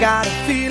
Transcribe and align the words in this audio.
got 0.00 0.26
a 0.26 0.30
feeling 0.46 0.70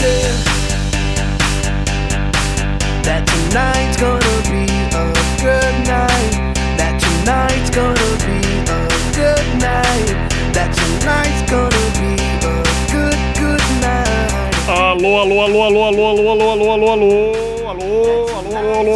that 3.03 3.27
tonight's 3.27 3.97
gonna 3.99 4.37
be 4.47 4.63
a 4.95 5.05
good 5.43 5.75
night. 5.85 6.55
That 6.79 6.95
tonight's 6.95 7.69
gonna 7.69 8.09
be 8.23 8.39
a 8.71 8.87
good 9.11 9.47
night. 9.59 10.07
That 10.55 10.71
tonight's 10.71 11.43
gonna 11.51 11.85
be 11.99 12.15
a 12.39 12.55
good, 12.87 13.19
good 13.35 13.65
night. 13.83 14.31
Alô, 14.69 15.19
alô, 15.19 15.41
alô, 15.43 15.63
alô, 15.63 15.83
alô, 15.87 16.09
alô, 16.09 16.31
alô, 16.31 16.51
alô. 16.51 16.71
Alô, 16.71 16.91
alô, 16.91 17.36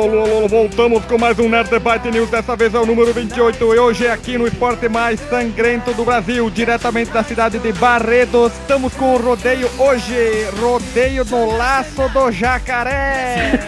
alô, 0.01 0.23
alô, 0.23 0.47
voltamos 0.47 1.05
com 1.05 1.17
mais 1.17 1.37
um 1.37 1.47
Nerd 1.47 1.69
Debate 1.69 2.09
News, 2.09 2.29
dessa 2.29 2.55
vez 2.55 2.73
é 2.73 2.79
o 2.79 2.85
número 2.85 3.13
28 3.13 3.75
e 3.75 3.79
hoje 3.79 4.05
é 4.07 4.11
aqui 4.11 4.37
no 4.37 4.47
esporte 4.47 4.89
mais 4.89 5.19
sangrento 5.19 5.93
do 5.93 6.03
Brasil, 6.03 6.49
diretamente 6.49 7.11
da 7.11 7.23
cidade 7.23 7.59
de 7.59 7.71
Barretos, 7.73 8.51
estamos 8.53 8.93
com 8.93 9.13
o 9.13 9.17
rodeio 9.17 9.69
hoje, 9.77 10.47
rodeio 10.59 11.23
no 11.25 11.55
laço 11.55 12.09
do 12.09 12.31
jacaré. 12.31 13.59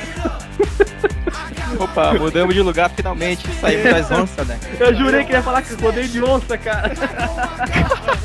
Opa, 1.80 2.14
mudamos 2.14 2.54
de 2.54 2.62
lugar 2.62 2.90
finalmente, 2.90 3.48
saímos 3.60 3.84
das 3.84 4.12
onças, 4.12 4.48
né? 4.48 4.60
Eu 4.80 4.94
jurei 4.96 5.24
que 5.24 5.34
ia 5.34 5.42
falar 5.42 5.62
que 5.62 5.74
rodeio 5.82 6.08
de 6.08 6.24
onça, 6.24 6.58
cara. 6.58 6.92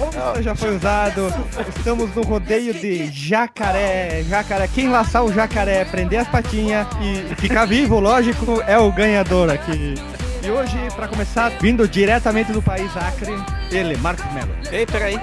Onça 0.01 0.43
já 0.43 0.55
foi 0.55 0.77
usado, 0.77 1.33
estamos 1.77 2.15
no 2.15 2.23
rodeio 2.23 2.75
de 2.75 3.11
jacaré, 3.13 4.23
jacaré, 4.29 4.69
quem 4.69 4.89
laçar 4.89 5.25
o 5.25 5.33
jacaré, 5.33 5.85
prender 5.85 6.21
as 6.21 6.29
patinhas 6.29 6.87
e 7.01 7.35
ficar 7.37 7.65
vivo, 7.65 7.99
lógico, 7.99 8.63
é 8.67 8.79
o 8.79 8.93
ganhador 8.93 9.51
aqui. 9.51 9.95
E 10.43 10.51
hoje, 10.51 10.79
pra 10.95 11.09
começar, 11.09 11.51
vindo 11.61 11.87
diretamente 11.89 12.53
do 12.53 12.63
país 12.63 12.91
Acre, 12.97 13.35
ele, 13.71 13.97
Marcos 13.97 14.25
Melo. 14.33 14.55
Ei, 14.71 14.87
peraí, 14.87 15.19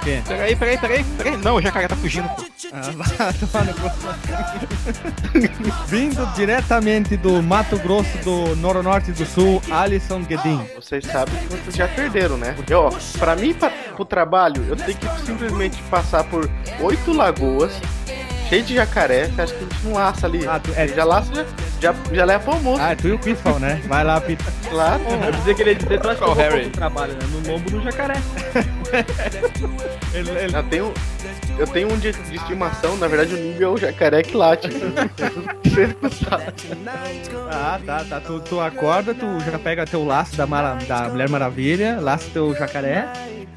O 0.00 0.04
quê? 0.04 0.22
peraí, 0.26 0.54
peraí, 0.56 0.78
peraí, 0.78 1.04
peraí. 1.16 1.36
Não, 1.38 1.56
o 1.56 1.60
jacaré 1.62 1.88
tá 1.88 1.96
fugindo, 1.96 2.28
pô. 2.28 2.44
Ah, 2.72 2.80
vai 2.96 3.32
tomar 3.34 3.64
no 3.64 3.74
cu. 3.74 3.90
Vindo 5.88 6.26
diretamente 6.34 7.16
do 7.16 7.42
Mato 7.42 7.78
Grosso 7.78 8.16
do 8.18 8.54
Noronorte 8.56 9.10
do 9.12 9.26
Sul, 9.26 9.60
Alisson 9.70 10.20
Guedin. 10.22 10.64
Vocês 10.74 11.04
sabem 11.04 11.34
que 11.36 11.46
vocês 11.56 11.74
já 11.76 11.88
perderam, 11.88 12.36
né? 12.36 12.52
Porque, 12.54 12.72
ó, 12.74 12.90
pra 13.18 13.34
mim, 13.36 13.52
pra, 13.54 13.70
pro 13.70 14.04
trabalho, 14.04 14.64
eu 14.68 14.76
tenho 14.76 14.96
que 14.96 15.06
simplesmente 15.26 15.80
passar 15.90 16.24
por 16.24 16.48
oito 16.80 17.12
lagoas, 17.12 17.72
cheio 18.48 18.62
de 18.62 18.74
jacaré. 18.74 19.26
Você 19.26 19.42
acha 19.42 19.54
que 19.54 19.64
a 19.64 19.68
gente 19.68 19.84
não 19.84 19.92
laça 19.94 20.26
ali? 20.26 20.46
Ah, 20.46 20.60
tu- 20.60 20.72
é- 20.76 20.88
já 20.88 21.04
laça, 21.04 21.32
já, 21.34 21.44
já, 21.80 21.94
já 22.12 22.24
leva 22.24 22.44
pro 22.44 22.52
almoço. 22.54 22.82
Ah, 22.82 22.92
é 22.92 22.94
tu 22.94 23.08
e 23.08 23.12
o 23.12 23.18
Pitfall, 23.18 23.58
né? 23.58 23.80
Vai 23.86 24.04
lá, 24.04 24.20
Pitfall. 24.20 24.52
Claro. 24.70 25.02
Eu 25.24 25.32
dizer 25.32 25.54
que 25.54 25.62
ele 25.62 25.70
ia 25.70 25.76
dizer, 25.76 26.00
que 26.00 26.14
vou 26.24 26.34
Harry? 26.34 26.70
trabalho, 26.70 27.12
né? 27.14 27.20
No 27.32 27.52
lombo 27.52 27.70
do 27.70 27.80
jacaré. 27.82 28.14
Ele, 30.14 30.30
ele- 30.30 30.56
Eu 30.56 30.62
tenho, 30.64 30.94
eu 31.58 31.66
tenho 31.66 31.92
um 31.92 31.98
de, 31.98 32.12
de 32.12 32.36
estimação, 32.36 32.96
na 32.96 33.06
verdade 33.08 33.34
o 33.34 33.38
Nimbi 33.38 33.62
é 33.62 33.68
o 33.68 33.76
jacaré 33.76 34.22
que 34.22 34.36
late. 34.36 34.68
Ah, 37.50 37.78
tá, 37.84 38.04
tá. 38.08 38.20
Tu, 38.20 38.40
tu 38.40 38.60
acorda, 38.60 39.14
tu 39.14 39.26
já 39.50 39.58
pega 39.58 39.84
teu 39.86 40.04
laço 40.04 40.36
da, 40.36 40.46
Mara- 40.46 40.74
da 40.86 41.08
Mulher 41.08 41.28
Maravilha, 41.28 41.98
laça 42.00 42.28
teu 42.32 42.54
jacaré 42.54 43.06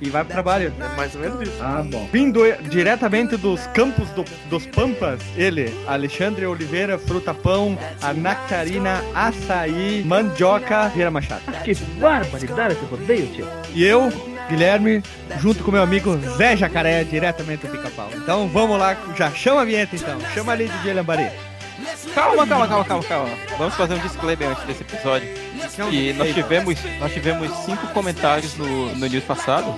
e 0.01 0.09
vai 0.09 0.23
pro 0.23 0.33
trabalho. 0.33 0.73
É 0.79 0.95
mais 0.97 1.13
ou 1.15 1.21
menos 1.21 1.41
isso. 1.41 1.57
Ah, 1.61 1.83
bom. 1.85 2.07
Vindo 2.11 2.41
diretamente 2.69 3.37
dos 3.37 3.65
campos 3.67 4.07
do- 4.09 4.25
dos 4.49 4.65
Pampas, 4.67 5.19
ele, 5.37 5.73
Alexandre 5.87 6.45
Oliveira, 6.45 6.97
Fruta 6.97 7.33
Pão, 7.33 7.77
a 8.01 8.13
Nectarina, 8.13 9.01
Açaí, 9.13 10.03
Mandioca, 10.05 10.89
Vieira 10.89 11.11
Machado. 11.11 11.41
Que 11.63 11.73
barbaridade 11.99 12.73
esse 12.73 12.85
rodeio, 12.85 13.27
tio. 13.27 13.47
E 13.73 13.83
eu, 13.83 14.11
Guilherme, 14.51 15.01
junto 15.39 15.63
com 15.63 15.71
meu 15.71 15.81
amigo 15.81 16.17
Zé 16.37 16.55
Jacaré, 16.57 17.03
diretamente 17.03 17.65
do 17.65 17.71
Pica-Pau. 17.71 18.09
Então 18.15 18.47
vamos 18.49 18.77
lá, 18.77 18.95
já 19.17 19.31
chama 19.31 19.61
a 19.61 19.65
vinheta 19.65 19.95
então. 19.95 20.19
Chama 20.33 20.51
ali, 20.51 20.67
DJ 20.67 20.93
Lambari. 20.93 21.29
Calma, 22.13 22.45
calma, 22.45 22.67
calma, 22.67 22.83
calma, 22.85 23.03
calma. 23.05 23.29
Vamos 23.57 23.73
fazer 23.75 23.93
um 23.95 23.99
disclaimer 23.99 24.49
antes 24.49 24.63
desse 24.65 24.83
episódio. 24.83 25.27
Que 25.89 26.13
nós 26.13 26.33
tivemos, 26.33 26.75
nós 26.99 27.13
tivemos 27.13 27.49
cinco 27.65 27.87
comentários 27.87 28.55
no, 28.57 28.93
no 28.95 29.07
news 29.07 29.23
passado. 29.23 29.73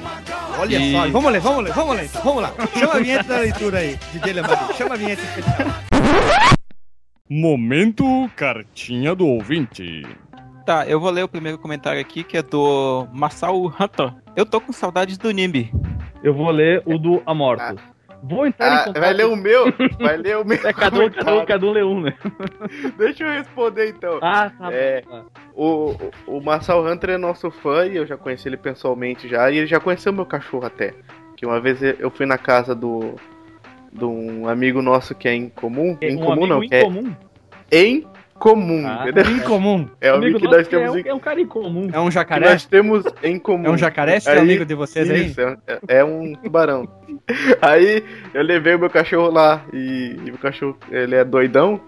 Olha 0.57 0.77
E- 0.77 0.91
só, 0.91 1.07
vamos 1.09 1.31
ler, 1.31 1.39
vamos 1.39 1.63
ler, 1.63 1.73
vamos 1.73 1.95
ler, 1.95 2.05
então, 2.05 2.21
vamos 2.23 2.41
lá. 2.41 2.53
Chama 2.77 2.93
a 2.95 2.99
vinheta 2.99 3.23
da 3.23 3.39
leitura 3.39 3.77
aí, 3.79 3.97
DJ 4.11 4.33
Lambari. 4.33 4.73
Chama 4.75 4.95
a 4.95 4.97
vinheta. 4.97 5.21
Momento 7.29 8.29
Cartinha 8.35 9.15
do 9.15 9.25
Ouvinte. 9.27 10.03
Tá, 10.65 10.85
eu 10.87 10.99
vou 10.99 11.09
ler 11.11 11.23
o 11.23 11.27
primeiro 11.27 11.57
comentário 11.57 11.99
aqui, 11.99 12.23
que 12.23 12.37
é 12.37 12.41
do 12.41 13.07
Massal 13.13 13.55
Hunter. 13.65 14.13
Eu 14.35 14.45
tô 14.45 14.59
com 14.59 14.71
saudades 14.73 15.17
do 15.17 15.31
Nimbi. 15.31 15.71
Eu 16.23 16.33
vou 16.33 16.49
ler 16.49 16.81
o 16.85 16.97
do 16.97 17.21
Amortos. 17.25 17.81
Vou 18.25 18.47
entrar 18.47 18.67
em 18.67 18.73
Ah, 18.75 18.83
contato... 18.85 19.01
vai 19.01 19.13
ler 19.13 19.25
o 19.25 19.35
meu? 19.35 19.65
Vai 19.99 20.15
ler 20.15 20.37
o 20.37 20.45
meu. 20.45 20.57
É, 20.65 20.71
cada 20.71 20.97
um, 21.03 21.09
cada 21.09 21.35
um, 21.35 21.45
cada 21.45 21.65
um 21.65 21.71
lê 21.71 21.83
um, 21.83 22.01
né? 22.01 22.13
Deixa 22.97 23.25
eu 23.25 23.31
responder 23.31 23.89
então. 23.89 24.17
Ah, 24.21 24.49
tá 24.57 24.71
É. 24.71 25.01
bom. 25.01 25.25
O, 25.53 25.91
o, 26.31 26.37
o 26.37 26.41
Marcel 26.41 26.85
Hunter 26.87 27.11
é 27.11 27.17
nosso 27.17 27.51
fã 27.51 27.85
e 27.85 27.97
eu 27.97 28.05
já 28.07 28.15
conheci 28.15 28.47
ele 28.47 28.55
pessoalmente 28.55 29.27
já. 29.27 29.51
E 29.51 29.57
ele 29.57 29.67
já 29.67 29.77
conheceu 29.79 30.13
meu 30.13 30.25
cachorro 30.25 30.65
até. 30.65 30.93
Que 31.35 31.45
uma 31.45 31.59
vez 31.59 31.81
eu 31.99 32.09
fui 32.09 32.25
na 32.25 32.37
casa 32.37 32.73
do. 32.73 33.15
De 33.91 34.05
um 34.05 34.47
amigo 34.47 34.81
nosso 34.81 35.13
que 35.13 35.27
é 35.27 35.35
em 35.35 35.49
comum. 35.49 35.97
É 35.99 36.09
em 36.09 36.15
um 36.15 36.25
comum 36.25 36.47
não, 36.47 36.61
que 36.61 36.73
é 36.73 36.79
incomum. 36.81 37.13
em 37.69 38.07
comum, 38.43 38.83
Ah, 38.85 39.05
entendeu? 39.07 39.31
Incomum. 39.37 39.87
É 40.01 40.11
o 40.11 40.15
amigo 40.15 40.37
que 40.37 40.43
nosso 40.43 40.57
nós 40.57 40.67
que 40.67 40.75
é, 40.75 40.79
temos 40.79 40.95
um, 40.95 40.97
em 40.99 41.07
é 41.07 41.13
um 41.13 41.19
cara 41.19 41.39
incomum. 41.39 41.89
É 41.93 41.99
um 42.01 42.05
que 42.07 42.11
jacaré? 42.11 42.49
nós 42.51 42.65
temos 42.65 43.05
em 43.23 43.39
comum. 43.39 43.65
É 43.65 43.69
um 43.69 43.77
jacaré, 43.77 44.17
esse 44.17 44.27
é 44.29 44.33
Aí- 44.33 44.39
amigo 44.39 44.65
de 44.65 44.75
vocês 44.75 45.09
aí? 45.09 45.27
Isso, 45.27 45.39
é, 45.39 45.57
é 45.87 46.03
um 46.03 46.33
tubarão. 46.35 46.85
Aí 47.61 48.03
eu 48.33 48.43
levei 48.43 48.75
o 48.75 48.79
meu 48.79 48.89
cachorro 48.89 49.31
lá 49.31 49.63
e, 49.71 50.17
e 50.25 50.31
o 50.31 50.37
cachorro, 50.37 50.77
ele 50.91 51.15
é 51.15 51.23
doidão, 51.23 51.79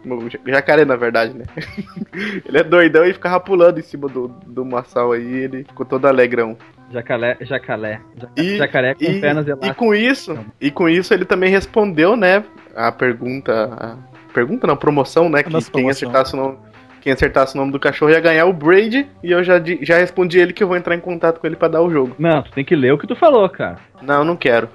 jacaré 0.47 0.85
na 0.85 0.95
verdade, 0.95 1.33
né? 1.33 1.43
ele 2.45 2.57
é 2.57 2.63
doidão 2.63 3.05
e 3.05 3.11
ficava 3.13 3.39
pulando 3.39 3.79
em 3.79 3.83
cima 3.83 4.07
do, 4.07 4.29
do 4.47 4.63
maçal 4.63 5.11
aí, 5.11 5.25
ele 5.43 5.63
ficou 5.65 5.85
todo 5.85 6.05
alegrão. 6.07 6.57
Jacalé, 6.91 7.35
jacalé. 7.41 7.99
Ja- 8.15 8.29
E- 8.37 8.57
jacaré 8.57 8.93
com 8.93 9.03
E, 9.03 9.19
pernas 9.19 9.45
e 9.47 9.49
elásticas. 9.49 9.75
com 9.77 9.93
isso, 9.93 10.37
e 10.61 10.71
com 10.71 10.87
isso 10.87 11.13
ele 11.13 11.25
também 11.25 11.49
respondeu, 11.49 12.15
né, 12.15 12.43
a 12.75 12.91
pergunta, 12.91 13.69
a 13.73 14.14
pergunta 14.35 14.67
não, 14.67 14.75
promoção, 14.75 15.29
né, 15.29 15.41
que 15.41 15.49
nossa 15.49 15.71
quem 15.71 15.83
promoção. 15.83 16.09
acertasse 16.09 16.33
o 16.33 16.37
nome 16.37 16.57
quem 17.01 17.13
acertasse 17.13 17.53
o 17.53 17.57
nome 17.59 17.71
do 17.71 17.79
cachorro 17.79 18.09
ia 18.09 18.19
ganhar 18.19 18.47
o 18.47 18.51
Braid 18.51 19.07
e 19.23 19.31
eu 19.31 19.43
já, 19.43 19.61
já 19.81 19.99
respondi 19.99 20.39
ele 20.39 20.51
que 20.51 20.63
eu 20.63 20.67
vou 20.67 20.75
entrar 20.75 20.95
em 20.95 20.99
contato 20.99 21.39
com 21.39 21.45
ele 21.45 21.55
pra 21.55 21.67
dar 21.67 21.83
o 21.83 21.91
jogo. 21.91 22.15
Não, 22.17 22.41
tu 22.41 22.51
tem 22.51 22.65
que 22.65 22.75
ler 22.75 22.93
o 22.93 22.97
que 22.97 23.05
tu 23.05 23.15
falou, 23.15 23.47
cara. 23.47 23.77
Não, 24.01 24.25
não 24.25 24.35
quero. 24.35 24.67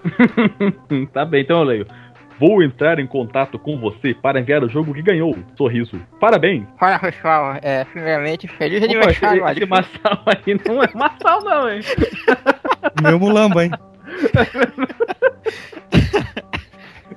tá 1.13 1.25
bem, 1.25 1.43
então 1.43 1.59
eu 1.59 1.65
leio. 1.65 1.87
Vou 2.39 2.63
entrar 2.63 3.01
em 3.01 3.07
contato 3.07 3.59
com 3.59 3.77
você 3.81 4.15
para 4.15 4.39
enviar 4.39 4.63
o 4.63 4.69
jogo 4.69 4.95
que 4.95 5.03
ganhou. 5.03 5.37
Sorriso. 5.59 6.01
Parabéns. 6.21 6.63
Fala 6.79 7.01
pessoal, 7.01 7.57
é, 7.61 7.85
primeiramente, 7.85 8.47
feliz 8.47 8.81
Opa, 8.81 9.11
esse, 9.11 9.27
esse 9.27 9.67
maçal 9.67 10.23
aí 10.25 10.61
não 10.65 10.85
é 10.85 10.89
maçal, 10.95 11.43
não, 11.43 11.69
hein? 11.69 11.81
Meu 13.03 13.19
mulamba, 13.19 13.65
hein? 13.65 13.73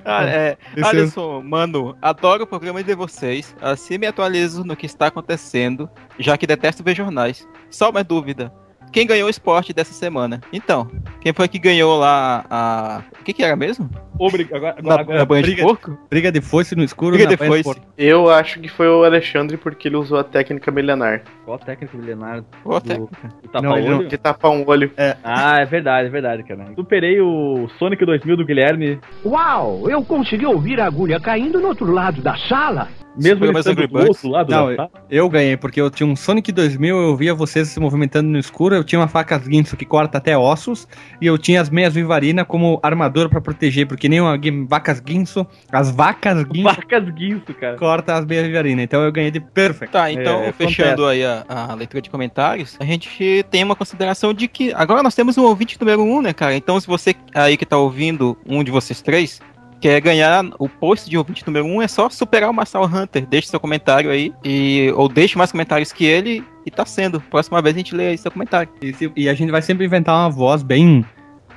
Ah, 0.04 0.24
é, 0.24 0.58
Esse 0.76 0.86
Alisson, 0.86 1.42
mano, 1.42 1.96
adoro 2.02 2.44
o 2.44 2.46
programa 2.46 2.82
de 2.82 2.94
vocês. 2.94 3.56
Assim 3.60 3.98
me 3.98 4.06
atualizo 4.06 4.64
no 4.64 4.76
que 4.76 4.86
está 4.86 5.06
acontecendo, 5.06 5.88
já 6.18 6.36
que 6.36 6.46
detesto 6.46 6.84
ver 6.84 6.94
jornais. 6.94 7.48
Só 7.70 7.90
uma 7.90 8.04
dúvida. 8.04 8.52
Quem 8.94 9.06
ganhou 9.08 9.26
o 9.26 9.30
esporte 9.30 9.72
dessa 9.72 9.92
semana? 9.92 10.40
Então, 10.52 10.88
quem 11.20 11.32
foi 11.32 11.48
que 11.48 11.58
ganhou 11.58 11.98
lá 11.98 12.44
a. 12.48 13.02
O 13.20 13.24
que, 13.24 13.32
que 13.32 13.42
era 13.42 13.56
mesmo? 13.56 13.90
Obrigado. 14.16 14.54
Agora, 14.56 14.74
Na, 14.74 14.80
agora, 14.80 15.00
agora, 15.02 15.18
na 15.18 15.24
banha 15.24 15.42
de 15.42 15.50
briga- 15.50 15.66
porco? 15.66 15.98
Briga 16.08 16.30
de 16.30 16.40
foice 16.40 16.76
no 16.76 16.84
escuro. 16.84 17.16
Briga 17.16 17.28
na 17.30 17.36
de 17.36 17.44
foice. 17.44 17.64
porco. 17.64 17.82
Eu 17.98 18.30
acho 18.30 18.60
que 18.60 18.68
foi 18.68 18.86
o 18.86 19.02
Alexandre 19.02 19.56
porque 19.56 19.88
ele 19.88 19.96
usou 19.96 20.16
a 20.18 20.22
técnica 20.22 20.70
milenar 20.70 21.22
qual 21.44 21.56
a 21.56 21.58
técnica 21.58 21.96
milenar 21.98 22.44
Qual 22.62 22.76
a 22.76 22.78
do, 22.78 22.86
técnica? 22.88 23.28
do 23.42 23.48
tapa 23.48 23.62
Não, 23.66 23.72
olho? 23.72 24.06
de 24.08 24.16
tapar 24.16 24.50
um 24.52 24.64
olho. 24.64 24.92
Ah, 25.24 25.58
é 25.60 25.64
verdade, 25.64 26.06
é 26.06 26.10
verdade, 26.10 26.44
cara. 26.44 26.66
Superei 26.76 27.20
o 27.20 27.68
Sonic 27.78 28.06
2000 28.06 28.36
do 28.36 28.44
Guilherme, 28.46 29.00
Uau, 29.24 29.90
eu 29.90 30.04
consegui 30.04 30.46
ouvir 30.46 30.80
a 30.80 30.86
agulha 30.86 31.18
caindo 31.18 31.60
no 31.60 31.66
outro 31.66 31.90
lado 31.90 32.22
da 32.22 32.36
sala. 32.48 32.88
Mesmo 33.16 33.44
ele 33.44 33.58
estando 33.58 33.86
do 33.86 33.98
outro 33.98 34.28
lado 34.28 34.50
Não, 34.50 34.74
da. 34.74 34.88
Eu 35.10 35.28
ganhei, 35.28 35.56
porque 35.56 35.80
eu 35.80 35.90
tinha 35.90 36.06
um 36.06 36.16
Sonic 36.16 36.50
2000, 36.52 36.96
eu 36.96 37.16
via 37.16 37.34
vocês 37.34 37.68
se 37.68 37.80
movimentando 37.80 38.28
no 38.28 38.38
escuro, 38.38 38.74
eu 38.74 38.84
tinha 38.84 39.00
uma 39.00 39.08
faca 39.08 39.38
guinso 39.38 39.76
que 39.76 39.84
corta 39.84 40.18
até 40.18 40.36
ossos, 40.36 40.86
e 41.20 41.26
eu 41.26 41.36
tinha 41.38 41.60
as 41.60 41.70
meias 41.70 41.94
vivarina 41.94 42.44
como 42.44 42.80
armadura 42.82 43.28
pra 43.28 43.40
proteger, 43.40 43.86
porque 43.86 44.08
nem 44.08 44.20
uma 44.20 44.38
vacas 44.68 45.00
guinso, 45.00 45.46
as 45.70 45.90
vacas 45.90 46.42
guinso 46.44 46.64
Vacas 46.64 47.08
guinso, 47.10 47.54
cara. 47.54 47.76
corta 47.76 48.14
as 48.14 48.24
meias 48.24 48.46
vivarina, 48.46 48.82
então 48.82 49.02
eu 49.02 49.12
ganhei 49.12 49.30
de 49.30 49.40
perfect. 49.40 49.92
Tá, 49.92 50.10
então, 50.10 50.42
É, 50.42 50.52
fechando 50.52 51.06
aí 51.06 51.24
a, 51.24 51.44
a 51.48 51.74
leitura 51.74 52.00
de 52.00 52.10
comentários, 52.10 52.76
a 52.80 52.84
gente 52.84 53.44
tem 53.50 53.62
uma 53.62 53.76
consideração 53.76 54.32
de 54.34 54.48
que 54.48 54.72
agora 54.74 55.02
nós 55.02 55.14
temos 55.14 55.36
um 55.38 55.44
ouvinte 55.44 55.78
número 55.80 56.02
um, 56.02 56.20
né, 56.20 56.32
cara? 56.32 56.54
Então, 56.56 56.78
se 56.80 56.86
você 56.86 57.14
aí 57.34 57.56
que 57.56 57.66
tá 57.66 57.76
ouvindo, 57.76 58.36
um 58.46 58.62
de 58.62 58.70
vocês 58.70 59.00
três, 59.00 59.40
quer 59.84 60.00
ganhar 60.00 60.42
o 60.58 60.66
post 60.66 61.10
de 61.10 61.18
ouvinte 61.18 61.46
número 61.46 61.66
um, 61.66 61.82
é 61.82 61.86
só 61.86 62.08
superar 62.08 62.48
o 62.48 62.54
Marcel 62.54 62.84
Hunter. 62.84 63.26
Deixe 63.26 63.48
seu 63.48 63.60
comentário 63.60 64.10
aí, 64.10 64.32
e, 64.42 64.90
ou 64.96 65.10
deixe 65.10 65.36
mais 65.36 65.52
comentários 65.52 65.92
que 65.92 66.06
ele, 66.06 66.42
e 66.64 66.70
tá 66.70 66.86
sendo. 66.86 67.20
Próxima 67.20 67.60
vez 67.60 67.74
a 67.74 67.78
gente 67.78 67.94
lê 67.94 68.06
aí 68.08 68.16
seu 68.16 68.30
comentário. 68.30 68.72
E, 68.80 68.94
se- 68.94 69.12
e 69.14 69.28
a 69.28 69.34
gente 69.34 69.50
vai 69.52 69.60
sempre 69.60 69.84
inventar 69.84 70.14
uma 70.16 70.30
voz 70.30 70.62
bem 70.62 71.04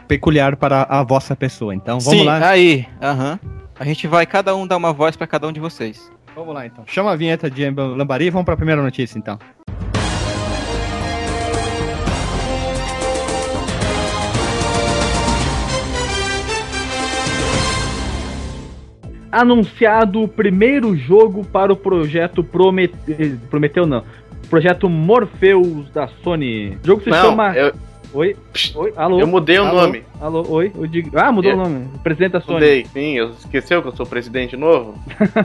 peculiar 0.09 0.57
para 0.57 0.83
a 0.89 1.03
vossa 1.03 1.37
pessoa, 1.37 1.73
então 1.73 2.01
vamos 2.01 2.19
Sim, 2.19 2.25
lá. 2.25 2.49
aí, 2.49 2.85
aham. 3.01 3.39
A 3.79 3.85
gente 3.85 4.05
vai 4.07 4.25
cada 4.25 4.53
um 4.57 4.67
dar 4.67 4.75
uma 4.75 4.91
voz 4.91 5.15
pra 5.15 5.25
cada 5.25 5.47
um 5.47 5.53
de 5.53 5.61
vocês. 5.61 6.11
Vamos 6.35 6.53
lá 6.53 6.65
então. 6.65 6.83
Chama 6.85 7.11
a 7.13 7.15
vinheta 7.15 7.49
de 7.49 7.69
Lambari 7.69 8.25
e 8.25 8.29
vamos 8.29 8.43
pra 8.45 8.57
primeira 8.57 8.81
notícia 8.83 9.17
então. 9.17 9.39
Anunciado 19.41 20.23
o 20.23 20.27
primeiro 20.27 20.95
jogo 20.95 21.45
para 21.45 21.71
o 21.71 21.75
projeto 21.75 22.43
Prometeu. 22.43 23.37
Prometeu 23.49 23.85
não. 23.85 24.03
Projeto 24.49 24.89
Morpheus 24.89 25.89
da 25.91 26.07
Sony. 26.23 26.77
O 26.83 26.87
jogo 26.87 27.03
se 27.03 27.09
Não, 27.09 27.21
chama. 27.31 27.55
eu, 27.55 27.71
Oi? 28.13 28.35
Oi? 28.73 28.93
Alô? 28.95 29.19
eu 29.19 29.27
mudei 29.27 29.59
o 29.59 29.65
Alô? 29.65 29.81
nome. 29.81 30.03
Alô? 30.19 30.45
Oi? 30.49 30.71
Eu 30.75 30.87
digo... 30.87 31.11
Ah, 31.13 31.31
mudou 31.31 31.51
É. 31.51 31.53
o 31.53 31.57
nome. 31.57 31.87
Presidente 32.03 32.31
da 32.31 32.41
Sony. 32.41 32.53
Mudei, 32.55 32.85
sim, 32.85 33.13
eu 33.17 33.29
esqueceu 33.31 33.81
que 33.81 33.89
eu 33.89 33.95
sou 33.95 34.05
presidente 34.05 34.55
novo? 34.57 34.95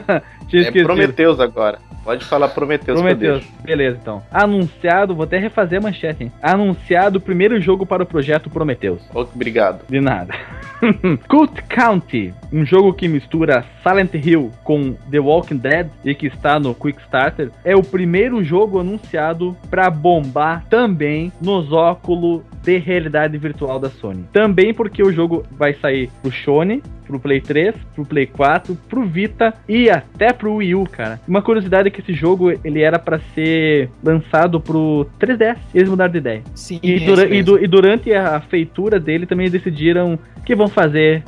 Tinha 0.47 0.61
É 0.61 0.65
esquecido. 0.65 0.87
Prometeus 0.87 1.39
agora. 1.39 1.79
Pode 2.03 2.25
falar 2.25 2.49
Prometeus, 2.49 2.99
Prometeus. 2.99 3.45
Beleza, 3.63 3.97
então. 4.01 4.21
Anunciado, 4.29 5.15
vou 5.15 5.23
até 5.23 5.37
refazer 5.37 5.79
a 5.79 5.81
manchete, 5.81 6.25
hein? 6.25 6.31
Anunciado 6.41 7.17
o 7.17 7.21
primeiro 7.21 7.59
jogo 7.61 7.85
para 7.85 8.03
o 8.03 8.05
projeto 8.05 8.49
Prometheus. 8.49 9.01
Oh, 9.13 9.21
Obrigado. 9.21 9.85
De 9.87 10.01
nada. 10.01 10.33
Cult 11.29 11.61
County, 11.69 12.33
um 12.51 12.65
jogo 12.65 12.93
que 12.93 13.07
mistura 13.07 13.63
Silent 13.81 14.13
Hill 14.15 14.51
com 14.65 14.93
The 15.09 15.19
Walking 15.19 15.57
Dead 15.57 15.87
e 16.03 16.13
que 16.13 16.27
está 16.27 16.59
no 16.59 16.75
Quickstarter, 16.75 17.51
é 17.63 17.73
o 17.73 17.81
primeiro 17.81 18.43
jogo 18.43 18.81
anunciado 18.81 19.55
para 19.69 19.89
bombar 19.89 20.65
também 20.69 21.31
nos 21.41 21.71
óculos 21.71 22.41
de 22.61 22.77
realidade 22.79 23.37
virtual 23.37 23.79
da 23.79 23.89
Sony. 23.89 24.25
Também 24.33 24.73
porque 24.73 25.01
o 25.01 25.11
jogo 25.11 25.45
vai 25.51 25.73
sair 25.75 26.09
pro 26.21 26.31
Sony, 26.31 26.83
pro 27.05 27.19
Play 27.19 27.41
3, 27.41 27.75
pro 27.93 28.05
Play 28.05 28.25
4, 28.25 28.75
pro 28.89 29.05
Vita 29.05 29.53
e 29.67 29.89
até 29.89 30.32
pro 30.33 30.55
Wii 30.55 30.75
U, 30.75 30.85
cara. 30.85 31.19
Uma 31.27 31.41
curiosidade 31.41 31.87
é 31.87 31.91
que 31.91 32.01
esse 32.01 32.13
jogo 32.13 32.51
ele 32.63 32.81
era 32.81 32.97
para 32.99 33.19
ser 33.33 33.89
lançado 34.03 34.59
pro 34.59 35.07
3DS, 35.19 35.57
eles 35.73 35.89
mudaram 35.89 36.11
de 36.11 36.17
ideia. 36.17 36.41
Sim, 36.55 36.79
E, 36.83 36.95
é 36.95 36.99
dura- 37.05 37.23
isso 37.25 37.33
e 37.33 37.43
du- 37.43 37.63
e 37.63 37.67
durante 37.67 38.13
a 38.13 38.39
feitura 38.41 38.99
dele 38.99 39.25
também 39.25 39.49
decidiram 39.49 40.17
que 40.45 40.55
vão 40.55 40.67
fazer 40.67 41.23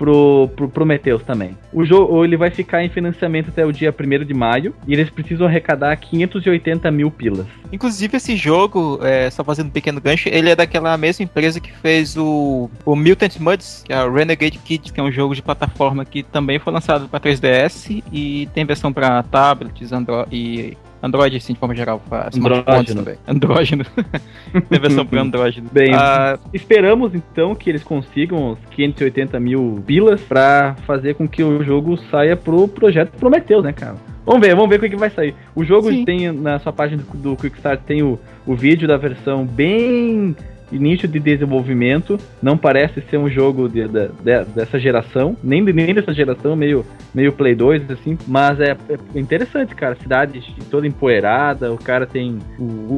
pro, 0.00 0.48
pro 0.56 0.66
Prometheus 0.66 1.22
também. 1.22 1.54
O 1.70 1.84
jogo 1.84 2.24
ele 2.24 2.34
vai 2.34 2.50
ficar 2.50 2.82
em 2.82 2.88
financiamento 2.88 3.50
até 3.50 3.66
o 3.66 3.70
dia 3.70 3.94
1 3.94 4.24
de 4.24 4.32
maio 4.32 4.74
e 4.88 4.94
eles 4.94 5.10
precisam 5.10 5.46
arrecadar 5.46 5.94
580 5.94 6.90
mil 6.90 7.10
pilas. 7.10 7.46
Inclusive, 7.70 8.16
esse 8.16 8.34
jogo, 8.34 8.98
é, 9.02 9.28
só 9.28 9.44
fazendo 9.44 9.66
um 9.66 9.70
pequeno 9.70 10.00
gancho, 10.00 10.30
ele 10.30 10.48
é 10.48 10.56
daquela 10.56 10.96
mesma 10.96 11.24
empresa 11.24 11.60
que 11.60 11.70
fez 11.70 12.16
o, 12.16 12.70
o 12.82 12.96
Mutant 12.96 13.38
Muds, 13.38 13.82
que 13.84 13.92
é 13.92 14.02
o 14.02 14.10
Renegade 14.10 14.58
Kids, 14.58 14.90
que 14.90 14.98
é 14.98 15.02
um 15.02 15.12
jogo 15.12 15.34
de 15.34 15.42
plataforma 15.42 16.02
que 16.06 16.22
também 16.22 16.58
foi 16.58 16.72
lançado 16.72 17.06
para 17.06 17.20
3DS 17.20 18.02
e 18.10 18.48
tem 18.54 18.64
versão 18.64 18.90
para 18.90 19.22
tablets 19.24 19.92
Andro 19.92 20.26
e 20.32 20.78
Android, 21.02 21.36
assim, 21.36 21.54
de 21.54 21.58
forma 21.58 21.74
geral, 21.74 22.00
para 22.08 22.28
smartphones 22.32 22.90
Andrógeno. 22.90 23.04
também. 23.04 23.18
Andrógeno. 23.26 23.84
tem 24.68 24.80
versão 24.80 25.06
para 25.06 25.20
Android. 25.22 25.62
Bem, 25.72 25.94
Ah, 25.94 26.38
Esperamos 26.52 27.14
então 27.14 27.54
que 27.54 27.70
eles 27.70 27.82
consigam 27.82 28.52
os 28.52 28.58
580 28.70 29.40
mil 29.40 29.82
pilas 29.86 30.20
pra 30.20 30.76
fazer 30.86 31.14
com 31.14 31.26
que 31.26 31.42
o 31.42 31.62
jogo 31.64 31.96
saia 32.10 32.36
pro 32.36 32.68
projeto 32.68 33.12
Prometheus, 33.18 33.64
né, 33.64 33.72
cara? 33.72 33.96
Vamos 34.26 34.46
ver, 34.46 34.54
vamos 34.54 34.68
ver 34.70 34.76
o 34.76 34.80
que 34.80 34.90
que 34.90 34.96
vai 34.96 35.10
sair. 35.10 35.34
O 35.54 35.64
jogo 35.64 35.90
Sim. 35.90 36.04
tem 36.04 36.30
na 36.30 36.58
sua 36.58 36.72
página 36.72 37.02
do, 37.02 37.18
do 37.18 37.36
Quickstart 37.36 37.80
tem 37.86 38.02
o, 38.02 38.18
o 38.46 38.54
vídeo 38.54 38.86
da 38.86 38.96
versão 38.96 39.44
bem 39.46 40.36
início 40.72 41.08
de 41.08 41.18
desenvolvimento. 41.18 42.18
Não 42.42 42.56
parece 42.56 43.00
ser 43.10 43.16
um 43.18 43.28
jogo 43.28 43.68
de- 43.68 43.88
da- 43.88 44.06
de- 44.06 44.44
dessa 44.54 44.78
geração, 44.78 45.36
nem, 45.42 45.64
de- 45.64 45.72
nem 45.72 45.94
dessa 45.94 46.12
geração, 46.12 46.54
meio, 46.56 46.84
meio 47.14 47.32
Play 47.32 47.54
2, 47.54 47.90
assim. 47.90 48.16
Mas 48.26 48.60
é, 48.60 48.76
é 49.14 49.18
interessante, 49.18 49.74
cara. 49.74 49.96
Cidade 50.00 50.42
toda 50.70 50.86
empoeirada, 50.86 51.72
o 51.72 51.78
cara 51.78 52.06
tem. 52.06 52.38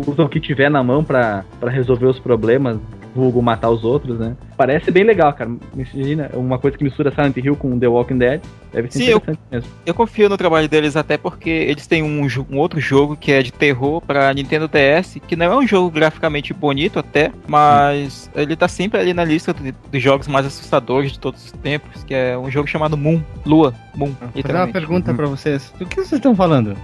usa 0.07 0.23
o 0.25 0.29
que 0.29 0.41
tiver 0.41 0.71
na 0.71 0.83
mão 0.83 1.03
pra 1.05 1.45
resolver 1.69 2.07
os 2.07 2.19
problemas 2.19 2.79
vulgo 3.15 3.43
matar 3.43 3.71
os 3.71 3.85
outros, 3.85 4.19
né? 4.19 4.35
Parece 4.57 4.91
bem 4.91 5.05
legal, 5.05 5.33
cara. 5.33 5.51
Imagina, 5.75 6.31
uma 6.35 6.59
coisa 6.59 6.77
que 6.79 6.85
mistura 6.85 7.11
Silent 7.11 7.37
Hill 7.37 7.57
com 7.57 7.79
The 7.79 7.87
Walking 7.89 8.19
Dead. 8.19 8.41
Deve 8.73 8.91
ser 8.91 8.99
Sim, 9.01 9.05
eu- 9.11 9.17
interessante 9.19 9.41
mesmo. 9.51 9.71
Eu 9.85 9.93
confio 9.95 10.29
no 10.31 10.37
trabalho 10.39 10.67
deles 10.69 10.97
até 10.97 11.19
porque 11.19 11.51
eles 11.51 11.87
têm 11.87 12.03
um, 12.03 12.27
um 12.51 12.57
outro 12.59 12.81
jogo 12.81 13.15
que 13.17 13.31
é 13.31 13.43
de 13.43 13.53
terror 13.53 14.01
pra 14.01 14.33
Nintendo 14.33 14.67
DS, 14.69 15.19
que 15.29 15.37
não 15.37 15.47
é 15.53 15.57
um 15.57 15.67
jogo 15.67 15.91
graficamente 15.91 16.55
bonito 16.55 16.99
até, 16.99 17.31
mas 17.47 18.31
ele 18.35 18.57
tá 18.57 18.67
sempre 18.69 18.99
ali 18.99 19.13
na 19.13 19.25
lista 19.25 19.53
do- 19.53 19.75
dos 19.91 20.03
jogos 20.03 20.27
mais 20.27 20.47
assustadores 20.47 21.13
de 21.13 21.19
todos 21.19 21.45
os 21.45 21.53
tempos, 21.53 22.03
que 22.05 22.15
é 22.15 22.37
um 22.39 22.51
jogo 22.51 22.67
chamado 22.67 22.97
Moon, 22.97 23.21
Lua, 23.45 23.75
Moon, 23.95 24.13
Vou 24.33 24.43
fazer 24.43 24.55
uma 24.57 24.69
pergunta 24.69 25.13
pra 25.13 25.27
vocês. 25.27 25.73
Do 25.79 25.85
que 25.85 25.97
vocês 25.97 26.13
estão 26.13 26.35
falando? 26.35 26.75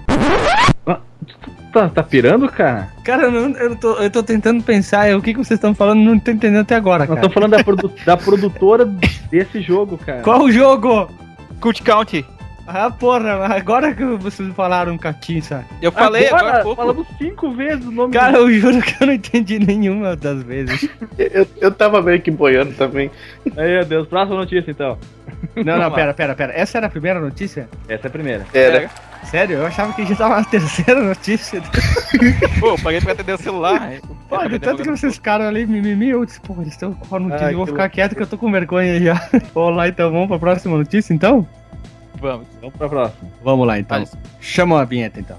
Tá, 1.72 1.88
tá 1.88 2.02
pirando, 2.02 2.48
cara? 2.48 2.88
Cara, 3.04 3.24
eu, 3.24 3.30
não- 3.30 3.56
eu, 3.58 3.76
tô, 3.76 3.94
eu 3.96 4.10
tô 4.10 4.22
tentando 4.22 4.62
pensar 4.62 5.14
o 5.14 5.20
que, 5.20 5.32
que 5.34 5.38
vocês 5.38 5.58
estão 5.58 5.74
falando, 5.74 6.00
não 6.00 6.18
tô 6.18 6.30
entendendo 6.30 6.60
até 6.62 6.74
agora, 6.74 7.00
Nós 7.00 7.08
cara. 7.08 7.18
estamos 7.20 7.34
falando 7.34 7.50
da, 7.50 7.62
produ- 7.64 7.92
da 8.06 8.16
produtora 8.16 8.86
desse 9.30 9.60
jogo, 9.60 9.98
cara. 9.98 10.22
Qual 10.22 10.42
o 10.42 10.50
jogo? 10.50 11.10
Cult 11.60 11.82
County. 11.82 12.24
Ah, 12.70 12.90
porra, 12.90 13.46
agora 13.54 13.94
que 13.94 14.04
vocês 14.04 14.52
falaram 14.54 14.98
Catinça. 14.98 15.64
Eu 15.80 15.90
falei 15.90 16.26
agora, 16.28 16.58
há 16.58 16.62
pouco. 16.62 16.76
falamos 16.76 17.06
cinco 17.16 17.50
vezes 17.52 17.86
o 17.86 17.90
nome 17.90 18.12
Cara, 18.12 18.36
eu 18.36 18.52
juro 18.52 18.82
que 18.82 18.94
eu 19.02 19.06
não 19.06 19.14
entendi 19.14 19.58
nenhuma 19.58 20.14
das 20.14 20.42
vezes. 20.42 20.86
Eu, 21.18 21.46
eu 21.60 21.70
tava 21.72 22.00
meio 22.02 22.20
que 22.20 22.30
boiando 22.30 22.72
também. 22.74 23.10
Ai, 23.56 23.68
meu 23.68 23.84
Deus. 23.84 24.06
Próxima 24.06 24.36
notícia, 24.36 24.70
então. 24.70 24.96
Não, 25.56 25.78
não, 25.78 25.90
pera, 25.90 26.14
pera, 26.14 26.34
pera. 26.34 26.52
Essa 26.54 26.78
era 26.78 26.86
a 26.86 26.90
primeira 26.90 27.18
notícia? 27.18 27.68
Essa 27.88 28.06
é 28.06 28.08
a 28.08 28.10
primeira. 28.10 28.46
Era. 28.54 28.88
Sério? 29.24 29.58
Eu 29.58 29.66
achava 29.66 29.92
que 29.92 30.06
já 30.06 30.16
tava 30.16 30.36
na 30.36 30.44
terceira 30.44 31.02
notícia. 31.02 31.62
Pô, 32.60 32.68
eu 32.68 32.78
parei 32.78 33.00
pra 33.00 33.12
atender 33.12 33.34
o 33.34 33.38
celular. 33.38 33.92
Pô, 34.28 34.48
de 34.48 34.58
tanto 34.58 34.82
que 34.82 34.90
vocês 34.90 35.14
ficaram 35.14 35.46
ali 35.46 35.66
mimimi, 35.66 36.08
eu 36.08 36.24
disse, 36.24 36.40
pô, 36.40 36.54
eles 36.60 36.72
estão 36.72 36.92
com 36.92 37.16
a 37.16 37.18
notícia, 37.18 37.46
Ai, 37.46 37.54
eu 37.54 37.58
vou 37.58 37.66
ficar 37.66 37.88
quieto 37.88 38.14
que 38.14 38.22
eu 38.22 38.26
tô 38.26 38.36
com 38.36 38.50
vergonha 38.50 39.00
já. 39.00 39.28
Vamos 39.54 39.76
lá 39.76 39.88
então, 39.88 40.10
vamos 40.10 40.28
pra 40.28 40.38
próxima 40.38 40.76
notícia 40.76 41.14
então? 41.14 41.46
Vamos. 42.20 42.46
Vamos 42.60 42.76
pra 42.76 42.88
próxima. 42.88 43.30
Vamos 43.42 43.66
lá 43.66 43.78
então. 43.78 43.98
Faz. 43.98 44.16
Chama 44.40 44.80
a 44.80 44.84
vinheta 44.84 45.20
então. 45.20 45.36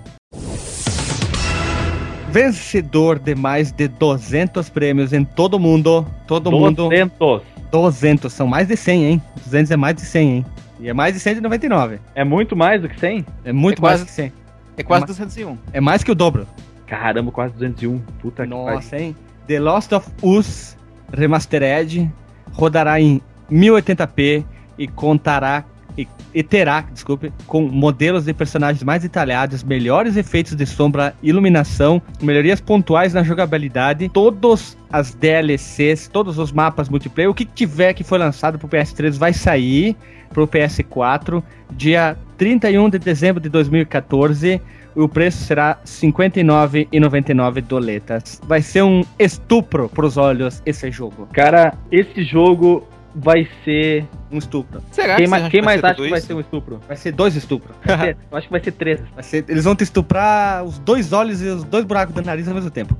Vencedor 2.29 3.19
de 3.19 3.35
mais 3.35 3.71
de 3.71 3.87
200 3.87 4.69
prêmios 4.69 5.13
em 5.13 5.23
todo 5.23 5.55
o 5.55 5.59
mundo. 5.59 6.05
Todo 6.27 6.51
mundo. 6.51 6.89
200. 6.89 7.41
200, 7.71 8.33
são 8.33 8.47
mais 8.47 8.67
de 8.67 8.75
100, 8.75 9.05
hein? 9.05 9.21
200 9.45 9.71
é 9.71 9.77
mais 9.77 9.95
de 9.95 10.01
100, 10.01 10.29
hein? 10.29 10.45
E 10.79 10.87
é 10.89 10.93
mais 10.93 11.13
de 11.13 11.19
199. 11.19 11.99
É 12.15 12.23
muito 12.23 12.55
mais 12.55 12.81
do 12.81 12.87
que 12.89 12.99
100? 12.99 13.25
É 13.43 13.51
muito 13.51 13.79
É 13.79 13.81
mais 13.81 13.93
quase- 14.01 14.05
que 14.05 14.11
100. 14.11 14.33
É 14.77 14.83
quase 14.83 15.01
Mas- 15.01 15.17
201. 15.17 15.57
É 15.73 15.81
mais 15.81 16.03
que 16.03 16.11
o 16.11 16.15
dobro. 16.15 16.47
Caramba, 16.87 17.31
quase 17.31 17.53
201. 17.53 17.99
Puta 18.21 18.43
que 18.43 18.49
pariu. 18.49 18.73
Nossa, 18.75 18.97
hein? 18.97 19.15
The 19.47 19.59
Lost 19.59 19.91
of 19.91 20.09
Us 20.23 20.77
Remastered 21.11 22.09
rodará 22.53 22.99
em 23.01 23.21
1080p 23.51 24.43
e 24.77 24.87
contará 24.87 25.63
e, 25.97 26.07
e 26.33 26.41
terá, 26.43 26.81
desculpe, 26.93 27.33
com 27.45 27.61
modelos 27.63 28.23
de 28.25 28.33
personagens 28.33 28.81
mais 28.83 29.01
detalhados, 29.01 29.63
melhores 29.63 30.15
efeitos 30.15 30.55
de 30.55 30.65
sombra, 30.65 31.13
iluminação, 31.21 32.01
melhorias 32.21 32.61
pontuais 32.61 33.13
na 33.13 33.21
jogabilidade, 33.23 34.07
todos 34.07 34.77
as 34.89 35.13
DLCs, 35.13 36.07
todos 36.07 36.37
os 36.37 36.51
mapas 36.53 36.87
multiplayer, 36.87 37.29
o 37.29 37.33
que 37.33 37.43
tiver 37.43 37.93
que 37.93 38.03
foi 38.03 38.17
lançado 38.17 38.57
pro 38.57 38.67
PS3 38.69 39.17
vai 39.17 39.33
sair 39.33 39.95
pro 40.29 40.47
PS4 40.47 41.43
dia 41.71 42.17
31 42.37 42.89
de 42.89 42.99
dezembro 42.99 43.41
de 43.41 43.49
2014. 43.49 44.61
O 44.95 45.07
preço 45.07 45.43
será 45.43 45.73
R$ 45.73 45.79
59,99 45.85 47.61
doletas. 47.61 48.41
Vai 48.45 48.61
ser 48.61 48.83
um 48.83 49.03
estupro 49.17 49.87
pros 49.87 50.17
olhos 50.17 50.61
esse 50.65 50.89
jogo. 50.91 51.27
Cara, 51.31 51.73
esse 51.91 52.23
jogo 52.23 52.87
vai 53.15 53.47
ser. 53.63 54.05
Um 54.31 54.37
estupro. 54.37 54.81
Será 54.91 55.15
Quem, 55.15 55.25
que 55.29 55.49
quem 55.49 55.61
vai 55.61 55.77
mais 55.79 55.83
acha 55.83 55.95
que 56.03 56.09
vai 56.09 56.21
ser 56.21 56.33
um 56.33 56.39
estupro? 56.39 56.79
Vai 56.87 56.97
ser 56.97 57.11
dois 57.11 57.35
estupros. 57.35 57.75
Ser- 57.85 58.17
Eu 58.31 58.37
acho 58.37 58.47
que 58.47 58.51
vai 58.51 58.63
ser 58.63 58.71
três. 58.71 58.99
Vai 59.13 59.23
ser- 59.23 59.45
eles 59.47 59.63
vão 59.63 59.75
te 59.75 59.83
estuprar 59.83 60.63
os 60.63 60.79
dois 60.79 61.13
olhos 61.13 61.41
e 61.41 61.47
os 61.47 61.63
dois 61.63 61.85
buracos 61.85 62.13
do 62.13 62.21
nariz 62.21 62.47
ao 62.47 62.53
mesmo 62.53 62.69
tempo. 62.69 62.95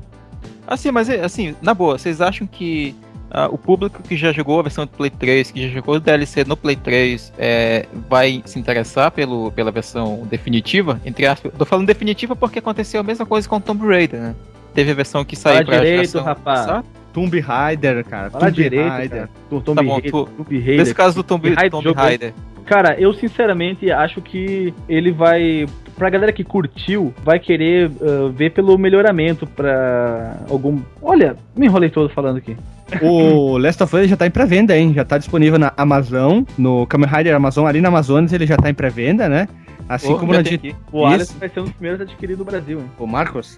Assim, 0.67 0.91
mas 0.91 1.09
é, 1.09 1.23
assim, 1.23 1.55
na 1.61 1.73
boa, 1.73 1.97
vocês 1.97 2.21
acham 2.21 2.45
que 2.47 2.95
ah, 3.31 3.47
o 3.51 3.57
público 3.57 4.01
que 4.01 4.15
já 4.17 4.31
jogou 4.31 4.59
a 4.59 4.63
versão 4.63 4.85
do 4.85 4.91
Play 4.91 5.09
3, 5.09 5.51
que 5.51 5.67
já 5.67 5.73
jogou 5.73 5.95
o 5.95 5.99
DLC 5.99 6.43
no 6.45 6.57
Play 6.57 6.75
3, 6.75 7.33
é, 7.37 7.85
vai 8.09 8.41
se 8.45 8.59
interessar 8.59 9.11
pelo, 9.11 9.51
pela 9.51 9.71
versão 9.71 10.25
definitiva? 10.29 10.99
Entre 11.05 11.25
aspas, 11.25 11.51
tô 11.57 11.65
falando 11.65 11.87
definitiva 11.87 12.35
porque 12.35 12.59
aconteceu 12.59 13.01
a 13.01 13.03
mesma 13.03 13.25
coisa 13.25 13.47
com 13.47 13.57
o 13.57 13.61
Tomb 13.61 13.85
Raider, 13.87 14.19
né? 14.19 14.35
Teve 14.73 14.91
a 14.91 14.95
versão 14.95 15.25
que 15.25 15.35
saiu 15.35 15.55
Fala 15.55 15.65
pra 15.65 15.77
direito, 15.77 15.95
geração 15.97 16.23
rapaz. 16.23 16.59
passada. 16.65 16.85
Tomb 17.13 17.39
Raider, 17.39 18.05
cara. 18.05 18.29
Fala 18.29 18.45
Tomb 18.45 18.53
direito, 18.53 18.87
Raider. 18.87 19.17
cara. 19.19 19.29
Do 19.49 19.61
Tomb 19.61 19.75
Tá 19.75 19.83
bom, 19.83 19.93
Raider, 19.93 20.11
tu- 20.11 20.25
Tomb 20.25 20.59
Raider. 20.59 20.77
Nesse 20.77 20.93
caso 20.95 21.15
do 21.15 21.23
Tomb, 21.23 21.41
Tomb 21.43 21.55
Raider 21.55 21.71
Tomb 21.71 21.93
Raider. 21.93 22.33
Cara, 22.65 22.95
eu 22.99 23.11
sinceramente 23.13 23.91
acho 23.91 24.21
que 24.21 24.73
ele 24.87 25.11
vai. 25.11 25.65
Pra 25.97 26.07
galera 26.09 26.31
que 26.31 26.43
curtiu, 26.43 27.11
vai 27.23 27.39
querer 27.39 27.91
ah, 27.99 28.31
ver 28.31 28.51
pelo 28.51 28.77
melhoramento 28.77 29.47
pra 29.47 30.37
algum. 30.49 30.79
Olha, 31.01 31.35
me 31.55 31.65
enrolei 31.65 31.89
todo 31.89 32.09
falando 32.09 32.37
aqui. 32.37 32.55
O 33.01 33.57
Last 33.57 33.81
of 33.83 33.95
Us 33.95 34.09
já 34.09 34.17
tá 34.17 34.25
em 34.25 34.31
pré-venda, 34.31 34.75
hein? 34.77 34.93
Já 34.93 35.05
tá 35.05 35.17
disponível 35.17 35.59
na 35.59 35.71
Amazon, 35.77 36.43
no 36.57 36.85
Kamen 36.87 37.07
Rider 37.09 37.35
Amazon, 37.35 37.65
ali 37.67 37.81
na 37.81 37.87
Amazonas 37.89 38.33
ele 38.33 38.45
já 38.45 38.57
tá 38.57 38.69
em 38.69 38.73
pré-venda, 38.73 39.29
né? 39.29 39.47
Assim 39.87 40.07
Pô, 40.09 40.19
como 40.19 40.33
na 40.33 40.41
de... 40.41 40.75
O 40.91 41.05
Isso. 41.07 41.13
Alisson 41.15 41.33
vai 41.39 41.49
ser 41.49 41.59
um 41.59 41.63
dos 41.63 41.73
primeiros 41.73 42.01
adquiridos 42.01 42.39
no 42.39 42.45
Brasil, 42.45 42.79
hein? 42.79 42.85
O 42.99 43.07
Marcos? 43.07 43.57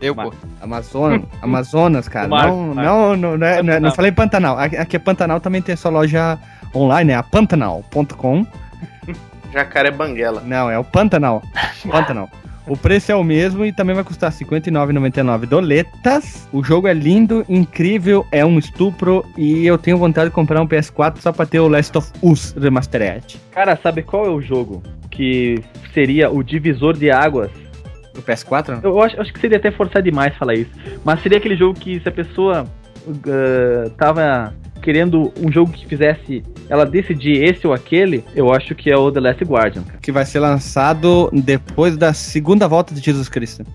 Eu, 0.00 0.14
pô. 0.14 0.32
Amazon, 0.60 1.20
Amazonas, 1.40 2.08
cara. 2.08 2.28
Marcos, 2.28 2.50
não, 2.56 2.74
Marcos. 2.74 2.84
não, 2.84 3.16
não, 3.16 3.38
não, 3.38 3.46
é- 3.46 3.62
não, 3.62 3.72
é- 3.74 3.80
não 3.80 3.92
falei 3.92 4.10
Pantanal. 4.12 4.58
Aqui 4.58 4.76
aqui 4.76 4.96
é 4.96 4.98
Pantanal 4.98 5.40
também 5.40 5.62
tem 5.62 5.74
a 5.74 5.76
sua 5.76 5.90
loja 5.92 6.38
online, 6.74 7.12
é 7.12 7.14
a 7.14 7.22
pantanal.com. 7.22 8.44
Jacaré 9.52 9.90
Banguela. 9.90 10.42
Não, 10.44 10.68
é 10.70 10.78
o 10.78 10.84
Pantanal. 10.84 11.42
Pantanal. 11.88 12.28
O 12.66 12.76
preço 12.76 13.10
é 13.10 13.14
o 13.14 13.24
mesmo 13.24 13.64
e 13.64 13.72
também 13.72 13.94
vai 13.94 14.04
custar 14.04 14.32
R$ 14.32 14.44
59,99 14.44 15.46
doletas. 15.46 16.48
O 16.52 16.62
jogo 16.62 16.86
é 16.86 16.94
lindo, 16.94 17.44
incrível, 17.48 18.24
é 18.30 18.44
um 18.44 18.58
estupro 18.58 19.24
e 19.36 19.66
eu 19.66 19.76
tenho 19.76 19.98
vontade 19.98 20.30
de 20.30 20.34
comprar 20.34 20.60
um 20.60 20.66
PS4 20.66 21.18
só 21.18 21.32
pra 21.32 21.44
ter 21.44 21.60
o 21.60 21.68
Last 21.68 21.96
of 21.98 22.12
Us 22.22 22.52
Remastered. 22.52 23.36
Cara, 23.50 23.76
sabe 23.76 24.02
qual 24.02 24.26
é 24.26 24.30
o 24.30 24.40
jogo 24.40 24.82
que 25.10 25.62
seria 25.92 26.30
o 26.30 26.42
divisor 26.42 26.96
de 26.96 27.10
águas? 27.10 27.50
O 28.16 28.22
PS4? 28.22 28.80
Eu 28.82 29.00
acho, 29.02 29.20
acho 29.20 29.32
que 29.32 29.40
seria 29.40 29.56
até 29.56 29.70
forçar 29.70 30.02
demais 30.02 30.36
falar 30.36 30.54
isso. 30.54 30.70
Mas 31.04 31.22
seria 31.22 31.38
aquele 31.38 31.56
jogo 31.56 31.78
que 31.78 31.98
se 31.98 32.08
a 32.08 32.12
pessoa 32.12 32.66
ah, 33.26 33.90
tava 33.96 34.54
querendo 34.82 35.32
um 35.40 35.50
jogo 35.50 35.72
que 35.72 35.86
fizesse 35.86 36.42
ela 36.68 36.84
decidir 36.84 37.42
esse 37.42 37.66
ou 37.66 37.72
aquele, 37.72 38.24
eu 38.34 38.52
acho 38.52 38.74
que 38.74 38.90
é 38.90 38.96
o 38.96 39.10
The 39.10 39.20
Last 39.20 39.44
Guardian, 39.44 39.82
cara. 39.84 39.98
Que 40.02 40.10
vai 40.12 40.26
ser 40.26 40.40
lançado 40.40 41.30
depois 41.32 41.96
da 41.96 42.12
segunda 42.12 42.66
volta 42.68 42.94
de 42.94 43.00
Jesus 43.00 43.28
Cristo. 43.28 43.64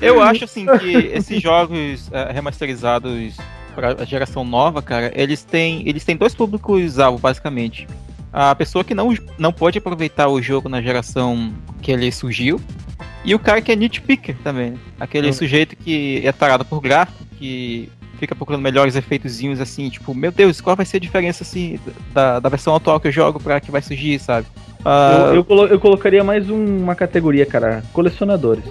Eu 0.00 0.20
acho 0.22 0.44
assim 0.44 0.66
que 0.78 0.90
esses 1.12 1.40
jogos 1.40 2.08
eh, 2.12 2.32
remasterizados 2.32 3.36
para 3.74 4.02
a 4.02 4.04
geração 4.04 4.44
nova, 4.44 4.82
cara, 4.82 5.12
eles 5.14 5.44
têm 5.44 5.88
eles 5.88 6.04
têm 6.04 6.16
dois 6.16 6.34
públicos 6.34 6.98
alvo 6.98 7.18
basicamente. 7.18 7.86
A 8.32 8.54
pessoa 8.54 8.82
que 8.82 8.94
não, 8.94 9.14
não 9.38 9.52
pode 9.52 9.78
aproveitar 9.78 10.28
o 10.28 10.40
jogo 10.40 10.68
na 10.68 10.80
geração 10.82 11.52
que 11.80 11.92
ele 11.92 12.10
surgiu 12.10 12.60
e 13.24 13.34
o 13.34 13.38
cara 13.38 13.60
que 13.60 13.70
é 13.70 13.76
nitpicker 13.76 14.36
também, 14.42 14.72
né? 14.72 14.78
aquele 14.98 15.28
Uhum. 15.28 15.32
sujeito 15.32 15.76
que 15.76 16.20
é 16.24 16.32
tarado 16.32 16.64
por 16.64 16.80
gráfico, 16.80 17.22
que 17.42 17.88
fica 18.20 18.36
procurando 18.36 18.62
melhores 18.62 18.94
efeitozinhos 18.94 19.60
assim, 19.60 19.88
tipo, 19.88 20.14
meu 20.14 20.30
Deus, 20.30 20.60
qual 20.60 20.76
vai 20.76 20.86
ser 20.86 20.98
a 20.98 21.00
diferença 21.00 21.42
assim 21.42 21.76
da, 22.14 22.38
da 22.38 22.48
versão 22.48 22.76
atual 22.76 23.00
que 23.00 23.08
eu 23.08 23.12
jogo 23.12 23.40
para 23.40 23.60
que 23.60 23.68
vai 23.70 23.82
surgir, 23.82 24.20
sabe? 24.20 24.46
Ah, 24.84 25.24
Eu, 25.30 25.34
eu, 25.36 25.44
colo- 25.44 25.66
eu 25.66 25.80
colocaria 25.80 26.22
mais 26.22 26.48
um- 26.48 26.78
uma 26.82 26.94
categoria, 26.94 27.44
cara. 27.44 27.82
Colecionadores. 27.92 28.64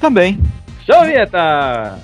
também. 0.00 0.38
Show, 0.86 1.04
Vinheta! 1.04 1.98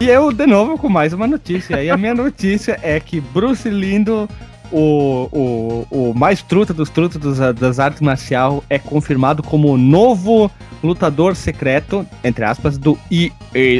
E 0.00 0.08
eu, 0.08 0.32
de 0.32 0.46
novo, 0.46 0.76
com 0.78 0.88
mais 0.88 1.12
uma 1.12 1.26
notícia. 1.26 1.82
E 1.82 1.90
a 1.90 1.96
minha 1.96 2.14
notícia 2.14 2.78
é 2.82 2.98
que 3.00 3.20
Bruce 3.20 3.68
Lindo, 3.68 4.28
o, 4.72 5.28
o, 5.32 5.86
o 6.10 6.14
mais 6.14 6.42
truta 6.42 6.72
dos 6.72 6.88
trutas 6.90 7.20
dos- 7.20 7.54
das 7.54 7.78
artes 7.78 8.00
marcial, 8.00 8.62
é 8.70 8.78
confirmado 8.78 9.42
como 9.42 9.68
o 9.72 9.76
novo 9.78 10.50
lutador 10.82 11.36
secreto, 11.36 12.06
entre 12.24 12.42
aspas, 12.44 12.78
do 12.78 12.96
EA 13.10 13.30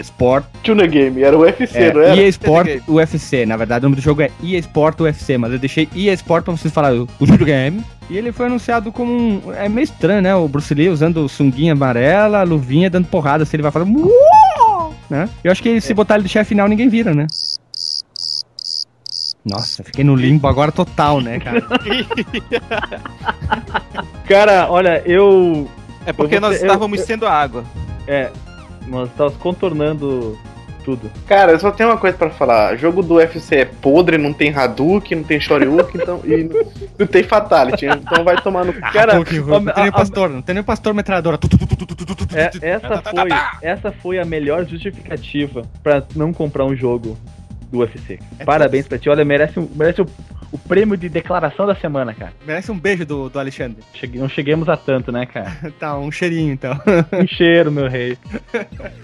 Sport. 0.03 0.45
Tuna 0.63 0.87
Game, 0.87 1.23
era 1.23 1.35
o 1.37 1.41
UFC, 1.41 1.79
É, 1.79 1.93
não 1.95 2.03
era? 2.03 2.17
EA 2.21 2.29
Sport 2.29 2.69
UFC. 2.87 3.47
Na 3.47 3.57
verdade, 3.57 3.85
o 3.85 3.89
nome 3.89 3.97
do 3.97 4.03
jogo 4.03 4.21
é 4.21 4.31
EA 4.45 4.59
Sport 4.59 5.01
UFC, 5.01 5.39
mas 5.39 5.53
eu 5.53 5.59
deixei 5.59 5.89
EA 5.97 6.13
Sport 6.13 6.45
pra 6.45 6.55
vocês 6.57 6.73
falarem 6.73 7.01
o 7.01 7.09
o 7.19 7.25
videogame. 7.27 7.83
E 8.11 8.19
ele 8.19 8.33
foi 8.33 8.47
anunciado 8.47 8.91
como 8.93 9.13
um. 9.13 9.41
É 9.55 9.69
meio 9.69 9.85
estranho, 9.85 10.21
né? 10.21 10.35
O 10.35 10.47
Bruce 10.49 10.75
Lee 10.75 10.89
usando 10.89 11.27
sunguinha 11.29 11.73
amarela, 11.73 12.43
luvinha, 12.43 12.91
dando 12.91 13.07
porrada. 13.07 13.45
Se 13.47 13.55
ele 13.57 13.63
vai 13.63 13.71
falar. 13.73 13.87
Né? 15.09 15.29
Eu 15.43 15.51
acho 15.51 15.63
que 15.63 15.81
se 15.81 15.93
botar 15.95 16.15
ele 16.17 16.25
de 16.25 16.29
chefe 16.31 16.51
final, 16.51 16.69
ninguém 16.69 16.89
vira, 16.89 17.15
né? 17.15 17.27
Nossa, 19.45 19.83
fiquei 19.83 20.05
no 20.05 20.15
limbo 20.15 20.47
agora 20.47 20.71
total, 20.71 21.21
né, 21.21 21.39
cara? 21.41 21.63
cara, 24.29 24.71
olha, 24.71 25.03
eu. 25.07 25.69
É 26.05 26.13
porque 26.13 26.37
eu 26.37 26.41
nós 26.41 26.59
ter, 26.59 26.67
estávamos 26.67 27.01
eu, 27.01 27.07
sendo 27.07 27.27
a 27.27 27.33
água. 27.33 27.65
É, 28.07 28.31
nós 28.87 29.09
estávamos 29.09 29.39
contornando 29.39 30.39
tudo. 30.85 31.11
Cara, 31.27 31.53
eu 31.53 31.59
só 31.59 31.71
tenho 31.71 31.89
uma 31.89 31.97
coisa 31.97 32.17
para 32.17 32.31
falar. 32.31 32.75
O 32.75 32.77
jogo 32.77 33.03
do 33.03 33.15
UFC 33.15 33.57
é 33.57 33.65
podre, 33.65 34.19
não 34.19 34.33
tem 34.33 34.55
Hadouken, 34.55 35.19
não 35.19 35.25
tem 35.25 35.41
Shoryuken, 35.41 36.01
então, 36.03 36.21
e 36.25 36.45
não, 36.45 36.67
não, 36.99 37.07
tem 37.07 37.23
Fatality, 37.23 37.87
então 37.87 38.25
vai 38.25 38.37
tomar 38.43 38.65
no. 38.65 38.75
Cara, 38.75 39.15
não 39.15 39.25
tem 39.25 39.83
nem 39.85 39.93
pastor, 39.93 40.29
não 40.29 40.43
tem 40.43 40.55
nem 40.55 40.65
pastor 40.65 40.93
metralhadora. 40.93 41.39
É, 42.35 42.71
essa, 42.71 43.03
foi, 43.03 43.29
essa 43.63 43.93
foi 43.93 44.19
a 44.19 44.25
melhor 44.25 44.67
justificativa 44.67 45.63
para 45.83 46.05
não 46.15 46.33
comprar 46.33 46.65
um 46.65 46.77
jogo 46.77 47.17
do 47.71 47.79
UFC. 47.79 48.19
É 48.39 48.45
Parabéns 48.45 48.87
pra 48.89 48.99
ti. 48.99 49.09
Olha, 49.09 49.25
merece, 49.25 49.59
um- 49.61 49.69
merece 49.77 50.03
o, 50.03 50.07
o 50.53 50.59
prêmio 50.59 50.97
de 50.97 51.09
declaração 51.09 51.67
da 51.67 51.75
semana, 51.75 52.13
cara. 52.15 52.33
Merece 52.47 52.71
um 52.73 52.79
beijo 52.79 53.05
do, 53.07 53.29
do 53.29 53.39
Alexandre. 53.39 53.79
Chegue- 53.95 54.19
não 54.19 54.29
cheguemos 54.29 54.69
a 54.69 54.77
tanto, 54.77 55.11
né, 55.13 55.27
cara? 55.27 55.53
Tá, 55.79 55.97
um 55.99 56.11
cheirinho 56.11 56.53
então. 56.53 56.79
Um 57.13 57.27
cheiro, 57.27 57.71
meu 57.71 57.89
rei. 57.89 58.17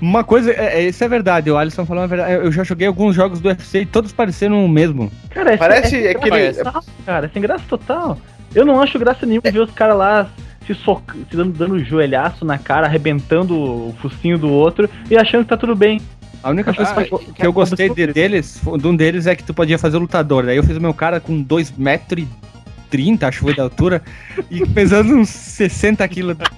Uma 0.00 0.24
coisa, 0.24 0.50
é, 0.50 0.80
é- 0.80 0.88
isso 0.88 1.02
é 1.04 1.08
verdade, 1.08 1.50
o 1.50 1.56
Alisson 1.56 1.86
falou 1.86 2.02
a 2.02 2.06
verdade. 2.06 2.32
Eu 2.44 2.50
já 2.50 2.64
joguei 2.64 2.86
alguns 2.88 3.14
jogos 3.14 3.40
do 3.40 3.48
UFC 3.48 3.82
e 3.82 3.86
todos 3.86 4.12
pareceram 4.12 4.64
o 4.64 4.68
mesmo. 4.68 5.10
Cara, 5.30 5.54
é, 5.54 5.56
Parece 5.56 6.06
é, 6.06 6.10
aquele- 6.10 6.30
Parece, 6.30 6.62
cara, 7.06 7.26
é 7.26 7.28
sem 7.28 7.40
graça 7.42 7.64
total. 7.68 8.18
Eu 8.54 8.64
não 8.64 8.80
acho 8.82 8.98
graça 8.98 9.24
nenhuma 9.26 9.50
ver 9.50 9.60
os 9.60 9.70
caras 9.70 9.96
lá 9.96 10.28
se, 10.66 10.74
soc... 10.74 11.12
se 11.30 11.36
dando, 11.36 11.52
dando 11.56 11.78
joelhaço 11.78 12.44
na 12.44 12.58
cara, 12.58 12.86
arrebentando 12.86 13.54
o 13.54 13.94
focinho 14.00 14.38
do 14.38 14.48
outro 14.50 14.88
e 15.10 15.16
achando 15.16 15.44
que 15.44 15.50
tá 15.50 15.56
tudo 15.56 15.76
bem. 15.76 16.00
A 16.48 16.50
única 16.50 16.72
coisa 16.72 16.92
Ah, 16.92 17.04
que, 17.04 17.12
eu- 17.12 17.18
que 17.18 17.46
eu 17.46 17.52
gostei 17.52 17.90
de- 17.90 18.06
deles, 18.06 18.58
de 18.80 18.86
um 18.86 18.96
deles 18.96 19.26
é 19.26 19.36
que 19.36 19.44
tu 19.44 19.52
podia 19.52 19.78
fazer 19.78 19.98
o 19.98 20.00
lutador. 20.00 20.46
Daí 20.46 20.56
eu 20.56 20.64
fiz 20.64 20.76
o 20.78 20.80
meu 20.80 20.94
cara 20.94 21.20
com 21.20 21.44
2,30m, 21.44 23.22
acho 23.22 23.38
que 23.38 23.44
foi 23.44 23.54
da 23.54 23.64
altura, 23.64 24.02
e 24.50 24.64
pesando 24.66 25.14
uns 25.14 25.28
60 25.28 26.08
quilos. 26.08 26.36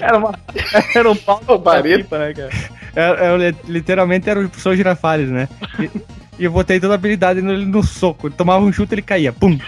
Era, 0.00 0.18
uma... 0.18 0.34
era 0.94 1.10
um 1.10 1.16
pau 1.16 1.58
Barreto. 1.58 2.02
pipa, 2.04 2.18
né, 2.18 2.32
cara? 2.34 2.50
Eu, 2.94 3.14
eu 3.24 3.36
li- 3.36 3.56
literalmente 3.68 4.28
era 4.28 4.40
o 4.40 4.48
professor 4.48 4.74
Girafales, 4.76 5.28
né? 5.28 5.48
E, 5.78 5.90
e 6.38 6.44
eu 6.44 6.50
botei 6.52 6.78
toda 6.80 6.94
a 6.94 6.96
habilidade 6.96 7.40
nele 7.42 7.64
no 7.64 7.82
soco. 7.82 8.26
Ele 8.28 8.34
tomava 8.34 8.64
um 8.64 8.72
chute 8.72 8.94
ele 8.94 9.02
caía. 9.02 9.32
Pum! 9.32 9.58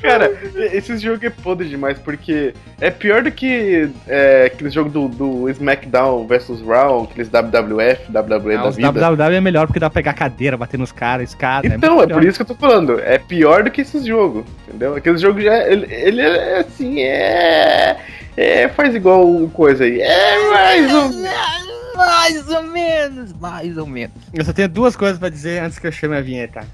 Cara, 0.00 0.30
esse 0.72 0.96
jogo 0.98 1.24
é 1.24 1.30
podre 1.30 1.68
demais, 1.68 1.98
porque 1.98 2.54
é 2.80 2.90
pior 2.90 3.22
do 3.22 3.30
que 3.30 3.88
é, 4.06 4.46
aquele 4.46 4.70
jogo 4.70 4.90
do, 4.90 5.08
do 5.08 5.48
SmackDown 5.50 6.26
vs 6.26 6.62
Raw, 6.62 7.04
aqueles 7.04 7.28
WWF, 7.28 8.10
WWE 8.10 8.54
Ah, 8.54 8.62
da 8.62 8.68
os 8.68 8.76
vida. 8.76 8.92
WWW 8.92 9.34
é 9.36 9.40
melhor 9.40 9.66
porque 9.66 9.80
dá 9.80 9.88
pra 9.90 10.00
pegar 10.00 10.14
cadeira, 10.14 10.56
bater 10.56 10.78
nos 10.78 10.92
caras, 10.92 11.30
escada. 11.30 11.66
Então, 11.66 11.94
é, 11.94 11.96
muito 12.06 12.14
por 12.14 12.24
isso 12.24 12.38
que 12.38 12.42
eu 12.42 12.46
tô 12.46 12.54
falando. 12.54 12.98
É 13.00 13.18
pior 13.18 13.62
do 13.64 13.70
que 13.70 13.80
esses 13.82 14.04
jogos, 14.04 14.44
entendeu? 14.68 14.94
Aqueles 14.96 15.20
jogos 15.20 15.42
já. 15.42 15.58
Ele, 15.68 15.86
ele 15.92 16.20
é 16.22 16.58
assim, 16.60 17.00
é. 17.00 17.96
É, 18.36 18.68
faz 18.68 18.94
igual 18.94 19.48
coisa 19.52 19.84
aí. 19.84 20.00
É 20.00 20.48
mais 20.50 20.94
ou 20.94 21.08
menos. 21.08 21.30
Mais 22.00 22.48
ou 22.48 22.62
menos, 22.62 23.32
mais 23.34 23.76
ou 23.76 23.86
menos. 23.86 24.14
Eu 24.32 24.42
só 24.42 24.54
tenho 24.54 24.70
duas 24.70 24.96
coisas 24.96 25.18
pra 25.18 25.28
dizer 25.28 25.62
antes 25.62 25.78
que 25.78 25.86
eu 25.86 25.92
chame 25.92 26.16
a 26.16 26.22
vinheta. 26.22 26.64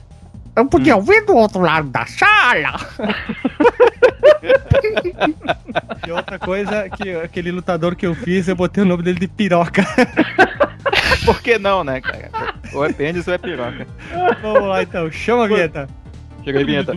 Eu 0.56 0.64
podia 0.64 0.96
ouvir 0.96 1.24
do 1.26 1.36
outro 1.36 1.60
lado 1.60 1.90
da 1.90 2.06
sala. 2.06 2.80
e 6.06 6.10
outra 6.10 6.38
coisa, 6.38 6.88
que 6.88 7.14
aquele 7.14 7.52
lutador 7.52 7.94
que 7.94 8.06
eu 8.06 8.14
fiz, 8.14 8.48
eu 8.48 8.56
botei 8.56 8.82
o 8.82 8.86
nome 8.86 9.02
dele 9.02 9.20
de 9.20 9.28
piroca. 9.28 9.84
Por 11.26 11.42
que 11.42 11.58
não, 11.58 11.84
né, 11.84 12.00
cara? 12.00 12.30
Ou 12.72 12.86
é 12.86 12.92
pênis 12.92 13.28
ou 13.28 13.34
é 13.34 13.38
piroca. 13.38 13.86
Vamos 14.40 14.66
lá 14.66 14.82
então, 14.82 15.12
chama 15.12 15.44
a 15.44 15.48
vinheta. 15.48 15.88
Chega 16.42 16.58
aí, 16.58 16.64
vinheta. 16.64 16.92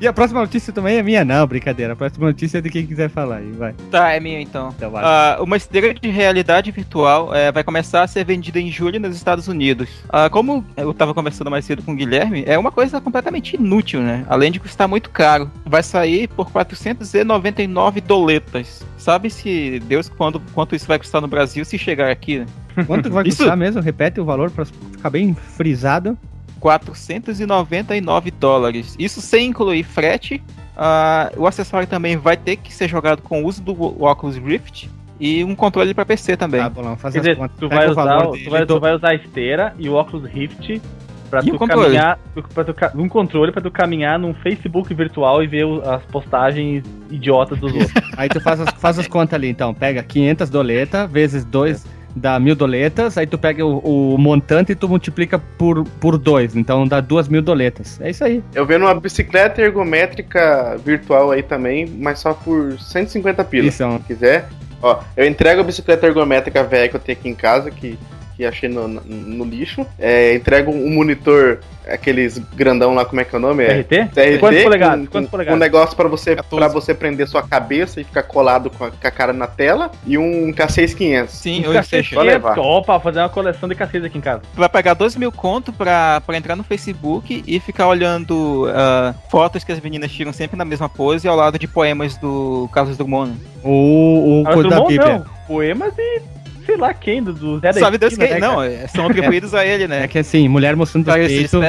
E 0.00 0.08
a 0.08 0.12
próxima 0.14 0.40
notícia 0.40 0.72
também 0.72 0.96
é 0.96 1.02
minha, 1.02 1.24
não, 1.26 1.46
brincadeira. 1.46 1.92
A 1.92 1.96
próxima 1.96 2.26
notícia 2.26 2.56
é 2.56 2.60
de 2.62 2.70
quem 2.70 2.86
quiser 2.86 3.10
falar 3.10 3.36
aí, 3.36 3.52
vai. 3.52 3.74
Tá, 3.90 4.10
é 4.12 4.18
minha 4.18 4.40
então. 4.40 4.72
Então. 4.74 4.92
Ah, 4.96 5.36
uma 5.40 5.58
esteira 5.58 5.92
de 5.92 6.08
realidade 6.08 6.70
virtual 6.70 7.34
eh, 7.34 7.52
vai 7.52 7.62
começar 7.62 8.02
a 8.02 8.06
ser 8.06 8.24
vendida 8.24 8.58
em 8.58 8.70
julho 8.70 8.98
nos 8.98 9.14
Estados 9.14 9.46
Unidos. 9.46 9.90
Ah, 10.08 10.30
como 10.30 10.64
eu 10.74 10.94
tava 10.94 11.12
conversando 11.12 11.50
mais 11.50 11.66
cedo 11.66 11.82
com 11.82 11.92
o 11.92 11.94
Guilherme, 11.94 12.42
é 12.46 12.58
uma 12.58 12.72
coisa 12.72 12.98
completamente 12.98 13.56
inútil, 13.56 14.00
né? 14.00 14.24
Além 14.26 14.50
de 14.50 14.58
custar 14.58 14.88
muito 14.88 15.10
caro. 15.10 15.50
Vai 15.66 15.82
sair 15.82 16.28
por 16.28 16.50
499 16.50 18.00
doletas. 18.00 18.82
Sabe 18.96 19.28
se 19.28 19.80
Deus 19.86 20.08
quando, 20.08 20.40
quanto 20.54 20.74
isso 20.74 20.86
vai 20.86 20.98
custar 20.98 21.20
no 21.20 21.28
Brasil 21.28 21.62
se 21.64 21.76
chegar 21.76 22.10
aqui, 22.10 22.38
né? 22.38 22.46
Quanto 22.86 23.10
vai 23.10 23.24
Isso- 23.28 23.38
custar 23.38 23.56
mesmo? 23.56 23.82
Repete 23.82 24.18
o 24.18 24.24
valor 24.24 24.50
pra 24.50 24.64
ficar 24.64 25.10
bem 25.10 25.34
frisado. 25.34 26.16
499 26.60 28.30
dólares. 28.30 28.94
Isso 28.98 29.20
sem 29.20 29.48
incluir 29.48 29.82
frete. 29.84 30.42
Ah, 30.76 31.30
o 31.36 31.46
acessório 31.46 31.86
também 31.86 32.16
vai 32.16 32.36
ter 32.36 32.56
que 32.56 32.72
ser 32.72 32.88
jogado 32.88 33.20
com 33.22 33.42
o 33.42 33.46
uso 33.46 33.62
do 33.62 33.72
Oculus 34.04 34.36
Rift 34.36 34.88
e 35.18 35.44
um 35.44 35.54
controle 35.54 35.92
para 35.92 36.06
PC 36.06 36.36
também. 36.36 36.60
Tá, 36.60 36.68
vamos 36.68 37.00
Quer 37.02 37.08
dizer, 37.18 37.30
as 37.32 37.38
contas. 37.38 37.56
tu 37.58 37.68
vai, 37.68 37.88
usar, 37.90 38.26
o- 38.26 38.32
tu, 38.32 38.50
vai, 38.50 38.60
do- 38.64 38.74
tu 38.74 38.80
vai 38.80 38.94
usar 38.94 39.10
a 39.10 39.14
esteira 39.14 39.74
e 39.78 39.88
o 39.88 39.94
óculos 39.94 40.30
Rift 40.30 40.80
Pra 41.28 41.42
E 41.42 41.46
tu 41.46 41.54
o 41.54 41.58
controle? 41.60 41.84
caminhar. 41.84 42.18
Pra 42.52 42.64
tu, 42.64 42.74
um 42.96 43.08
controle 43.08 43.52
pra 43.52 43.62
tu 43.62 43.70
caminhar 43.70 44.18
num 44.18 44.34
Facebook 44.34 44.92
virtual 44.92 45.40
e 45.44 45.46
ver 45.46 45.64
as 45.86 46.02
postagens 46.06 46.82
idiotas 47.08 47.56
dos 47.60 47.72
outros. 47.72 47.92
Aí 48.18 48.28
tu 48.28 48.40
faz 48.40 48.58
as, 48.60 48.68
faz 48.70 48.98
as 48.98 49.06
contas 49.06 49.34
ali, 49.34 49.48
então. 49.48 49.72
Pega 49.72 50.02
500 50.02 50.50
doletas 50.50 51.08
vezes 51.08 51.44
2 51.44 51.86
dá 52.14 52.38
mil 52.38 52.54
doletas. 52.54 53.16
Aí 53.16 53.26
tu 53.26 53.38
pega 53.38 53.64
o, 53.64 54.14
o 54.14 54.18
montante 54.18 54.72
e 54.72 54.74
tu 54.74 54.88
multiplica 54.88 55.38
por 55.38 55.82
2. 55.82 56.10
Por 56.10 56.18
dois, 56.18 56.56
então 56.56 56.86
dá 56.86 57.00
duas 57.00 57.28
mil 57.28 57.42
doletas. 57.42 58.00
É 58.00 58.10
isso 58.10 58.24
aí. 58.24 58.42
Eu 58.54 58.66
vendo 58.66 58.84
uma 58.84 58.94
bicicleta 58.94 59.60
ergométrica 59.60 60.76
virtual 60.84 61.30
aí 61.30 61.42
também, 61.42 61.86
mas 61.86 62.18
só 62.18 62.34
por 62.34 62.78
150 62.78 63.44
pilas. 63.44 63.74
Isso, 63.74 63.82
é 63.82 63.98
Se 63.98 64.04
quiser. 64.04 64.48
Ó, 64.82 65.00
eu 65.16 65.26
entrego 65.26 65.60
a 65.60 65.64
bicicleta 65.64 66.06
ergométrica 66.06 66.64
velha 66.64 66.88
que 66.88 66.96
eu 66.96 67.00
tenho 67.00 67.18
aqui 67.18 67.28
em 67.28 67.34
casa, 67.34 67.70
que, 67.70 67.98
que 68.40 68.46
achei 68.46 68.68
no, 68.70 68.88
no, 68.88 69.44
lixo. 69.44 69.86
É, 69.98 70.34
entrego 70.34 70.70
um 70.70 70.94
monitor, 70.94 71.58
aqueles 71.86 72.38
grandão 72.54 72.94
lá, 72.94 73.04
como 73.04 73.20
é 73.20 73.24
que 73.24 73.34
é 73.34 73.38
o 73.38 73.40
nome? 73.40 73.64
É, 73.64 73.82
TRT? 73.82 74.06
TRT, 74.14 74.38
Quantos 74.38 74.62
polegadas? 74.62 75.00
com- 75.00 75.06
Quantos 75.12 75.26
com- 75.26 75.30
polegadas? 75.30 75.56
Um 75.56 75.60
negócio 75.60 75.96
pra 75.96 76.08
você, 76.08 76.36
14. 76.36 76.56
pra 76.56 76.68
você 76.68 76.94
prender 76.94 77.28
sua 77.28 77.42
cabeça 77.42 78.00
e 78.00 78.04
ficar 78.04 78.22
colado 78.22 78.70
com 78.70 78.84
a, 78.84 78.90
com 78.90 79.06
a 79.06 79.10
cara 79.10 79.32
na 79.34 79.46
tela. 79.46 79.90
E 80.06 80.16
um 80.16 80.52
K6500. 80.52 81.28
Sim, 81.28 81.66
Um 81.66 81.76
ou 81.76 81.82
seja, 81.82 82.14
Só 82.14 82.22
levar. 82.22 82.58
Opa, 82.58 82.98
fazer 82.98 83.18
uma 83.18 83.28
coleção 83.28 83.68
de 83.68 83.74
cacete 83.74 84.06
aqui 84.06 84.16
em 84.16 84.22
casa. 84.22 84.40
tu 84.54 84.58
vai 84.58 84.68
pagar 84.68 84.94
2 84.94 85.16
mil 85.16 85.30
conto 85.30 85.70
pra, 85.72 86.22
pra 86.22 86.36
entrar 86.38 86.56
no 86.56 86.64
Facebook 86.64 87.44
e 87.46 87.60
ficar 87.60 87.88
olhando 87.88 88.66
ah, 88.74 89.14
fotos 89.30 89.62
que 89.64 89.72
as 89.72 89.80
meninas 89.80 90.10
tiram 90.10 90.32
sempre 90.32 90.56
na 90.56 90.64
mesma 90.64 90.88
pose 90.88 91.28
ao 91.28 91.36
lado 91.36 91.58
de 91.58 91.68
poemas 91.68 92.16
do 92.16 92.68
Carlos 92.72 92.96
Drummond. 92.96 93.34
O, 93.62 94.42
o 94.42 94.44
Ah, 94.46 94.54
coisa 94.54 94.68
da 94.70 94.80
Bíblia. 94.86 95.18
não. 95.18 95.40
Poemas 95.46 95.92
e 95.98 96.22
sei 96.70 96.76
lá 96.78 96.94
quem, 96.94 97.22
do, 97.22 97.32
do 97.32 97.58
Zé 97.58 97.72
da 97.72 97.80
Sabe 97.80 97.98
Deus 97.98 98.16
quem? 98.16 98.30
né, 98.30 98.38
Não, 98.38 98.62
é, 98.62 98.86
são 98.86 99.06
atribuídos 99.06 99.54
a 99.54 99.64
ele, 99.66 99.84
É 99.84 99.88
né? 99.88 100.08
que 100.08 100.18
assim, 100.18 100.46
mulher 100.48 100.76
mostrando 100.76 101.08
os 101.08 101.14
peitos, 101.14 101.60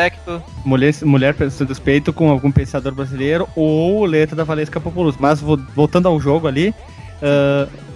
mulher, 0.63 0.93
mulher 1.03 1.35
mostrando 1.39 1.69
os 1.71 1.79
peitos 1.79 2.13
com 2.13 2.29
algum 2.29 2.51
pensador 2.51 2.93
brasileiro 2.93 3.47
ou 3.55 4.05
letra 4.05 4.35
da 4.35 4.43
Valesca 4.43 4.79
Populus. 4.79 5.15
Mas 5.19 5.39
vo- 5.41 5.59
voltando 5.75 6.07
ao 6.07 6.19
jogo 6.19 6.47
ali, 6.47 6.73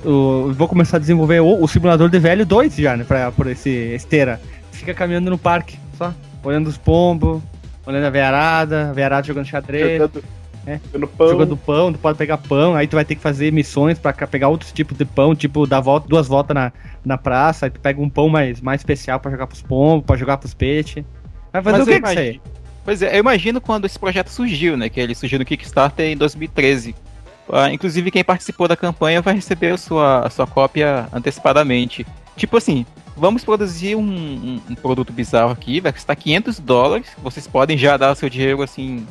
o- 0.03 0.51
vou 0.53 0.67
começar 0.67 0.97
a 0.97 0.99
desenvolver 0.99 1.39
o, 1.41 1.61
o 1.63 1.67
simulador 1.67 2.09
de 2.09 2.19
velho 2.19 2.45
2 2.45 2.75
já, 2.75 2.95
né? 2.97 3.03
Pra, 3.03 3.31
por 3.31 3.47
esse 3.47 3.69
esteira. 3.69 4.39
Fica 4.71 4.93
caminhando 4.93 5.29
no 5.29 5.37
parque, 5.37 5.77
só. 5.97 6.13
Olhando 6.43 6.67
os 6.67 6.77
pombos, 6.77 7.41
olhando 7.85 8.05
a 8.05 8.09
veiarada, 8.09 8.89
a 8.89 8.93
veiarada 8.93 9.25
jogando 9.27 9.45
xadrez. 9.45 9.99
Jogando, 9.99 10.23
É. 10.67 10.79
jogando 10.91 11.07
pão. 11.07 11.27
Jogando 11.29 11.57
pão, 11.57 11.93
tu 11.93 11.99
pode 11.99 12.17
pegar 12.17 12.37
pão, 12.37 12.75
aí 12.75 12.87
tu 12.87 12.95
vai 12.95 13.05
ter 13.05 13.15
que 13.15 13.21
fazer 13.21 13.51
missões 13.51 13.99
pra 13.99 14.11
ca- 14.13 14.25
pegar 14.27 14.47
outros 14.49 14.71
tipos 14.71 14.97
de 14.97 15.05
pão, 15.05 15.35
tipo 15.35 15.67
dar 15.67 15.79
volta, 15.79 16.07
duas 16.07 16.27
voltas 16.27 16.55
na, 16.55 16.71
na 17.03 17.17
praça, 17.17 17.67
aí 17.67 17.69
tu 17.69 17.79
pega 17.79 18.01
um 18.01 18.09
pão 18.09 18.27
mais, 18.29 18.61
mais 18.61 18.81
especial 18.81 19.19
pra 19.19 19.29
jogar 19.31 19.47
pros 19.47 19.61
pombos, 19.61 20.05
pra 20.05 20.15
jogar 20.15 20.37
pros 20.37 20.53
peixes. 20.53 21.03
Vai 21.53 21.61
fazer 21.61 21.77
Mas 21.77 21.87
o 21.87 21.91
que 21.91 22.01
com 22.01 22.09
isso 22.09 22.19
aí? 22.19 22.41
Pois 22.83 23.01
é, 23.01 23.15
eu 23.15 23.19
imagino 23.19 23.59
quando 23.61 23.85
esse 23.85 23.97
projeto 23.97 24.29
surgiu, 24.29 24.75
né? 24.77 24.89
Que 24.89 24.99
ele 24.99 25.15
surgiu 25.15 25.39
no 25.39 25.45
Kickstarter 25.45 26.05
em 26.07 26.17
2013. 26.17 26.95
Ah, 27.51 27.71
inclusive, 27.71 28.09
quem 28.11 28.23
participou 28.23 28.67
da 28.67 28.75
campanha 28.75 29.21
vai 29.21 29.35
receber 29.35 29.71
a 29.73 29.77
sua, 29.77 30.19
a 30.25 30.29
sua 30.29 30.47
cópia 30.47 31.07
antecipadamente. 31.13 32.05
Tipo 32.35 32.57
assim, 32.57 32.85
vamos 33.15 33.43
produzir 33.43 33.95
um, 33.95 34.01
um- 34.01 34.61
um 34.69 34.75
produto 34.75 35.13
bizarro 35.13 35.51
aqui, 35.51 35.79
vai 35.79 35.91
custar 35.93 36.15
500 36.15 36.59
dólares. 36.59 37.07
Vocês 37.23 37.47
podem 37.47 37.77
já 37.77 37.97
dar 37.97 38.11
o 38.11 38.15
seu 38.15 38.29
dinheiro 38.29 38.61
assim, 38.61 39.05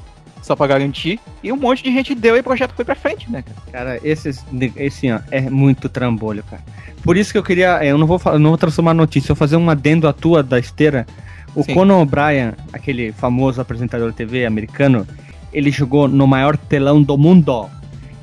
só 0.45 0.55
pra 0.55 0.67
garantir. 0.67 1.19
E 1.43 1.51
um 1.51 1.57
monte 1.57 1.83
de 1.83 1.91
gente 1.91 2.15
deu 2.15 2.37
e 2.37 2.41
o 2.41 2.45
projeto 2.45 2.75
foi 2.75 2.85
pra 2.85 2.95
frente, 2.95 3.31
né, 3.33 3.43
cara? 3.43 3.59
Cara, 3.73 4.01
esses, 4.05 4.45
esse 4.77 5.11
ó, 5.11 5.19
é 5.31 5.41
muito 5.49 5.89
trambolho, 5.89 6.45
cara. 6.45 6.63
Por 7.03 7.17
isso 7.17 7.33
que 7.33 7.39
eu 7.39 7.43
queria, 7.43 7.83
é, 7.83 7.91
eu 7.91 7.97
não 7.97 8.07
vou, 8.07 8.21
não 8.39 8.51
vou 8.51 8.59
transformar 8.59 8.93
notícia, 8.93 9.33
eu 9.33 9.35
vou 9.35 9.39
fazer 9.41 9.57
um 9.57 9.71
adendo 9.71 10.07
à 10.07 10.13
tua 10.13 10.43
da 10.43 10.59
esteira. 10.59 11.07
O 11.55 11.63
Sim. 11.63 11.73
Conan 11.73 11.97
O'Brien, 11.97 12.53
aquele 12.75 13.11
famoso 13.13 13.59
apresentador 13.59 14.11
de 14.11 14.17
TV 14.17 14.45
americano, 14.45 15.07
ele 15.51 15.71
jogou 15.71 16.09
no 16.09 16.27
maior 16.27 16.59
telão 16.59 17.03
do 17.03 17.17
mundo. 17.17 17.71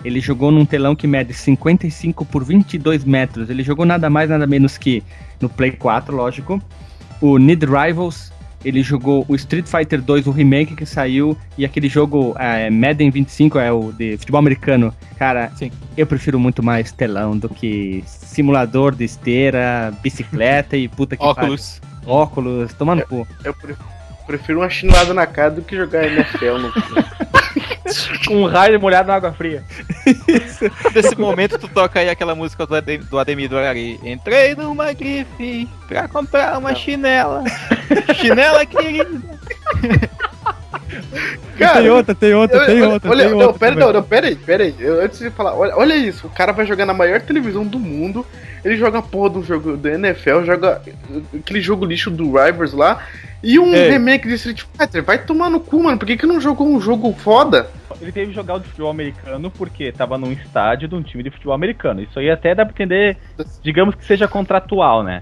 Ele 0.05 0.19
jogou 0.19 0.51
num 0.51 0.65
telão 0.65 0.95
que 0.95 1.07
mede 1.07 1.33
55 1.33 2.23
por 2.25 2.43
22 2.43 3.03
metros. 3.03 3.49
Ele 3.49 3.63
jogou 3.63 3.85
nada 3.85 4.11
mais, 4.11 4.29
nada 4.29 4.45
menos 4.45 4.77
que 4.77 5.03
no 5.39 5.49
Play 5.49 5.71
4, 5.71 6.15
lógico. 6.15 6.61
O 7.19 7.39
Need 7.39 7.65
Rivals. 7.65 8.31
Ele 8.63 8.83
jogou 8.83 9.25
o 9.27 9.35
Street 9.35 9.65
Fighter 9.67 10.01
2, 10.01 10.27
o 10.27 10.31
remake 10.31 10.75
que 10.75 10.85
saiu. 10.85 11.37
E 11.57 11.65
aquele 11.65 11.89
jogo 11.89 12.35
é, 12.39 12.69
Madden 12.69 13.09
25, 13.09 13.57
é 13.59 13.71
o 13.71 13.91
de 13.91 14.17
futebol 14.17 14.39
americano. 14.39 14.93
Cara, 15.17 15.51
Sim. 15.55 15.71
eu 15.97 16.05
prefiro 16.05 16.39
muito 16.39 16.61
mais 16.63 16.91
telão 16.91 17.37
do 17.37 17.49
que 17.49 18.03
simulador 18.05 18.93
de 18.95 19.03
esteira, 19.05 19.93
bicicleta 20.01 20.77
e 20.77 20.87
puta 20.87 21.17
que 21.17 21.23
Óculos. 21.23 21.79
pariu. 21.79 22.13
Óculos, 22.15 22.73
toma 22.73 22.95
no 22.95 23.05
cu. 23.05 23.27
Eu 23.43 23.53
pre- 23.53 23.75
prefiro 24.27 24.59
uma 24.59 24.69
chinelada 24.69 25.13
na 25.13 25.25
cara 25.27 25.51
do 25.51 25.61
que 25.61 25.75
jogar 25.75 26.05
NFL 26.05 26.57
no. 26.59 26.71
Um 28.29 28.45
raio 28.45 28.79
molhado 28.79 29.07
na 29.07 29.15
água 29.15 29.33
fria. 29.33 29.63
Nesse 30.93 31.15
momento, 31.17 31.57
tu 31.57 31.67
toca 31.67 31.99
aí 31.99 32.09
aquela 32.09 32.35
música 32.35 32.65
do, 32.65 32.75
Adem, 32.75 32.99
do 32.99 33.19
Ademir 33.19 33.49
do 33.49 33.57
Arari. 33.57 33.99
Entrei 34.03 34.55
numa 34.55 34.93
grife 34.93 35.67
pra 35.87 36.07
comprar 36.07 36.57
uma 36.57 36.73
chinela. 36.75 37.43
chinela 38.15 38.65
querida. 38.65 39.21
Tem 41.57 41.89
outra, 41.89 42.15
tem 42.15 42.33
outra, 42.33 42.57
Eu- 42.59 42.65
tem 42.65 42.81
olha- 42.81 42.89
outra, 42.93 43.09
olha, 43.11 43.23
tem 43.23 43.31
não, 43.31 43.39
outra. 43.47 43.59
pera, 43.59 43.75
não, 43.75 43.93
não, 43.93 44.03
pera 44.03 44.27
aí, 44.27 44.35
pera 44.35 44.63
aí. 44.63 44.75
Eu- 44.79 45.01
antes 45.03 45.19
de 45.19 45.29
falar, 45.29 45.53
olha, 45.53 45.75
olha 45.77 45.95
isso, 45.95 46.27
o 46.27 46.29
cara 46.29 46.51
vai 46.51 46.65
jogar 46.65 46.85
na 46.85 46.93
maior 46.93 47.21
televisão 47.21 47.65
do 47.65 47.79
mundo, 47.79 48.25
ele 48.63 48.75
joga 48.77 48.99
a 48.99 49.01
porra 49.01 49.29
do 49.29 49.43
jogo 49.43 49.77
do 49.77 49.87
NFL, 49.87 50.43
joga 50.43 50.81
aquele 51.37 51.61
jogo 51.61 51.85
lixo 51.85 52.09
do 52.11 52.25
Rivals 52.31 52.73
lá, 52.73 53.03
e 53.43 53.57
um 53.57 53.73
É. 53.73 53.89
remake 53.89 54.27
de 54.27 54.35
Street 54.35 54.63
Fighter. 54.77 55.03
Vai 55.03 55.17
tomar 55.17 55.49
no 55.49 55.59
cu, 55.59 55.81
mano, 55.83 55.97
por 55.97 56.05
que, 56.05 56.15
que 56.17 56.25
não 56.27 56.39
jogou 56.39 56.67
um 56.67 56.79
jogo 56.79 57.11
foda? 57.13 57.67
Ele 57.99 58.11
teve 58.11 58.27
que 58.27 58.33
jogar 58.35 58.55
o 58.55 58.59
de 58.59 58.67
futebol 58.67 58.89
americano 58.91 59.49
porque 59.51 59.91
tava 59.91 60.17
num 60.17 60.31
estádio 60.31 60.87
de 60.87 60.95
um 60.95 61.01
time 61.01 61.23
de 61.23 61.29
futebol 61.29 61.53
americano. 61.53 62.01
Isso 62.01 62.17
aí 62.19 62.29
até 62.29 62.53
dá 62.55 62.63
pra 62.65 62.73
entender, 62.73 63.17
digamos 63.63 63.93
que 63.95 64.03
seja 64.05 64.27
contratual, 64.27 65.03
né? 65.03 65.21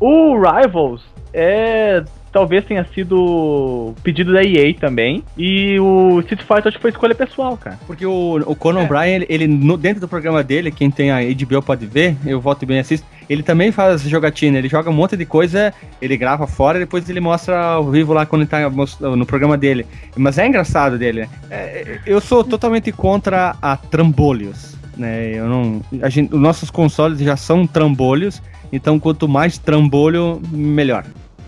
O 0.00 0.34
Rivals 0.40 1.02
é. 1.32 2.02
Talvez 2.32 2.64
tenha 2.64 2.84
sido 2.94 3.94
pedido 4.02 4.32
da 4.32 4.42
EA 4.42 4.72
também. 4.74 5.22
E 5.36 5.78
o 5.78 6.20
Street 6.20 6.40
Fighter 6.40 6.68
acho 6.68 6.76
que 6.76 6.82
foi 6.82 6.90
escolha 6.90 7.14
pessoal, 7.14 7.56
cara. 7.56 7.78
Porque 7.86 8.06
o, 8.06 8.36
o 8.46 8.56
Conan 8.56 8.80
O'Brien, 8.84 9.14
ele, 9.16 9.26
ele 9.28 9.46
no- 9.46 9.76
dentro 9.76 10.00
do 10.00 10.08
programa 10.08 10.42
dele, 10.42 10.70
quem 10.70 10.90
tem 10.90 11.10
a 11.10 11.18
HBO 11.20 11.60
pode 11.62 11.84
ver, 11.86 12.16
eu 12.24 12.40
volto 12.40 12.62
e 12.62 12.66
bem 12.66 12.78
assisto, 12.78 13.06
ele 13.28 13.42
também 13.42 13.70
faz 13.70 14.02
jogatina, 14.02 14.58
ele 14.58 14.68
joga 14.68 14.88
um 14.90 14.94
monte 14.94 15.16
de 15.16 15.26
coisa, 15.26 15.72
ele 16.00 16.16
grava 16.16 16.46
fora 16.46 16.78
e 16.78 16.80
depois 16.80 17.08
ele 17.08 17.20
mostra 17.20 17.58
ao 17.60 17.90
vivo 17.90 18.12
lá 18.14 18.24
quando 18.24 18.42
ele 18.42 18.50
tá 18.50 18.68
no 19.00 19.26
programa 19.26 19.56
dele. 19.58 19.86
Mas 20.16 20.38
é 20.38 20.46
engraçado 20.46 20.98
dele, 20.98 21.20
né? 21.22 21.28
É, 21.50 21.98
eu 22.06 22.20
sou 22.20 22.42
totalmente 22.42 22.90
contra 22.92 23.54
a 23.60 23.76
trambolhos, 23.76 24.74
né? 24.96 25.32
Eu 25.34 25.46
não, 25.48 25.82
a 26.02 26.08
gente, 26.08 26.34
os 26.34 26.40
nossos 26.40 26.70
consoles 26.70 27.18
já 27.18 27.36
são 27.36 27.66
trambolhos, 27.66 28.42
então 28.72 28.98
quanto 28.98 29.28
mais 29.28 29.58
trambolho, 29.58 30.40
melhor. 30.50 31.04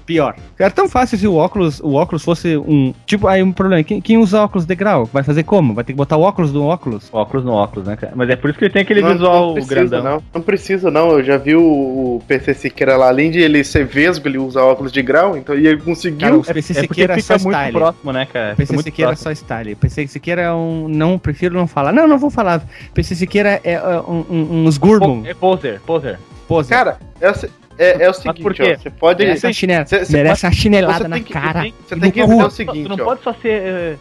Pior. 0.07 0.37
Era 0.59 0.71
tão 0.71 0.89
fácil 0.89 1.17
se 1.17 1.27
o 1.27 1.35
óculos, 1.35 1.81
o 1.81 1.95
óculos 1.95 2.23
fosse 2.23 2.57
um. 2.57 2.93
Tipo, 3.07 3.27
aí 3.27 3.43
um 3.43 3.53
problema. 3.53 3.83
Quem, 3.83 4.01
quem 4.01 4.19
usa 4.19 4.43
óculos 4.43 4.67
de 4.67 4.75
grau? 4.75 5.07
Vai 5.07 5.23
fazer 5.23 5.43
como? 5.45 5.73
Vai 5.75 5.83
ter 5.83 5.93
que 5.93 5.97
botar 5.97 6.17
o 6.17 6.23
óculos 6.23 6.53
do 6.53 6.63
óculos? 6.65 7.09
Óculos 7.13 7.45
no 7.45 7.53
óculos, 7.53 7.89
né, 7.89 7.97
cara? 7.97 8.13
Mas 8.15 8.29
é 8.29 8.37
por 8.37 8.51
isso 8.51 8.59
que 8.59 8.67
ele 8.67 8.73
tem 8.73 8.83
aquele 8.83 9.01
não, 9.01 9.13
visual 9.13 9.47
não 9.47 9.55
precisa, 9.55 9.75
grandão. 9.75 10.03
Não, 10.05 10.23
não 10.35 10.43
precisa, 10.43 10.91
não. 10.91 11.11
Eu 11.13 11.25
já 11.25 11.37
vi 11.39 11.57
o, 11.57 11.63
o 11.63 12.23
PC 12.29 12.55
Siqueira 12.55 12.97
lá, 12.97 13.09
além 13.09 13.31
de 13.31 13.39
ele 13.41 13.65
ser 13.65 13.87
vesgo, 13.87 14.29
ele 14.29 14.39
usa 14.39 14.63
óculos 14.63 14.93
de 14.93 15.01
grau, 15.03 15.37
então 15.37 15.55
e 15.57 15.67
ele 15.67 15.81
conseguiu. 15.81 16.21
Cara, 16.21 16.37
o 16.37 16.45
PC 16.45 16.73
É 16.73 16.75
porque 16.83 16.95
Siqueira 16.95 17.15
é 17.15 17.21
só 17.21 17.39
fica 17.39 17.45
muito 17.45 17.57
style. 17.59 17.73
próximo, 17.79 18.13
né, 18.13 18.27
cara? 18.27 18.55
PC 18.57 18.77
Siqueira 18.79 19.11
é 19.11 19.15
próximo. 19.15 19.25
só 19.25 19.33
style. 19.33 19.75
PC 19.75 20.07
Siqueira 20.09 20.43
é 20.43 20.53
um. 20.53 20.87
Não, 20.89 21.19
prefiro 21.19 21.55
não 21.55 21.67
falar. 21.67 21.93
Não, 21.93 22.07
não 22.07 22.19
vou 22.19 22.31
falar. 22.31 22.63
PC 22.93 23.15
Siqueira 23.15 23.61
é, 23.65 23.73
é, 23.73 23.81
um, 24.01 24.25
um, 24.31 24.65
uns 24.67 24.77
Gurmon. 24.77 25.23
É 25.25 25.33
poser, 25.35 25.81
poser. 25.81 26.19
Pose. 26.47 26.69
Cara, 26.69 26.99
é, 27.23 27.33
se- 27.33 27.49
é, 27.79 28.05
é 28.05 28.11
o 28.11 28.15
seguinte, 28.15 28.43
por 28.43 28.55
quê? 28.55 28.75
ó, 28.77 28.83
você 28.83 28.91
pode. 28.91 29.25
merece, 29.25 29.53
cê- 29.53 30.05
cê 30.05 30.13
merece 30.17 30.47
uma 30.47 30.53
chinelada 30.53 30.99
você 31.05 31.09
na 31.09 31.21
que- 31.21 31.33
cara. 31.33 31.63
Você 31.63 31.97
tem 31.97 32.11
que 32.11 32.21
entender 32.21 32.45
o 32.45 32.51
seguinte, 32.51 32.89
não 32.89 32.97
ó. 32.97 33.05
pode 33.05 33.23
só 33.23 33.33
ser 33.35 33.49
eh, 33.63 33.97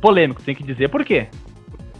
polêmico, 0.00 0.42
tem 0.42 0.54
que 0.54 0.62
dizer 0.62 0.88
por 0.88 1.04
quê. 1.04 1.26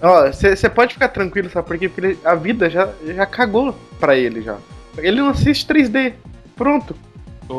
Ó, 0.01 0.31
você 0.31 0.69
pode 0.69 0.95
ficar 0.95 1.09
tranquilo, 1.09 1.51
sabe 1.51 1.67
por 1.67 1.77
quê? 1.79 1.89
Porque 1.89 2.07
ele- 2.07 2.19
a 2.25 2.35
vida 2.35 2.71
já, 2.71 2.89
já 3.05 3.27
cagou 3.27 3.75
pra 3.99 4.17
ele 4.17 4.43
já. 4.43 4.57
Ele 4.97 5.21
não 5.21 5.29
assiste 5.31 5.67
3D. 5.67 6.13
Pronto. 6.57 6.95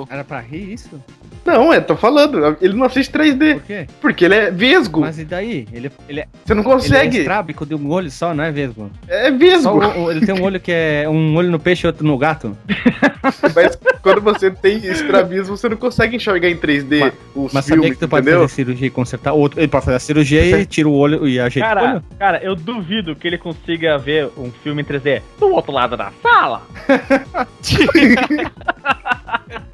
Era 0.09 0.23
pra 0.23 0.39
rir 0.39 0.73
isso? 0.73 1.01
Não, 1.45 1.73
eu 1.73 1.81
tô 1.81 1.95
falando, 1.95 2.57
ele 2.61 2.73
não 2.75 2.85
assiste 2.85 3.11
3D. 3.11 3.53
Por 3.55 3.63
quê? 3.63 3.87
Porque 4.01 4.25
ele 4.25 4.35
é 4.35 4.51
vesgo. 4.51 5.01
Mas 5.01 5.17
e 5.17 5.25
daí? 5.25 5.67
Ele, 5.73 5.91
ele, 6.07 6.19
é- 6.21 6.27
Você 6.45 6.53
não 6.53 6.61
ele 6.63 6.69
é 6.69 6.73
consegue. 6.73 7.17
estrábico 7.19 7.65
de 7.65 7.73
um 7.75 7.89
olho 7.89 8.11
só, 8.11 8.33
não 8.33 8.43
é 8.43 8.51
vesgo? 8.51 8.89
É 9.07 9.31
Só 9.31 9.37
vesgo. 9.37 9.69
o- 9.69 10.03
o- 10.05 10.11
ele 10.11 10.25
tem 10.25 10.35
um 10.35 10.43
olho 10.43 10.59
que 10.59 10.71
é 10.71 11.05
um 11.09 11.35
olho 11.35 11.49
no 11.49 11.59
peixe 11.59 11.85
e 11.85 11.87
outro 11.87 12.05
no 12.05 12.17
gato. 12.17 12.55
Mas 13.55 13.77
quando 14.01 14.21
você 14.21 14.49
tem 14.51 14.77
estrabismo, 14.77 15.57
você 15.57 15.67
não 15.69 15.77
consegue 15.77 16.15
enxergar 16.15 16.49
em 16.49 16.55
3D 16.55 16.99
Mas- 16.99 17.13
os 17.35 17.53
Mas 17.53 17.65
sabia 17.65 17.81
filmes, 17.83 17.99
que 17.99 18.05
tu 18.05 18.09
pode 18.09 18.21
entendeu? 18.27 18.41
fazer 18.41 18.53
cirurgia 18.53 18.87
e 18.87 18.89
consertar 18.89 19.33
outro? 19.33 19.59
Ele 19.59 19.67
pode 19.67 19.85
fazer 19.85 19.97
a 19.97 19.99
cirurgia 19.99 20.59
e 20.59 20.65
tira 20.65 20.87
o 20.87 20.93
olho 20.93 21.27
e 21.27 21.39
ajeita 21.39 21.67
o 21.67 21.69
Cara, 21.75 21.91
olho? 21.93 22.03
cara, 22.17 22.39
eu 22.43 22.55
duvido 22.55 23.15
que 23.15 23.27
ele 23.27 23.37
consiga 23.37 23.97
ver 23.97 24.29
um 24.37 24.51
filme 24.63 24.81
em 24.81 24.85
3D 24.85 25.21
do 25.39 25.49
outro 25.51 25.71
lado 25.71 25.97
da 25.97 26.11
sala. 26.21 26.61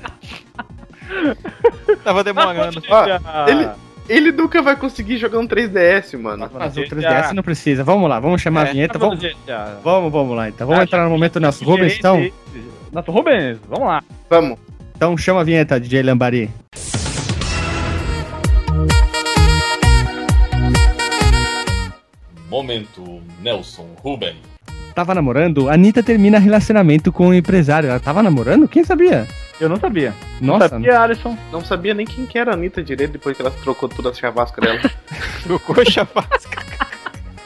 Tava 2.04 2.24
demorando. 2.24 2.82
Ó, 2.90 3.06
ele, 3.48 3.70
ele 4.08 4.32
nunca 4.32 4.62
vai 4.62 4.76
conseguir 4.76 5.18
jogar 5.18 5.40
um 5.40 5.48
3DS, 5.48 6.18
mano. 6.20 6.50
Mas 6.54 6.76
o 6.78 6.82
3DS 6.82 7.32
não 7.34 7.44
precisa. 7.44 7.84
Vamos 7.84 8.10
lá, 8.10 8.20
vamos 8.20 8.42
chamar 8.42 8.66
a 8.68 8.70
É, 8.70 8.72
vinheta. 8.74 8.98
Vamos, 9.00 9.20
Vamos, 9.84 10.12
vamos, 10.12 10.36
lá 10.36 10.50
então. 10.50 10.68
Vamos 10.68 10.82
Ah, 10.82 10.84
entrar 10.84 11.04
no 11.04 11.10
momento 11.10 11.40
Nelson 11.40 11.66
Rubens, 11.66 11.98
então. 11.98 12.30
Nossa, 12.92 13.12
Rubens, 13.12 13.58
vamos 13.68 13.88
lá. 13.88 14.04
Vamos. 14.30 14.58
Então 14.96 15.18
chama 15.18 15.42
a 15.42 15.44
vinheta, 15.44 15.80
DJ 15.80 16.04
Lambari. 16.04 16.50
Momento 22.50 23.22
Nelson 23.42 23.88
Ruben. 24.02 24.36
Tava 24.94 25.14
namorando, 25.14 25.70
a 25.70 25.74
Anitta 25.74 26.02
termina 26.02 26.40
relacionamento 26.40 27.12
com 27.12 27.28
o 27.30 27.34
empresário. 27.34 27.90
Ela 27.90 28.00
tava 28.00 28.24
namorando? 28.24 28.68
Quem 28.68 28.84
sabia? 28.84 29.28
Eu 29.60 29.70
não 29.70 29.78
sabia. 29.78 30.14
Nossa, 30.42 30.64
Não 30.66 30.70
sabia, 30.70 31.00
Alisson. 31.02 31.38
Não 31.52 31.64
sabia 31.64 31.94
nem 31.94 32.06
quem 32.06 32.26
que 32.26 32.38
era 32.38 32.52
a 32.52 32.54
Anitta 32.56 32.84
direito 32.84 33.12
depois 33.14 33.36
que 33.38 33.42
ela 33.42 33.52
trocou 33.64 33.88
todas 33.88 34.12
as 34.14 34.20
chavascas 34.20 34.64
dela. 34.64 34.80
Trocou 35.44 35.76
chavasca. 35.90 36.66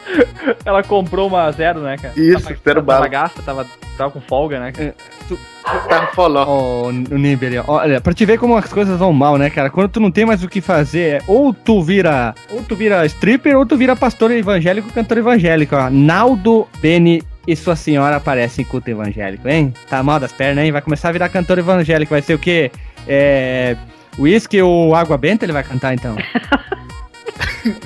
Ela 0.66 0.82
comprou 0.82 1.28
uma 1.28 1.52
zero, 1.52 1.82
né, 1.82 1.96
cara? 1.98 2.14
Isso, 2.18 2.44
Tava- 2.44 2.56
zero 2.56 2.62
tava 2.64 2.82
bala. 2.82 3.08
gasta, 3.08 3.42
tava, 3.44 3.68
tava 3.96 4.10
com 4.12 4.20
folga, 4.20 4.60
né, 4.60 4.72
cara? 4.72 4.96
Tá 5.88 6.08
foló. 6.16 6.44
Ó, 6.48 6.88
o 6.88 6.92
Nimber, 6.92 7.64
olha, 7.70 8.02
pra 8.02 8.12
te 8.14 8.26
ver 8.26 8.40
como 8.40 8.58
as 8.58 8.74
coisas 8.74 8.98
vão 8.98 9.14
mal, 9.14 9.38
né, 9.38 9.52
cara? 9.52 9.70
Quando 9.70 9.90
tu 9.90 10.00
não 10.00 10.10
tem 10.10 10.26
mais 10.26 10.44
o 10.44 10.50
que 10.50 10.62
fazer, 10.62 11.00
é 11.18 11.22
ou 11.28 11.54
tu 11.54 11.84
vira, 11.84 12.34
ou 12.50 12.64
tu 12.64 12.76
vira 12.76 13.06
stripper, 13.06 13.56
ou 13.56 13.66
tu 13.68 13.78
vira 13.78 13.96
pastor 13.96 14.32
evangélico, 14.32 14.92
cantor 14.92 15.20
evangélico, 15.20 15.76
ó. 15.76 15.90
Naldo 15.92 16.68
Beni 16.82 17.22
e 17.52 17.56
sua 17.56 17.76
senhora 17.76 18.16
aparecem 18.18 18.64
em 18.64 18.68
culto 18.68 18.90
evangélico, 18.90 19.48
hein? 19.48 19.74
Tá 19.90 20.04
mal 20.04 20.20
das 20.20 20.32
pernas, 20.32 20.64
hein? 20.64 20.72
Vai 20.72 20.82
começar 20.82 21.10
a 21.10 21.12
virar 21.12 21.30
cantor 21.30 21.58
evangélico, 21.58 22.12
vai 22.12 22.22
ser 22.22 22.34
o 22.36 22.40
quê? 22.40 22.72
É... 23.08 23.76
Whisky 24.18 24.62
ou 24.62 24.94
água 24.94 25.18
benta 25.18 25.46
ele 25.46 25.54
vai 25.54 25.64
cantar, 25.64 25.94
então? 25.94 26.16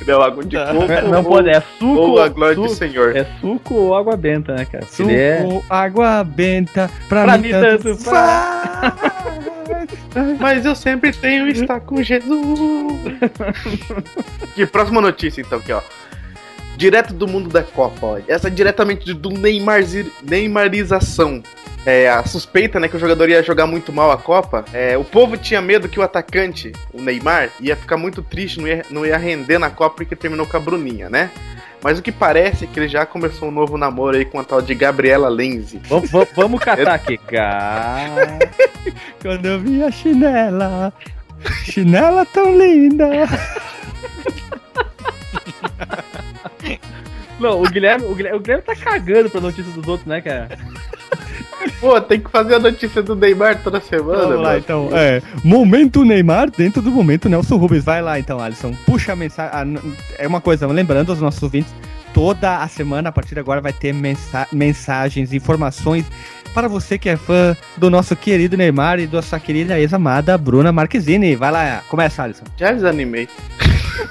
Deu 0.06 0.22
água 0.22 0.44
de 0.44 0.56
coco. 0.58 1.10
Não 1.10 1.18
ou- 1.20 1.24
pode, 1.24 1.50
é 1.50 1.62
suco. 1.80 1.86
Ou 1.86 2.22
a 2.22 2.28
glória 2.30 2.56
do 2.56 2.64
suco- 2.64 2.76
Senhor. 2.76 3.16
É 3.16 3.26
suco 3.40 3.74
ou 3.74 3.96
água 3.96 4.16
benta, 4.18 4.54
né, 4.56 4.66
cara? 4.66 4.86
Suco, 4.86 5.10
Ele 5.10 5.20
é... 5.20 5.62
água 5.70 6.24
benta, 6.24 6.90
pra, 7.10 7.24
Pra 7.24 7.38
mim 7.38 7.48
mim 7.48 7.52
tanto 7.52 7.84
tanto 7.84 8.04
faz. 8.04 8.94
Mas 10.40 10.66
eu 10.66 10.76
sempre 10.76 11.12
tenho 11.12 11.48
estar 11.48 11.80
com 11.80 12.02
Jesus. 12.04 12.44
que 14.56 14.66
próxima 14.68 15.02
notícia, 15.02 15.42
então, 15.42 15.58
aqui, 15.60 15.72
ó. 15.72 15.82
Direto 16.78 17.14
do 17.14 17.28
mundo 17.28 17.50
da 17.50 17.64
Copa, 17.64 18.06
ó. 18.06 18.20
Essa 18.28 18.48
é 18.48 18.52
diretamente 18.52 19.14
do 19.14 19.30
Neymar, 19.30 19.82
Neymarização. 20.24 21.42
É, 21.86 22.10
a 22.10 22.26
suspeita, 22.26 22.80
né, 22.80 22.88
que 22.88 22.96
o 22.96 23.00
jogador 23.00 23.30
ia 23.30 23.44
jogar 23.44 23.68
muito 23.68 23.92
mal 23.92 24.10
a 24.12 24.18
Copa. 24.18 24.64
É, 24.74 24.98
o 24.98 25.04
povo 25.04 25.36
tinha 25.38 25.62
medo 25.62 25.90
que 25.90 26.00
o 26.00 26.04
atacante, 26.04 26.72
o 26.94 27.02
Neymar, 27.02 27.50
ia 27.60 27.76
ficar 27.76 27.98
muito 27.98 28.22
triste, 28.22 28.60
não 28.60 28.68
ia, 28.68 28.86
não 28.90 29.06
ia 29.06 29.18
render 29.18 29.60
na 29.60 29.70
Copa 29.70 29.98
porque 29.98 30.16
terminou 30.16 30.46
com 30.48 30.56
a 30.56 30.60
Bruninha, 30.60 31.10
né? 31.10 31.30
Mas 31.84 32.00
o 32.00 32.02
que 32.02 32.14
parece 32.14 32.64
é 32.64 32.68
que 32.68 32.80
ele 32.80 32.88
já 32.88 33.06
começou 33.06 33.50
um 33.50 33.52
novo 33.52 33.78
namoro 33.78 34.16
aí 34.16 34.24
com 34.24 34.40
a 34.40 34.44
tal 34.46 34.62
de 34.62 34.74
Gabriela 34.74 35.28
Lenzi. 35.28 35.82
Vamos, 35.90 36.10
vamos- 36.10 36.30
vamos 36.34 36.60
catar 36.62 36.94
aqui, 36.94 37.18
cara. 37.18 38.40
Quando 39.22 39.46
eu 39.46 39.60
vi 39.60 39.84
a 39.84 39.92
chinela, 39.92 40.94
chinela 41.66 42.26
tão 42.26 42.58
linda. 42.58 43.10
Não, 47.40 47.62
o 47.62 47.70
Guilherme, 47.70 48.06
o 48.06 48.14
Guilherme, 48.16 48.38
o 48.38 48.42
Guilherme 48.42 48.64
tá 48.64 48.76
cagando 48.76 49.30
pra 49.30 49.42
notícia 49.42 49.72
dos 49.74 49.88
outros, 49.88 50.08
né, 50.08 50.22
cara? 50.22 50.50
Pô, 51.80 52.00
tem 52.00 52.20
que 52.20 52.30
fazer 52.30 52.56
a 52.56 52.60
notícia 52.60 53.02
do 53.02 53.16
Neymar 53.16 53.62
toda 53.64 53.80
semana, 53.82 54.20
Vamos 54.24 54.36
lá, 54.38 54.44
mano. 54.50 54.58
então. 54.60 54.90
É, 54.94 55.22
momento 55.44 56.04
Neymar 56.06 56.50
dentro 56.52 56.82
do 56.82 56.92
momento 56.92 57.28
Nelson 57.30 57.58
Rubens. 57.58 57.84
Vai 57.84 58.02
lá, 58.02 58.20
então, 58.20 58.40
Alisson. 58.40 58.74
Puxa 58.86 59.14
a 59.14 59.16
mensagem. 59.16 59.78
é 60.18 60.28
uma 60.28 60.40
coisa, 60.42 60.68
lembrando 60.68 61.12
aos 61.12 61.20
nossos 61.20 61.42
ouvintes, 61.42 61.74
toda 62.14 62.58
a 62.62 62.68
semana, 62.68 63.10
a 63.10 63.12
partir 63.12 63.34
de 63.34 63.40
agora, 63.40 63.60
vai 63.62 63.74
ter 63.74 63.94
mensa- 63.94 64.48
mensagens, 64.52 65.34
informações 65.34 66.06
para 66.54 66.68
você 66.68 66.98
que 67.00 67.10
é 67.10 67.18
fã 67.18 67.58
do 67.78 67.90
nosso 67.90 68.16
querido 68.16 68.56
Neymar 68.56 69.00
e 69.00 69.08
da 69.08 69.22
sua 69.22 69.40
querida 69.40 69.80
ex-amada 69.80 70.38
Bruna 70.38 70.72
Marquezine. 70.72 71.36
Vai 71.36 71.52
lá, 71.52 71.82
começa, 71.90 72.22
Alisson. 72.24 72.44
Já 72.58 72.72
desanimei. 72.72 73.28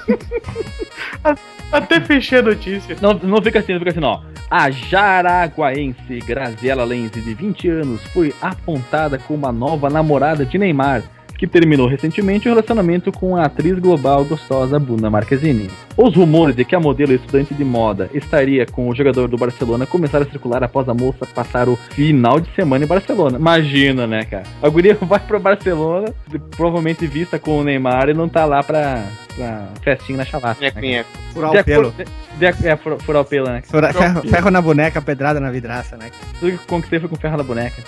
Até 1.71 1.99
fechei 2.01 2.39
a 2.39 2.43
notícia. 2.43 2.95
Não, 3.01 3.13
não 3.13 3.41
fica 3.41 3.59
assim, 3.59 3.73
não 3.73 3.79
fica 3.79 3.91
assim, 3.91 3.99
não. 3.99 4.23
A 4.49 4.69
jaraguaense 4.69 6.19
Graziela 6.19 6.83
Lenze, 6.83 7.19
de 7.21 7.33
20 7.33 7.69
anos, 7.69 8.03
foi 8.13 8.33
apontada 8.41 9.17
como 9.17 9.47
a 9.47 9.51
nova 9.51 9.89
namorada 9.89 10.45
de 10.45 10.57
Neymar, 10.57 11.03
que 11.43 11.47
terminou 11.47 11.87
recentemente 11.89 12.47
um 12.47 12.51
relacionamento 12.53 13.11
com 13.11 13.35
a 13.35 13.43
atriz 13.43 13.77
global 13.77 14.23
gostosa 14.23 14.79
Bruna 14.79 15.09
Marquezine. 15.09 15.69
Os 15.97 16.15
rumores 16.15 16.55
de 16.55 16.63
que 16.63 16.73
a 16.73 16.79
modelo 16.79 17.11
e 17.11 17.15
estudante 17.15 17.53
de 17.53 17.65
moda 17.65 18.09
estaria 18.13 18.65
com 18.65 18.87
o 18.87 18.95
jogador 18.95 19.27
do 19.27 19.35
Barcelona 19.35 19.85
começaram 19.85 20.25
a 20.25 20.29
circular 20.29 20.63
após 20.63 20.87
a 20.87 20.93
moça 20.93 21.25
passar 21.35 21.67
o 21.67 21.75
final 21.75 22.39
de 22.39 22.49
semana 22.55 22.85
em 22.85 22.87
Barcelona. 22.87 23.37
Imagina, 23.37 24.07
né, 24.07 24.23
cara? 24.23 24.43
A 24.61 24.69
guria 24.69 24.95
vai 25.03 25.19
pra 25.19 25.37
Barcelona, 25.37 26.13
provavelmente 26.55 27.05
vista 27.05 27.37
com 27.37 27.59
o 27.59 27.63
Neymar 27.63 28.07
e 28.07 28.13
não 28.13 28.29
tá 28.29 28.45
lá 28.45 28.63
pra, 28.63 29.03
pra 29.35 29.67
festinha 29.83 30.19
na 30.19 30.23
chavasca. 30.25 30.63
né, 30.63 30.71
cara? 30.71 31.05
Furar 31.33 31.51
De 31.51 31.57
o 31.57 31.63
pelo. 31.65 31.87
acordo- 31.89 32.05
de- 32.39 32.51
de- 32.61 32.67
é, 32.69 32.77
furar 32.77 32.99
furar 32.99 33.21
o 33.21 33.25
pelo, 33.25 33.47
né? 33.49 33.61
Fura- 33.65 33.91
ferro, 33.91 34.21
ferro 34.29 34.49
na 34.49 34.61
boneca, 34.61 35.01
pedrada 35.01 35.41
na 35.41 35.51
vidraça, 35.51 35.97
né? 35.97 36.09
Tudo 36.39 36.53
que 36.57 36.65
conquistei 36.67 37.01
foi 37.01 37.09
com 37.09 37.17
ferro 37.17 37.35
na 37.35 37.43
boneca. 37.43 37.83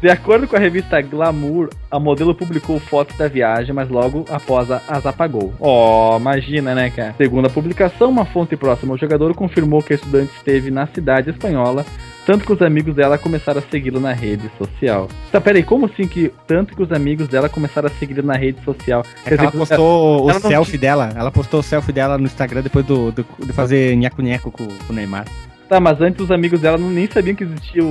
De 0.00 0.08
acordo 0.08 0.46
com 0.48 0.56
a 0.56 0.58
revista 0.58 1.00
Glamour, 1.02 1.68
a 1.90 1.98
modelo 1.98 2.34
publicou 2.34 2.78
fotos 2.80 3.16
da 3.16 3.28
viagem, 3.28 3.74
mas 3.74 3.88
logo 3.88 4.24
após 4.30 4.70
a- 4.70 4.80
as 4.88 5.04
apagou. 5.04 5.52
Ó, 5.60 6.16
imagina, 6.18 6.74
né, 6.74 6.90
cara? 6.90 7.14
Segundo 7.16 7.46
a 7.46 7.50
publicação, 7.50 8.08
uma 8.08 8.24
fonte 8.24 8.56
próxima 8.56 8.94
ao 8.94 8.98
jogador 8.98 9.34
confirmou 9.34 9.82
que 9.82 9.92
a 9.92 9.96
estudante 9.96 10.32
esteve 10.36 10.70
na 10.70 10.86
cidade 10.86 11.30
espanhola, 11.30 11.84
tanto 12.24 12.44
que 12.46 12.52
os 12.52 12.62
amigos 12.62 12.94
dela 12.94 13.18
começaram 13.18 13.58
a 13.58 13.62
segui-lo 13.70 14.00
na 14.00 14.12
rede 14.12 14.50
social. 14.56 15.08
Tá, 15.32 15.40
peraí, 15.40 15.62
como 15.62 15.86
assim 15.86 16.06
que 16.06 16.32
tanto 16.46 16.74
que 16.74 16.82
os 16.82 16.92
amigos 16.92 17.28
dela 17.28 17.48
começaram 17.48 17.88
a 17.88 17.98
segui-lo 17.98 18.22
na 18.22 18.34
rede 18.34 18.62
social? 18.64 19.04
É 19.26 19.34
ela 19.34 19.50
postou 19.50 20.24
o 20.24 20.30
ela 20.30 20.40
não 20.40 20.48
selfie 20.50 20.78
dela. 20.78 21.12
Ela 21.14 21.30
postou 21.30 21.60
o 21.60 21.62
selfie 21.62 21.92
dela 21.92 22.16
no 22.16 22.24
Instagram 22.24 22.62
depois 22.62 22.86
do, 22.86 23.10
do- 23.12 23.26
de 23.44 23.52
fazer 23.52 23.96
nheco-nheco 23.96 24.50
com, 24.50 24.66
com 24.66 24.92
o 24.92 24.96
Neymar. 24.96 25.24
Tá, 25.70 25.78
mas 25.78 26.00
antes 26.00 26.20
os 26.20 26.32
amigos 26.32 26.60
dela 26.60 26.76
não, 26.76 26.90
nem 26.90 27.06
sabiam 27.06 27.36
que 27.36 27.44
existia 27.44 27.84
o- 27.84 27.86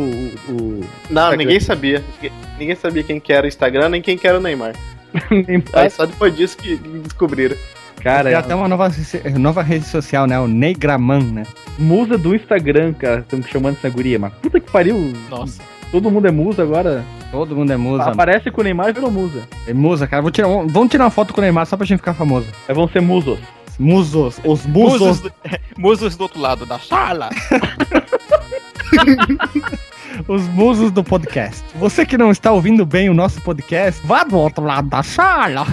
o, 0.49 0.81
Não, 1.09 1.21
Instagram. 1.23 1.37
ninguém 1.37 1.59
sabia. 1.61 2.03
Ninguém- 2.59 2.75
sabia 2.75 3.03
quem 3.03 3.21
que 3.21 3.31
era 3.31 3.45
o 3.45 3.47
Instagram, 3.47 3.87
nem 3.87 4.01
quem 4.01 4.17
que 4.17 4.27
era 4.27 4.37
o 4.37 4.41
Neymar. 4.41 4.73
Neymar. 5.31 5.63
Aí 5.71 5.89
só 5.89 6.05
depois 6.05 6.35
disso 6.35 6.57
que 6.57 6.75
descobriram. 6.75 7.55
Cara, 8.03 8.29
Tem 8.29 8.37
até 8.37 8.53
uma 8.53 8.67
nova, 8.67 8.91
nova 9.37 9.61
rede 9.61 9.85
social, 9.85 10.27
né? 10.27 10.37
O 10.37 10.45
Neygraman, 10.47 11.21
né? 11.23 11.43
musa 11.77 12.17
do 12.17 12.35
Instagram, 12.35 12.91
cara, 12.93 13.19
estão 13.21 13.41
chamando 13.43 13.77
essa 13.77 13.89
guria, 13.89 14.19
mas 14.19 14.33
puta 14.33 14.59
que 14.59 14.69
pariu. 14.69 15.13
Nossa. 15.29 15.61
Todo 15.89 16.11
mundo 16.11 16.27
é 16.27 16.31
musa 16.31 16.61
agora. 16.61 17.03
Todo 17.31 17.55
mundo 17.55 17.71
é 17.71 17.77
musa. 17.77 18.03
Aparece 18.11 18.51
com 18.51 18.59
o 18.61 18.63
Neymar 18.63 18.89
e 18.89 18.93
virou 18.93 19.09
musa. 19.09 19.43
É 19.65 19.73
musa, 19.73 20.05
cara. 20.05 20.21
Vou 20.21 20.29
tirar, 20.31 20.47
vamos 20.47 20.89
tirar 20.89 21.05
uma 21.05 21.09
foto 21.09 21.33
com 21.33 21.39
o 21.39 21.43
Neymar 21.43 21.65
só 21.65 21.75
pra 21.77 21.85
gente 21.85 21.99
ficar 21.99 22.13
famoso. 22.13 22.47
Aí 22.67 22.75
vão 22.75 22.87
ser 22.89 23.01
musos. 23.01 23.39
Musos. 23.79 24.39
Os 24.43 24.65
Musos 24.65 24.99
musos. 24.99 25.21
do, 25.21 25.31
musos 25.79 26.17
do 26.17 26.21
outro 26.23 26.39
lado 26.39 26.65
da 26.65 26.77
sala. 26.77 27.29
Os 30.27 30.47
musos 30.49 30.91
do 30.91 31.03
podcast. 31.03 31.63
Você 31.75 32.05
que 32.05 32.17
não 32.17 32.29
está 32.29 32.51
ouvindo 32.51 32.85
bem 32.85 33.09
o 33.09 33.13
nosso 33.13 33.39
podcast, 33.41 34.05
vá 34.05 34.23
do 34.23 34.37
outro 34.37 34.65
lado 34.65 34.89
da 34.89 35.01
sala. 35.01 35.65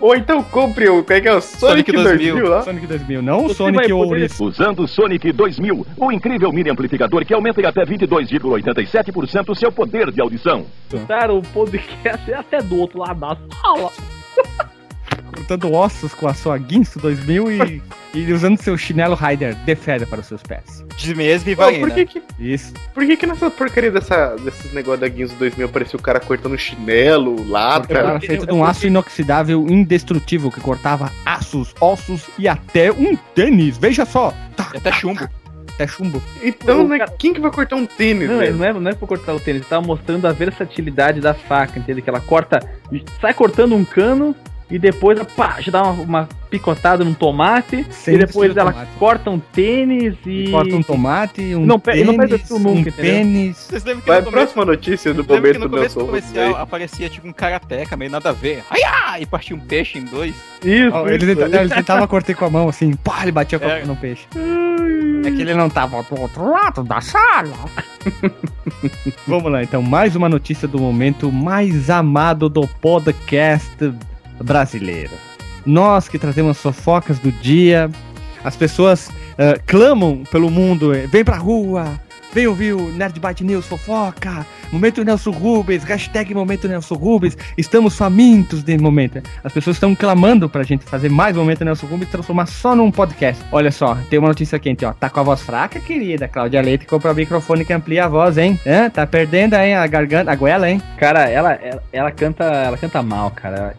Ou 0.00 0.14
então 0.14 0.42
compre 0.44 0.88
o. 0.88 1.02
Como 1.02 1.12
é 1.12 1.20
que 1.20 1.28
é 1.28 1.34
o 1.34 1.40
Sonic, 1.40 1.90
Sonic 1.90 1.92
2000, 1.92 2.34
2000 2.34 2.48
lá? 2.48 2.62
Sonic 2.62 2.86
2000, 2.86 3.22
não 3.22 3.46
o 3.46 3.54
Sonic 3.54 3.88
poder-. 3.88 4.30
Usando 4.38 4.82
o 4.82 4.88
Sonic 4.88 5.32
2000, 5.32 5.86
o 5.96 6.12
incrível 6.12 6.52
mini 6.52 6.70
amplificador 6.70 7.24
que 7.24 7.34
aumenta 7.34 7.60
em 7.60 7.64
até 7.64 7.84
22,87% 7.84 9.48
o 9.48 9.56
seu 9.56 9.72
poder 9.72 10.12
de 10.12 10.20
audição. 10.20 10.66
Escutar 10.92 11.30
o 11.30 11.42
podcast 11.42 12.30
é 12.30 12.36
até 12.36 12.62
do 12.62 12.76
outro 12.76 13.00
lado 13.00 13.18
da 13.20 13.36
sala. 13.62 13.90
Cortando 15.44 15.72
ossos 15.72 16.14
com 16.14 16.26
a 16.26 16.32
sua 16.34 16.56
Guinso 16.56 16.98
2000 16.98 17.52
e, 17.52 17.82
e 18.14 18.32
usando 18.32 18.58
seu 18.60 18.76
chinelo 18.78 19.14
Rider 19.14 19.54
de 19.54 19.74
férias 19.76 20.08
para 20.08 20.20
os 20.20 20.26
seus 20.26 20.42
pés. 20.42 20.82
De 20.96 21.14
mesmo 21.14 21.50
e 21.50 21.54
vai 21.54 21.78
por 21.78 21.90
que 21.90 22.06
que, 22.06 22.22
Isso. 22.38 22.72
por 22.94 23.06
que 23.06 23.16
que 23.16 23.26
nessa 23.26 23.50
porcaria 23.50 23.90
dessa, 23.90 24.36
desses 24.36 24.72
negócios 24.72 25.00
da 25.00 25.08
Guinzo 25.08 25.34
2000 25.36 25.66
apareceu 25.66 26.00
o 26.00 26.02
cara 26.02 26.18
cortando 26.18 26.56
chinelo, 26.56 27.34
Porque 27.36 27.50
lata? 27.50 27.92
era 27.98 28.20
feito 28.20 28.46
de 28.46 28.52
um 28.52 28.64
aço 28.64 28.86
inoxidável 28.86 29.66
indestrutível 29.68 30.50
que 30.50 30.60
cortava 30.60 31.12
aços, 31.26 31.74
ossos 31.80 32.22
e 32.38 32.48
até 32.48 32.90
um 32.90 33.14
tênis. 33.34 33.76
Veja 33.76 34.06
só. 34.06 34.32
Tá, 34.56 34.70
Até 34.74 34.92
chumbo. 34.92 35.28
até 35.74 35.86
chumbo. 35.86 36.22
Então, 36.42 36.88
né, 36.88 36.98
cara- 36.98 37.12
quem 37.18 37.34
que 37.34 37.40
vai 37.40 37.50
cortar 37.50 37.76
um 37.76 37.84
tênis, 37.84 38.28
Não, 38.28 38.36
não 38.36 38.64
é, 38.64 38.72
não 38.72 38.90
é 38.90 38.94
pra 38.94 39.06
cortar 39.06 39.34
o 39.34 39.40
tênis, 39.40 39.60
ele 39.62 39.68
tava 39.68 39.84
mostrando 39.86 40.26
a 40.26 40.32
versatilidade 40.32 41.20
da 41.20 41.34
faca, 41.34 41.78
entende? 41.78 42.00
Que 42.00 42.08
ela 42.08 42.20
corta, 42.20 42.60
sai 43.20 43.34
cortando 43.34 43.74
um 43.74 43.84
cano, 43.84 44.34
e 44.70 44.78
depois 44.78 45.18
pá, 45.36 45.60
já 45.60 45.70
dá 45.70 45.82
uma, 45.82 46.02
uma 46.02 46.28
picotada 46.50 47.04
num 47.04 47.12
tomate 47.14 47.84
Sem 47.90 48.14
e 48.14 48.18
depois 48.18 48.56
ela 48.56 48.72
tomate. 48.72 48.90
corta 48.98 49.30
um 49.30 49.38
tênis 49.38 50.14
e. 50.26 50.50
Corta 50.50 50.74
um 50.76 50.82
tomate, 50.82 51.54
um 51.54 51.66
Não 51.66 51.78
pênis, 51.78 52.06
não 52.06 52.16
perde 52.16 52.38
fio 52.38 52.58
nunca, 52.58 52.88
um 52.90 52.92
pênis. 52.92 53.56
Vocês 53.58 53.84
lembram 53.84 54.00
que 54.02 54.08
Vai, 54.08 54.18
no 54.20 54.24
começo, 54.26 54.52
próxima 54.54 54.64
notícia 54.64 55.12
do 55.12 55.20
lembra 55.20 55.34
que 55.36 55.40
momento 55.40 55.58
no 55.60 55.68
do 55.68 55.76
começo 55.76 55.98
do 55.98 56.06
comercial 56.06 56.46
Rubens. 56.48 56.62
aparecia 56.62 57.08
tipo 57.10 57.28
um 57.28 57.32
karateca 57.32 57.96
meio 57.96 58.10
nada 58.10 58.30
a 58.30 58.32
ver. 58.32 58.62
Ai, 58.70 58.80
ai, 58.84 59.22
e 59.22 59.26
partia 59.26 59.54
um 59.54 59.60
peixe 59.60 59.98
em 59.98 60.04
dois. 60.04 60.34
Isso, 60.64 60.90
Ó, 60.94 61.06
ele, 61.08 61.24
isso, 61.24 61.36
tenta- 61.36 61.60
ele 61.60 61.68
tentava 61.74 62.08
cortar 62.08 62.34
com 62.34 62.44
a 62.46 62.50
mão 62.50 62.68
assim, 62.68 62.94
pá, 62.94 63.22
ele 63.22 63.32
batia 63.32 63.58
com 63.58 63.66
a 63.66 63.70
É. 63.70 63.78
mão 63.80 63.88
no 63.94 63.96
peixe. 63.96 64.26
É 65.26 65.30
que 65.30 65.40
ele 65.42 65.54
não 65.54 65.68
tava 65.70 66.02
do 66.02 66.20
outro 66.20 66.50
lado 66.50 66.82
da 66.84 67.00
sala. 67.00 67.52
Vamos 69.26 69.50
lá, 69.50 69.62
então, 69.62 69.82
mais 69.82 70.14
uma 70.16 70.28
notícia 70.28 70.68
do 70.68 70.78
momento 70.78 71.30
mais 71.32 71.88
amado 71.90 72.48
do 72.48 72.66
podcast 72.80 73.92
brasileiro. 74.42 75.12
Nós 75.64 76.08
que 76.08 76.18
trazemos 76.18 76.58
fofocas 76.58 77.18
do 77.18 77.32
dia, 77.32 77.90
as 78.44 78.56
pessoas 78.56 79.10
eh, 79.38 79.58
clamam 79.66 80.22
pelo 80.30 80.50
mundo, 80.50 80.92
vem 81.08 81.24
pra 81.24 81.36
rua, 81.36 81.98
vem 82.34 82.48
ouvir 82.48 82.72
o 82.72 82.90
Nerd 82.90 83.20
Byte 83.20 83.44
News 83.44 83.64
fofoca, 83.66 84.44
Momento 84.72 85.04
Nelson 85.04 85.30
Rubens, 85.30 85.84
hashtag 85.84 86.34
Momento 86.34 86.66
Nelson 86.66 86.96
Rubens, 86.96 87.38
estamos 87.56 87.96
famintos 87.96 88.64
de 88.64 88.76
momento. 88.76 89.22
As 89.44 89.52
pessoas 89.52 89.76
estão 89.76 89.94
clamando 89.94 90.48
pra 90.48 90.64
gente 90.64 90.84
fazer 90.84 91.08
mais 91.08 91.36
Momento 91.36 91.64
Nelson 91.64 91.86
Rubens 91.86 92.08
e 92.08 92.10
transformar 92.10 92.46
só 92.46 92.74
num 92.74 92.90
podcast. 92.90 93.40
Olha 93.52 93.70
só, 93.70 93.96
tem 94.10 94.18
uma 94.18 94.28
notícia 94.28 94.58
quente, 94.58 94.84
ó. 94.84 94.92
Tá 94.92 95.08
com 95.08 95.20
a 95.20 95.22
voz 95.22 95.42
fraca, 95.42 95.78
querida? 95.78 96.26
Cláudia 96.26 96.60
Leite 96.60 96.86
comprou 96.86 97.12
o 97.12 97.16
microfone 97.16 97.64
que 97.64 97.72
amplia 97.72 98.06
a 98.06 98.08
voz, 98.08 98.36
hein? 98.36 98.58
Hã? 98.66 98.90
Tá 98.90 99.06
perdendo, 99.06 99.54
hein? 99.54 99.76
A 99.76 99.86
garganta, 99.86 100.32
a 100.32 100.34
goela, 100.34 100.68
hein? 100.68 100.82
Cara, 100.98 101.30
ela, 101.30 101.52
ela, 101.52 101.82
ela 101.92 102.10
canta. 102.10 102.44
Ela 102.44 102.76
canta 102.76 103.00
mal, 103.00 103.30
cara. 103.30 103.76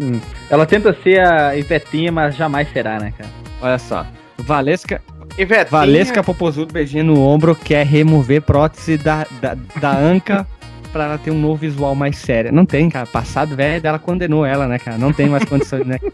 Hum. 0.00 0.18
Ela 0.48 0.64
tenta 0.64 0.96
ser 1.02 1.20
a 1.20 1.54
Ivetinha, 1.54 2.10
mas 2.10 2.34
jamais 2.34 2.72
será, 2.72 2.98
né, 2.98 3.12
cara? 3.18 3.30
Olha 3.60 3.78
só. 3.78 4.06
Valesca, 4.38 5.02
Ivete, 5.36 5.70
Valesca 5.70 6.22
Popozudo, 6.22 6.72
beijinho 6.72 7.04
no 7.04 7.20
ombro, 7.20 7.54
quer 7.54 7.86
remover 7.86 8.42
prótese 8.42 8.96
da, 8.96 9.26
da, 9.40 9.56
da 9.80 9.96
anca 9.96 10.46
pra 10.92 11.04
ela 11.04 11.18
ter 11.18 11.30
um 11.30 11.38
novo 11.38 11.56
visual 11.56 11.94
mais 11.94 12.16
sério. 12.16 12.52
Não 12.52 12.64
tem, 12.64 12.88
cara. 12.88 13.06
Passado 13.06 13.54
velho 13.54 13.80
dela 13.80 13.98
condenou 13.98 14.44
ela, 14.44 14.66
né, 14.66 14.78
cara? 14.78 14.98
Não 14.98 15.12
tem 15.12 15.28
mais 15.28 15.44
condições, 15.44 15.86
né? 15.86 15.98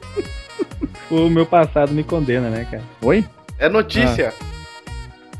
O 1.11 1.29
meu 1.29 1.45
passado 1.45 1.93
me 1.93 2.03
condena, 2.03 2.49
né, 2.49 2.67
cara? 2.69 2.83
Oi? 3.03 3.25
É 3.59 3.69
notícia. 3.69 4.33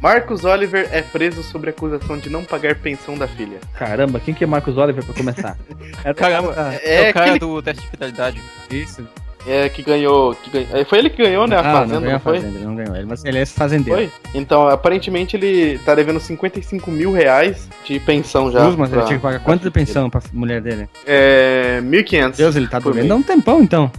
Marcos 0.01 0.45
Oliver 0.45 0.87
é 0.93 1.01
preso 1.01 1.43
sobre 1.43 1.71
acusação 1.71 2.19
de 2.19 2.29
não 2.29 2.45
pagar 2.45 2.75
pensão 2.75 3.17
da 3.17 3.27
filha. 3.27 3.59
Caramba, 3.73 4.21
quem 4.21 4.35
que 4.35 4.45
é 4.45 4.47
Marcos 4.47 4.77
Oliver 4.77 5.03
pra 5.03 5.15
começar? 5.15 5.57
Caramba, 6.15 6.55
É, 6.83 7.07
é, 7.07 7.11
o 7.11 7.15
cara 7.15 7.25
aquele 7.25 7.39
do 7.39 7.63
teste 7.63 7.83
de 7.83 7.89
fidelidade. 7.89 8.41
Isso. 8.71 9.09
É, 9.47 9.69
que 9.69 9.83
ganhou, 9.83 10.35
que 10.35 10.51
ganhou- 10.51 10.69
é, 10.77 10.85
Foi 10.85 10.99
ele 10.99 11.11
que 11.11 11.23
ganhou, 11.23 11.47
né? 11.47 11.57
A 11.57 11.61
Ah, 11.61 11.63
não 11.63 11.73
fazenda, 11.73 12.01
ganhou 12.01 12.11
não 12.11 12.17
a 12.17 12.21
foi? 12.21 12.35
fazenda, 12.37 12.57
ele 12.59 12.65
não 12.67 12.75
ganhou 12.77 12.97
ele, 12.97 13.07
mas 13.07 13.25
ele 13.25 13.39
é 13.39 13.47
fazendeiro. 13.47 13.99
Foi? 14.01 14.11
Então, 14.35 14.69
aparentemente 14.69 15.37
ele 15.37 15.79
tá 15.85 15.95
devendo 15.95 16.19
55 16.21 16.91
mil 16.91 17.13
reais 17.13 17.69
de 17.85 17.99
pensão 18.01 18.51
já. 18.51 18.61
Deus, 18.61 18.77
mas 18.77 18.89
ele 18.91 18.99
pra- 18.99 19.07
tinha 19.07 19.19
que 19.19 19.23
pagar 19.23 19.41
quanto 19.41 19.63
de 19.63 19.71
pensão 19.71 20.09
pra 20.11 20.21
mulher 20.33 20.61
dele? 20.61 20.89
É. 21.07 21.81
1.500. 21.83 22.37
Deus, 22.39 22.57
ele 22.57 22.69
tá 22.69 22.81
por 22.81 22.95
devendo 22.95 23.13
há 23.13 23.17
um 23.17 23.23
tempão, 23.23 23.61
então. 23.63 23.91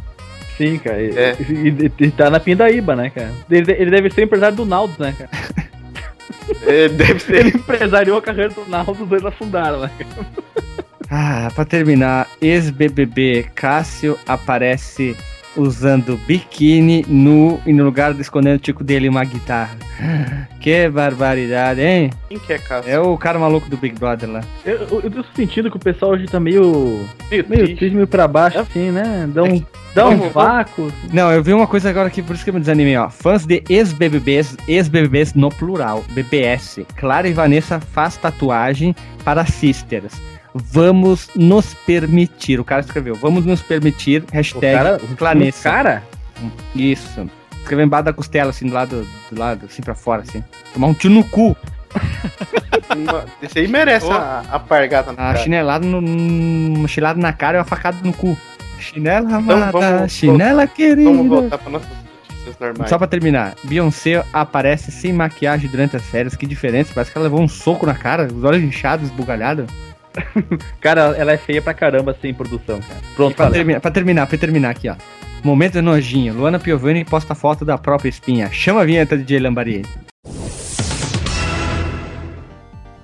Sim, 0.57 0.77
cara. 0.77 1.01
E, 1.01 1.09
É. 1.17 1.35
e- 1.39 1.69
e- 1.69 2.05
e 2.05 2.11
tá 2.11 2.29
na 2.29 2.39
pindaíba, 2.39 2.95
né, 2.95 3.09
cara? 3.09 3.31
Ele, 3.51 3.71
ele 3.73 3.91
deve 3.91 4.09
ser 4.09 4.23
empresário 4.23 4.55
do 4.55 4.65
Naldo, 4.65 4.93
né, 4.97 5.13
cara? 5.17 5.29
É, 6.65 6.87
deve 6.87 7.19
ser. 7.19 7.37
Ele 7.37 7.49
empresariou 7.49 8.17
a 8.19 8.21
carreira 8.21 8.49
do 8.51 8.65
Naldo, 8.69 9.03
os 9.03 9.09
dois 9.09 9.25
afundaram, 9.25 9.79
né? 9.81 9.89
cara? 9.97 10.27
Ah, 11.09 11.51
pra 11.53 11.65
terminar, 11.65 12.27
ex-BBB 12.41 13.47
Cássio 13.55 14.17
aparece 14.27 15.15
usando 15.55 16.17
biquíni 16.25 17.05
nu 17.07 17.59
e 17.65 17.73
no 17.73 17.83
lugar 17.83 18.13
de 18.13 18.21
escondendo 18.21 18.55
o 18.55 18.59
tico 18.59 18.83
dele 18.83 19.09
uma 19.09 19.23
guitarra. 19.23 19.77
Que 20.65 20.89
barbaridade, 20.89 21.79
hein? 21.79 22.09
Quem 22.27 22.39
que 22.39 22.53
é, 22.53 22.57
Cássio? 22.57 22.91
É 22.91 22.99
o 22.99 23.15
cara 23.19 23.37
maluco 23.37 23.69
do 23.69 23.77
Big 23.77 23.99
Brother 23.99 24.27
lá. 24.27 24.41
Eu, 24.65 24.77
eu, 24.77 25.01
eu 25.01 25.11
tô 25.11 25.23
sentindo 25.35 25.69
que 25.69 25.77
o 25.77 25.79
pessoal 25.79 26.13
hoje 26.13 26.25
tá 26.25 26.39
meio. 26.39 27.05
Meio 27.29 27.45
meio 27.47 27.65
triste. 27.65 27.91
meio 27.91 28.07
pra 28.07 28.27
baixo, 28.27 28.57
assim, 28.57 28.89
né? 28.89 29.29
Dá 29.31 29.43
um, 29.43 29.63
dá 29.93 30.07
um 30.07 30.27
vácuo. 30.29 30.91
Não, 31.13 31.31
eu 31.31 31.43
vi 31.43 31.53
uma 31.53 31.67
coisa 31.67 31.87
agora 31.87 32.09
que 32.09 32.23
por 32.23 32.33
isso 32.35 32.43
que 32.43 32.49
eu 32.49 32.55
me 32.55 32.59
desanimei, 32.61 32.97
ó. 32.97 33.11
Fãs 33.11 33.45
de 33.45 33.63
ex-BBBs, 33.69 34.57
ex-BBBs 34.67 35.35
no 35.35 35.51
plural, 35.51 36.03
BBS. 36.09 36.79
Clara 36.95 37.27
e 37.27 37.33
Vanessa 37.33 37.79
faz 37.79 38.17
tatuagem 38.17 38.95
para 39.23 39.45
sisters. 39.45 40.19
Vamos 40.57 41.29
nos 41.35 41.73
permitir. 41.73 42.61
O 42.61 42.63
cara 42.63 42.79
escreveu, 42.81 43.13
vamos 43.15 43.45
nos 43.45 43.61
permitir, 43.61 44.23
O 44.23 44.33
hashtag 44.33 44.73
cara. 44.77 45.01
O 45.03 45.15
cara? 45.61 46.03
Isso. 46.73 47.29
Escreveu 47.59 47.85
embaixo 47.85 48.05
da 48.05 48.13
costela, 48.13 48.51
assim, 48.51 48.67
do 48.67 48.73
lado, 48.73 49.05
do 49.29 49.37
lado, 49.39 49.65
assim, 49.65 49.81
pra 49.81 49.93
fora, 49.93 50.21
assim. 50.21 50.41
Tomar 50.73 50.87
um 50.87 50.93
tiro 50.93 51.13
no 51.13 51.23
cu. 51.25 51.57
Esse 53.41 53.59
aí 53.59 53.67
merece 53.67 54.09
a, 54.09 54.43
a 54.51 54.59
pargata 54.59 55.11
na 55.11 55.23
A 55.23 55.25
cara. 55.33 55.37
chinelada 55.39 55.85
no, 55.85 55.99
uma 55.99 56.87
chinelada 56.87 57.19
na 57.19 57.33
cara 57.33 57.57
e 57.57 57.59
uma 57.59 57.65
facada 57.65 57.97
no 58.03 58.13
cu. 58.13 58.37
Chinela 58.79 59.35
amada, 59.37 59.71
vamos- 59.71 60.11
chinela 60.11 60.67
querida. 60.67 61.09
Vamos 61.09 61.27
voltar 61.27 61.57
pra 61.57 61.69
nossas 61.71 61.89
notícias 62.29 62.59
normais. 62.59 62.89
Só 62.89 62.97
pra 62.97 63.07
terminar, 63.07 63.55
Beyoncé 63.63 64.23
aparece 64.31 64.91
sem 64.91 65.11
maquiagem 65.11 65.69
durante 65.69 65.95
as 65.95 66.03
férias. 66.03 66.35
Que 66.35 66.45
diferença, 66.45 66.91
parece 66.93 67.11
que 67.11 67.17
ela 67.17 67.25
levou 67.25 67.41
um 67.41 67.47
soco 67.47 67.85
na 67.85 67.95
cara, 67.95 68.27
os 68.31 68.43
olhos 68.43 68.61
inchados, 68.63 69.09
esbugalhados. 69.09 69.65
Cara, 70.79 71.15
ela 71.17 71.31
é 71.31 71.37
feia 71.37 71.61
pra 71.61 71.73
caramba 71.73 72.15
sem 72.21 72.33
produção, 72.33 72.79
cara. 72.81 72.99
Pronto, 73.15 73.35
pra, 73.35 73.49
terminar, 73.49 73.79
pra 73.79 73.91
terminar, 73.91 74.27
pra 74.27 74.37
terminar 74.37 74.69
aqui, 74.69 74.89
ó. 74.89 74.95
Momento 75.43 75.81
nojinho. 75.81 76.33
Luana 76.33 76.59
Piovani 76.59 77.05
posta 77.05 77.35
foto 77.35 77.63
da 77.63 77.77
própria 77.77 78.09
espinha. 78.09 78.51
Chama 78.51 78.81
a 78.81 78.85
vinheta 78.85 79.17
DJ 79.17 79.39
Lambari. 79.39 79.83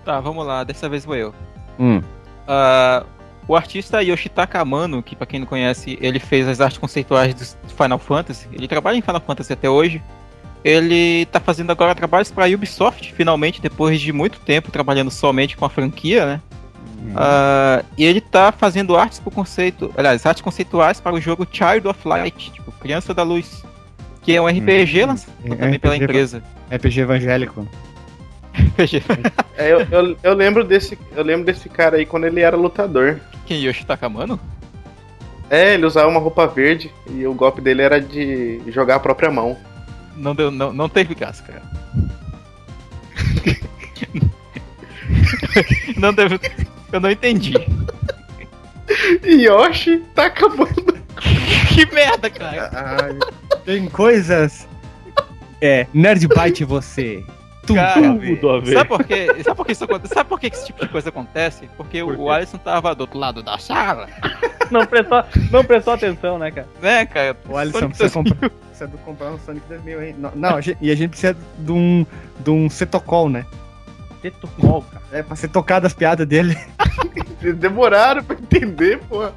Tá, 0.04 0.19
vamos 0.19 0.45
lá, 0.45 0.63
dessa 0.63 0.89
vez 0.89 1.06
vou 1.06 1.15
eu. 1.15 1.34
Hum. 1.80 2.02
Ah, 2.47 3.06
o 3.47 3.56
artista 3.56 4.02
Yoshitaka 4.02 4.60
Amano, 4.60 5.04
que 5.04 5.15
pra 5.15 5.28
quem 5.28 5.39
não 5.39 5.47
conhece, 5.47 5.97
ele 6.02 6.19
fez 6.19 6.47
as 6.47 6.62
artes 6.62 6.78
conceituais 6.78 7.34
do 7.34 7.74
Final 7.76 8.00
Fantasy. 8.00 8.47
Ele 8.52 8.67
trabalha 8.67 8.97
em 8.97 9.02
Final 9.02 9.21
Fantasy 9.21 9.54
até 9.54 9.69
hoje. 9.69 10.02
Ele 10.63 11.26
tá 11.26 11.39
fazendo 11.39 11.71
agora 11.71 11.95
trabalhos 11.95 12.32
pra 12.32 12.45
Ubisoft, 12.45 13.13
finalmente, 13.13 13.62
depois 13.62 14.00
de 14.00 14.13
muito 14.13 14.39
tempo 14.39 14.71
trabalhando 14.71 15.10
somente 15.10 15.58
com 15.58 15.65
a 15.65 15.69
franquia, 15.69 16.26
né? 16.26 16.41
Ah, 17.15 17.83
e 17.97 18.05
ele 18.05 18.21
tá 18.21 18.51
fazendo 18.51 18.95
artes 18.95 19.19
pro 19.19 19.31
conceito. 19.31 19.91
Aliás, 19.97 20.25
artes 20.25 20.41
conceituais 20.41 20.99
para 20.99 21.15
o 21.15 21.21
jogo 21.21 21.47
Child 21.51 21.87
of 21.87 22.07
Light, 22.07 22.51
tipo, 22.51 22.71
Criança 22.73 23.13
da 23.13 23.23
Luz. 23.23 23.63
Que 24.21 24.35
é 24.35 24.41
um 24.41 24.47
RPG 24.47 25.05
lançado 25.05 25.33
É 25.43 25.55
também 25.55 25.79
pela 25.79 25.95
RPG. 25.95 26.03
empresa. 26.03 26.43
RPG 26.71 26.99
evangélico. 27.01 27.67
RPG. 28.53 29.03
É, 29.57 29.71
eu, 29.71 29.81
eu, 29.91 30.17
eu 30.21 30.33
lembro 30.33 30.63
desse, 30.63 30.97
eu 31.15 31.23
lembro 31.23 31.45
desse 31.45 31.67
cara 31.69 31.97
aí 31.97 32.05
quando 32.05 32.25
ele 32.25 32.41
era 32.41 32.55
lutador. 32.55 33.19
Quem 33.45 33.63
Yoshitaka 33.63 34.05
Amano? 34.05 34.39
É, 35.49 35.73
ele 35.73 35.85
usava 35.85 36.07
uma 36.07 36.19
roupa 36.19 36.47
verde 36.47 36.91
e 37.09 37.25
o 37.25 37.33
golpe 37.33 37.61
dele 37.61 37.81
era 37.81 37.99
de 37.99 38.61
jogar 38.67 38.95
a 38.95 38.99
própria 38.99 39.29
mão. 39.29 39.57
Não, 40.15 40.35
deu, 40.35 40.51
não, 40.51 40.71
não 40.71 40.87
teve 40.87 41.15
graça, 41.15 41.43
cara. 41.43 41.61
não 45.97 46.13
teve. 46.13 46.39
Eu 46.91 46.99
não 46.99 47.10
entendi. 47.12 47.54
Yoshi 49.23 49.99
tá 50.15 50.25
acabando. 50.25 50.91
Que 51.69 51.86
merda, 51.93 52.30
cara. 52.30 53.15
Tem 53.63 53.88
coisas. 53.88 54.67
É, 55.62 55.86
Nerd 55.93 56.27
Byte 56.27 56.65
você. 56.65 57.23
Tudo 57.65 57.75
Cara, 57.75 58.10
a 58.10 58.13
ver. 58.13 58.36
Tudo 58.39 58.49
a 58.49 58.60
ver. 58.60 58.73
Sabe 58.73 58.89
por 58.89 59.04
quê? 59.04 59.27
Sabe 59.43 59.56
por 59.56 59.65
que 59.65 59.71
isso 59.71 59.84
acontece? 59.84 60.13
Sabe 60.13 60.30
por 60.30 60.39
que 60.39 60.47
esse 60.47 60.65
tipo 60.65 60.82
de 60.84 60.91
coisa 60.91 61.10
acontece? 61.10 61.69
Porque 61.77 62.04
Por 62.04 62.15
o, 62.15 62.25
quê? 62.25 62.30
Alisson 62.32 62.58
tava 62.58 62.93
do 62.95 63.01
outro 63.01 63.19
lado 63.19 63.43
da 63.43 63.58
sala, 63.60 64.08
Não 64.71 64.86
prestou, 64.86 65.23
não 65.51 65.63
prestou 65.63 65.93
atenção, 65.93 66.39
né, 66.39 66.49
cara? 66.49 66.67
né, 66.82 67.06
cara? 67.06 67.38
O 67.47 67.56
Alisson 67.56 67.80
Sonic 67.80 67.97
precisa 67.97 68.13
comprar, 68.23 68.49
precisa 68.49 68.88
comprar 69.06 69.32
um 69.32 69.39
Sonic 69.39 69.65
2000, 69.67 70.04
hein? 70.04 70.15
Não, 70.17 70.32
não, 70.36 70.56
a 70.56 70.62
gente- 70.62 70.77
e 70.82 70.89
a 70.91 70.95
gente 70.95 71.10
precisa 71.12 71.38
de 71.60 71.71
um, 71.71 72.06
de 72.39 72.49
um 72.49 72.69
setocol, 72.69 73.30
né? 73.30 73.45
Tetocol, 74.21 74.84
cara. 74.84 75.03
É, 75.12 75.23
pra 75.23 75.36
ser 75.36 75.47
tocado 75.49 75.88
as 75.88 75.93
piadas 75.93 76.27
dele. 76.27 76.57
Eles 77.41 77.55
demoraram 77.57 78.23
pra 78.23 78.36
entender, 78.36 78.99
porra. 79.10 79.34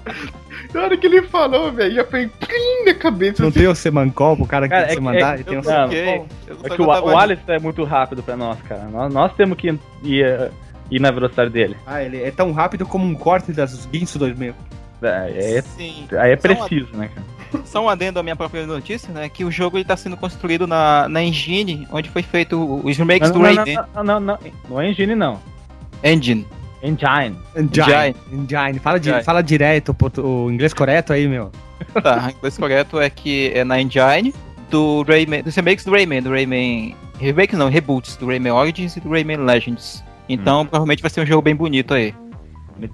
Na 0.74 0.82
hora 0.82 0.96
que 0.96 1.06
ele 1.06 1.22
falou, 1.22 1.72
velho, 1.72 1.94
já 1.94 2.04
foi 2.04 2.26
plim 2.26 2.84
na 2.84 2.94
cabeça. 2.94 3.42
Não 3.42 3.48
assim. 3.48 3.60
tem 3.60 3.68
o 3.68 3.74
Semancol 3.74 4.36
pro 4.36 4.46
cara 4.46 4.68
que 4.68 4.74
Cara, 4.74 4.86
tem 4.86 4.88
que 4.88 4.92
é 4.92 4.96
que- 4.96 5.02
mandar? 5.02 5.40
é- 5.40 5.42
tem 5.42 5.58
um 5.58 5.62
não 5.62 6.66
É 6.66 6.70
que 6.76 6.82
o, 6.82 6.86
o 6.86 7.18
Alisson 7.18 7.52
é 7.52 7.58
muito 7.58 7.82
rápido 7.84 8.22
pra 8.22 8.36
nós, 8.36 8.60
cara. 8.62 8.84
Nós, 8.84 9.12
nós 9.12 9.32
temos 9.34 9.56
que 9.56 9.68
ir, 10.02 10.50
ir 10.90 11.00
na 11.00 11.10
velocidade 11.10 11.50
dele. 11.50 11.76
Ah, 11.86 12.02
ele 12.02 12.22
é 12.22 12.30
tão 12.30 12.52
rápido 12.52 12.84
como 12.84 13.06
um 13.06 13.14
corte 13.14 13.52
das 13.52 13.86
Guinso 13.86 14.18
2000. 14.18 14.54
É, 15.02 15.56
é, 15.58 15.62
Sim. 15.62 16.06
aí 16.12 16.32
é 16.32 16.34
uma- 16.34 16.36
preciso, 16.36 16.94
né, 16.96 17.08
cara? 17.14 17.26
Só 17.64 17.84
um 17.84 17.88
adendo 17.88 18.18
à 18.18 18.22
minha 18.22 18.36
própria 18.36 18.66
notícia, 18.66 19.12
né? 19.12 19.28
Que 19.28 19.44
o 19.44 19.50
jogo 19.50 19.78
está 19.78 19.96
sendo 19.96 20.16
construído 20.16 20.66
na, 20.66 21.08
na 21.08 21.22
engine 21.22 21.86
onde 21.90 22.08
foi 22.08 22.22
feito 22.22 22.56
o- 22.58 22.86
os 22.86 22.96
remakes 22.96 23.30
Não, 23.30 23.36
do 23.38 23.42
Raiden. 23.42 23.74
não, 23.76 23.84
não, 23.94 24.04
não, 24.04 24.20
não, 24.20 24.38
não 24.70 24.80
é 24.80 24.90
engine, 24.90 25.14
não. 25.14 25.40
Engine. 26.02 26.46
Engine. 26.82 27.36
Engine. 27.56 28.14
Engine. 28.32 28.78
Fala, 28.78 29.00
di- 29.00 29.08
Engine. 29.10 29.24
fala 29.24 29.42
direto 29.42 29.96
o, 30.18 30.50
inglês 30.50 30.74
correto 30.74 31.12
aí, 31.12 31.26
meu. 31.26 31.50
Tá, 32.02 32.26
o 32.28 32.36
inglês 32.38 32.58
correto 32.58 33.00
é 33.00 33.08
que 33.08 33.50
é 33.54 33.64
na 33.64 33.80
engine 33.80 34.34
do 34.70 35.02
Rayman, 35.08 35.42
dos 35.42 35.54
remakes 35.54 35.84
do 35.84 35.90
Rayman, 35.92 36.22
do 36.22 36.30
Rayman. 36.30 36.94
Remakes 37.18 37.58
não, 37.58 37.68
reboots 37.68 38.16
do 38.16 38.26
Rayman 38.26 38.52
Origins 38.52 38.96
e 38.96 39.00
do 39.00 39.08
Rayman 39.08 39.38
Legends. 39.38 40.04
Então 40.28 40.64
provavelmente 40.66 41.00
vai 41.02 41.10
ser 41.10 41.20
um 41.20 41.26
jogo 41.26 41.42
bem 41.42 41.54
bonito 41.54 41.94
aí. 41.94 42.14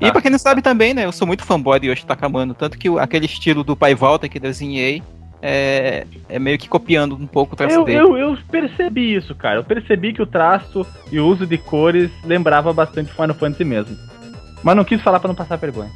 E 0.00 0.12
pra 0.12 0.20
quem 0.20 0.30
não 0.30 0.38
sabe 0.38 0.62
também, 0.62 0.92
né, 0.94 1.04
eu 1.04 1.12
sou 1.12 1.26
muito 1.26 1.44
fanboy 1.44 1.80
de 1.80 1.88
Yoshi 1.88 2.04
Takamano, 2.06 2.54
tanto 2.54 2.78
que 2.78 2.88
aquele 2.98 3.26
estilo 3.26 3.64
do 3.64 3.76
Pai 3.76 3.94
Volta 3.94 4.28
que 4.28 4.38
desenhei 4.38 5.02
é, 5.42 6.06
é 6.28 6.38
meio 6.38 6.58
que 6.58 6.68
copiando 6.68 7.14
um 7.14 7.26
pouco 7.26 7.54
o 7.54 7.56
traço 7.56 7.74
Eu, 7.74 7.84
dele. 7.84 7.98
eu, 7.98 8.16
eu 8.16 8.38
percebi 8.50 9.14
isso, 9.14 9.34
cara. 9.34 9.56
Eu 9.56 9.64
percebi 9.64 10.12
que 10.12 10.22
o 10.22 10.26
traço 10.26 10.86
e 11.10 11.18
o 11.18 11.26
uso 11.26 11.46
de 11.46 11.56
cores 11.56 12.10
lembrava 12.24 12.72
bastante 12.72 13.12
Final 13.12 13.34
Fantasy 13.34 13.64
mesmo. 13.64 13.96
Mas 14.62 14.76
não 14.76 14.84
quis 14.84 15.00
falar 15.00 15.18
pra 15.18 15.28
não 15.28 15.34
passar 15.34 15.56
vergonha. 15.56 15.90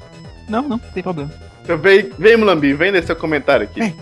Não, 0.49 0.63
não, 0.63 0.69
não 0.71 0.79
tem 0.79 1.03
problema. 1.03 1.31
Então 1.63 1.79
vem, 1.79 2.11
vem 2.19 2.37
Mulambi, 2.37 2.73
vem 2.73 2.93
nesse 2.93 3.09
seu 3.09 3.17
comentário 3.17 3.65
aqui. 3.65 3.95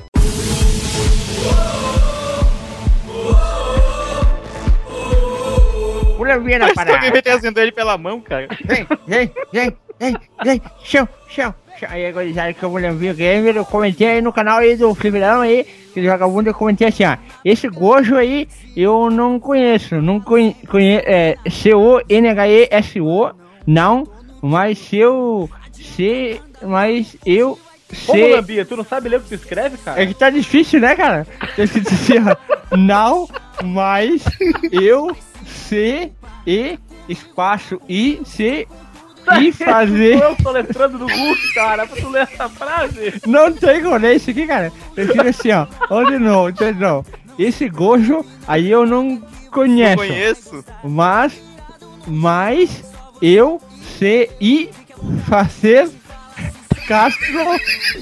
Mulambinha 6.33 6.59
na 6.59 6.73
Mas 6.75 6.89
alguém 6.89 7.13
vem 7.13 7.23
trazendo 7.23 7.61
ele 7.61 7.73
pela 7.73 7.97
mão, 7.99 8.21
cara. 8.21 8.49
Vem, 8.65 8.87
vem, 9.07 9.31
vem, 9.53 9.77
vem, 9.99 10.17
vem, 10.45 10.63
chão, 10.85 11.09
chão. 11.29 11.55
Aí, 11.89 12.13
gurizada, 12.13 12.53
que 12.53 12.65
é 12.65 12.69
o 12.69 12.71
Mulambinho 12.71 13.15
Gamer, 13.15 13.57
eu 13.57 13.65
comentei 13.65 14.07
aí 14.07 14.23
no 14.23 14.33
canal 14.33 14.59
aí 14.59 14.77
do 14.77 14.95
Fliperão 14.95 15.41
aí, 15.41 15.67
que 15.93 16.01
do 16.01 16.07
Vagabundo, 16.07 16.51
eu 16.51 16.55
comentei 16.55 16.87
assim, 16.87 17.05
ó, 17.05 17.17
esse 17.45 17.69
Gojo 17.69 18.17
aí, 18.17 18.47
eu 18.77 19.11
não 19.11 19.41
conheço, 19.41 20.01
não 20.01 20.21
conhe, 20.21 20.55
conhe, 20.69 20.97
é, 21.05 21.37
C-O-N-H-E-S-O, 21.51 23.33
não, 23.67 24.07
mas 24.41 24.79
se 24.79 24.97
eu, 24.97 25.51
se, 25.73 26.41
mas 26.63 27.17
eu, 27.27 27.59
Ô, 28.09 28.13
se... 28.13 28.23
Mulambia, 28.29 28.65
tu 28.65 28.77
não 28.77 28.85
sabe 28.85 29.09
ler 29.09 29.17
o 29.17 29.21
que 29.21 29.29
tu 29.29 29.35
escreve, 29.35 29.77
cara? 29.79 30.01
É 30.01 30.07
que 30.07 30.15
tá 30.15 30.31
difícil, 30.31 30.81
né, 30.81 30.95
cara? 30.95 31.27
Tem 31.57 31.67
que 31.67 31.81
dizer, 31.81 32.23
não, 32.71 33.29
mas 33.65 34.23
eu 34.71 35.15
sei 35.53 36.13
e 36.47 36.79
espaço 37.09 37.81
e 37.89 38.21
se 38.25 38.67
e 39.41 39.53
fazer. 39.53 40.21
Eu 40.21 40.37
tô 40.37 40.51
letrando 40.51 40.99
no 40.99 41.07
Google, 41.07 41.37
cara, 41.55 41.87
pra 41.87 42.01
tu 42.01 42.09
ler 42.09 42.23
essa 42.23 42.49
frase. 42.49 43.21
Não 43.27 43.53
tem 43.53 43.83
como 43.83 43.97
ler 43.97 44.17
isso 44.17 44.31
aqui, 44.31 44.47
cara. 44.47 44.73
Prefiro 44.95 45.29
assim, 45.29 45.53
ó. 45.53 45.67
Onde 45.91 46.19
não, 46.19 46.47
onde 46.47 46.73
não. 46.73 47.05
Esse 47.39 47.69
gojo 47.69 48.25
aí 48.47 48.71
eu 48.71 48.87
não 48.87 49.23
conheço. 49.51 49.97
Não 49.97 50.09
conheço. 50.09 50.65
Mas, 50.85 51.41
mas 52.07 52.85
eu 53.21 53.61
sei 53.99 54.31
e 54.41 54.71
fazer 55.29 55.89
Castro, 56.87 57.27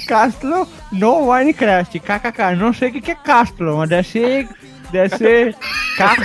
Castro 0.06 0.68
no 0.92 1.26
Minecraft. 1.26 2.00
KKK. 2.00 2.56
Não 2.56 2.72
sei 2.72 2.88
o 2.88 2.92
que 2.92 3.00
que 3.00 3.10
é 3.10 3.14
Castro, 3.14 3.76
mas 3.76 3.88
deve 3.88 4.08
ser, 4.08 4.48
deve 4.90 5.16
ser 5.16 5.56
carro. 5.96 6.24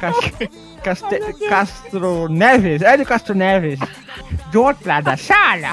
Cas- 0.00 0.32
Caste, 0.82 1.18
Castro 1.48 2.28
Neves, 2.28 2.82
é 2.82 2.96
do 2.96 3.04
Castro 3.04 3.34
Neves. 3.34 3.78
Do 4.52 4.62
outro 4.62 4.88
lado 4.88 5.04
da 5.04 5.16
sala. 5.16 5.72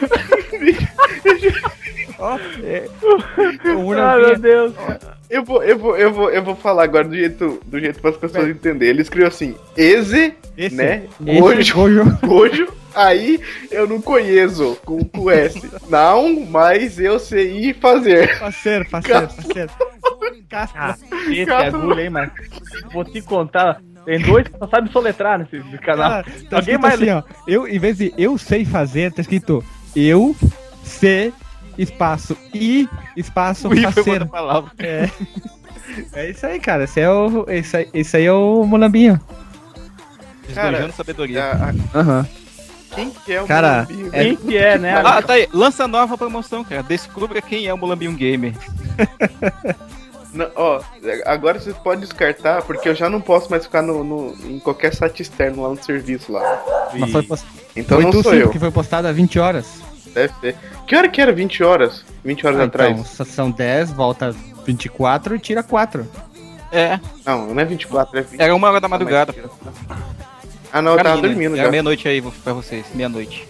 Ó, 2.18 2.38
é, 2.62 2.88
Ah, 3.98 4.16
meu 4.16 4.38
Deus. 4.38 4.74
Eu 5.30 5.44
vou, 5.44 5.62
eu 5.62 5.78
vou, 5.78 5.96
eu 5.96 6.12
vou, 6.12 6.30
eu 6.30 6.42
vou 6.44 6.54
falar 6.54 6.84
agora 6.84 7.04
do 7.08 7.14
jeito, 7.16 7.60
do 7.64 7.80
jeito 7.80 8.00
para 8.00 8.10
as 8.10 8.16
pessoas 8.16 8.48
entenderem. 8.48 8.90
Ele 8.90 9.02
escreveu 9.02 9.28
assim, 9.28 9.56
Eze, 9.76 10.34
Esse, 10.56 10.74
né? 10.76 11.04
esse 11.26 11.40
Gojo, 11.40 11.74
gojo. 11.74 12.18
gojo. 12.26 12.68
Aí 12.94 13.40
eu 13.70 13.88
não 13.88 14.02
conheço 14.02 14.76
com, 14.84 15.02
com 15.04 15.30
S. 15.30 15.58
Não, 15.88 16.44
mas 16.46 17.00
eu 17.00 17.18
sei 17.18 17.72
fazer. 17.72 18.38
Parceiro, 18.38 18.86
parceiro, 18.90 19.28
parceiro. 19.28 19.70
Castro. 20.52 20.78
Ah, 20.80 20.96
agulho 21.66 21.98
aí, 21.98 22.10
mas 22.10 22.30
vou 22.92 23.04
te 23.04 23.20
contar. 23.22 23.80
Tem 24.04 24.20
dois 24.20 24.46
que 24.48 24.58
só 24.58 24.68
sabem 24.68 24.92
soletrar 24.92 25.38
nesse 25.38 25.60
canal. 25.78 26.10
Cara, 26.10 26.24
tá 26.24 26.56
Alguém 26.56 26.74
escrito 26.74 26.80
mais 26.80 26.94
assim, 26.94 27.10
ó. 27.10 27.22
Eu, 27.46 27.66
em 27.68 27.78
vez 27.78 27.96
de 27.98 28.12
eu 28.18 28.36
sei 28.36 28.64
fazer, 28.64 29.12
tá 29.12 29.20
escrito 29.22 29.64
eu 29.96 30.36
sei 30.84 31.32
espaço 31.78 32.36
e 32.52 32.88
espaço 33.16 33.68
O 33.68 33.74
I 33.74 34.26
palavra. 34.26 34.70
É. 34.78 35.08
É 36.14 36.30
isso 36.30 36.46
aí, 36.46 36.58
cara. 36.58 36.84
Esse 36.84 37.00
é 37.00 37.10
o. 37.10 37.44
Esse 37.48 37.76
aí, 37.76 37.88
esse 37.92 38.16
aí 38.16 38.24
é 38.24 38.32
o 38.32 38.64
Mulambinho. 38.64 39.20
Cara, 40.54 40.70
Desdojando 40.70 40.92
sabedoria. 40.94 41.44
A- 41.52 41.98
Aham. 41.98 42.26
quem 42.94 43.10
que 43.10 43.32
é 43.32 43.42
o 43.42 43.46
Cara, 43.46 43.86
Mulambinho? 43.90 44.10
Quem 44.10 44.36
que 44.36 44.56
é, 44.56 44.78
né? 44.78 45.02
Ah, 45.04 45.20
tá 45.20 45.34
aí. 45.34 45.46
Lança 45.52 45.86
nova 45.86 46.16
promoção, 46.16 46.64
cara. 46.64 46.82
Descubra 46.82 47.42
quem 47.42 47.66
é 47.66 47.74
o 47.74 47.76
Mulambium 47.76 48.14
Gamer. 48.14 48.54
Não, 50.32 50.50
ó, 50.56 50.80
agora 51.26 51.60
vocês 51.60 51.76
podem 51.76 52.00
descartar, 52.00 52.62
porque 52.62 52.88
eu 52.88 52.94
já 52.94 53.08
não 53.10 53.20
posso 53.20 53.50
mais 53.50 53.64
ficar 53.64 53.82
no, 53.82 54.02
no- 54.02 54.34
em 54.46 54.58
qualquer 54.58 54.94
site 54.94 55.20
externo 55.22 55.62
lá 55.62 55.68
no 55.70 55.82
serviço 55.82 56.32
lá. 56.32 56.88
Mas 56.98 57.10
foi, 57.12 57.22
post... 57.22 57.46
Então 57.76 57.96
foi 57.98 58.04
não 58.04 58.10
tu 58.10 58.22
sou 58.22 58.32
sim, 58.32 58.38
eu. 58.38 58.44
porque 58.46 58.58
foi 58.58 58.70
postado 58.70 59.06
há 59.08 59.12
20 59.12 59.38
horas. 59.38 59.66
Deve 60.14 60.32
ser. 60.40 60.56
Que 60.86 60.96
hora 60.96 61.08
que 61.08 61.20
era 61.20 61.32
20 61.32 61.62
horas? 61.62 62.04
20 62.24 62.46
horas 62.46 62.60
Ah, 62.60 62.64
atrás? 62.64 62.98
então, 62.98 63.26
são 63.26 63.50
10, 63.50 63.92
volta 63.92 64.34
24 64.64 65.36
e 65.36 65.38
tira 65.38 65.62
4. 65.62 66.06
É, 66.70 66.98
Não, 67.26 67.48
não 67.54 67.60
é 67.60 67.64
24, 67.66 68.18
é 68.18 68.22
20. 68.22 68.40
era 68.40 68.54
uma 68.54 68.68
hora 68.70 68.80
da 68.80 68.88
madrugada. 68.88 69.34
Ah, 70.72 70.80
não, 70.80 70.92
eu 70.96 71.02
tava 71.04 71.20
dormindo 71.20 71.54
Era 71.54 71.64
já. 71.66 71.70
meia-noite 71.70 72.08
aí 72.08 72.22
pra 72.22 72.54
vocês, 72.54 72.86
meia-noite. 72.94 73.46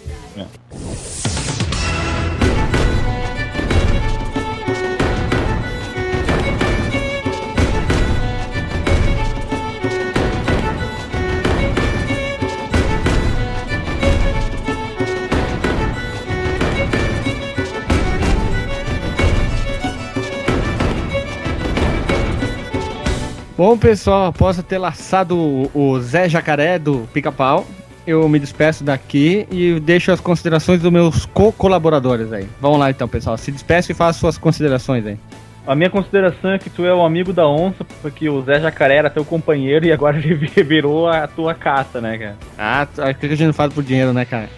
Bom, 23.57 23.77
pessoal, 23.77 24.27
após 24.27 24.57
eu 24.57 24.63
ter 24.65 24.79
laçado 24.79 25.37
o- 25.75 26.01
Zé 26.01 26.29
Jacaré 26.29 26.79
do 26.79 27.07
Pica-Pau, 27.13 27.67
eu 28.07 28.27
me 28.29 28.39
despeço 28.39 28.83
daqui 28.83 29.47
e 29.51 29.79
deixo 29.79 30.11
as 30.11 30.21
considerações 30.21 30.81
dos 30.81 30.91
meus 30.91 31.27
co-colaboradores 31.27 32.33
aí. 32.33 32.49
Vamos 32.61 32.79
lá 32.79 32.91
então, 32.91 33.07
pessoal. 33.07 33.37
Se 33.37 33.53
despeça 33.53 33.93
e 33.93 33.95
faça 33.95 34.19
suas 34.19 34.39
considerações 34.39 35.07
aí. 35.07 35.19
A 35.65 35.77
minha 35.77 35.91
consideração 35.91 36.51
é 36.51 36.59
que 36.59 36.69
tu 36.69 36.85
é 36.85 36.93
o 36.93 37.03
amigo 37.05 37.33
da 37.33 37.47
onça, 37.47 37.85
porque 38.01 38.29
o 38.29 38.43
Zé 38.43 38.59
Jacaré 38.61 38.97
era 38.97 39.09
teu 39.11 39.25
companheiro 39.25 39.85
e 39.87 39.93
agora 39.93 40.17
ele 40.19 40.35
vi- 40.35 40.51
virou 40.65 41.07
a 41.09 41.29
tua 41.29 41.55
caça, 41.55 42.01
né, 42.01 42.19
cara? 42.19 42.37
Ah, 42.59 42.87
t- 42.87 43.01
o 43.01 43.15
que 43.15 43.27
a 43.27 43.29
gente 43.29 43.45
não 43.45 43.53
faz 43.53 43.73
por 43.73 43.85
dinheiro, 43.85 44.13
né, 44.13 44.25
cara? 44.25 44.49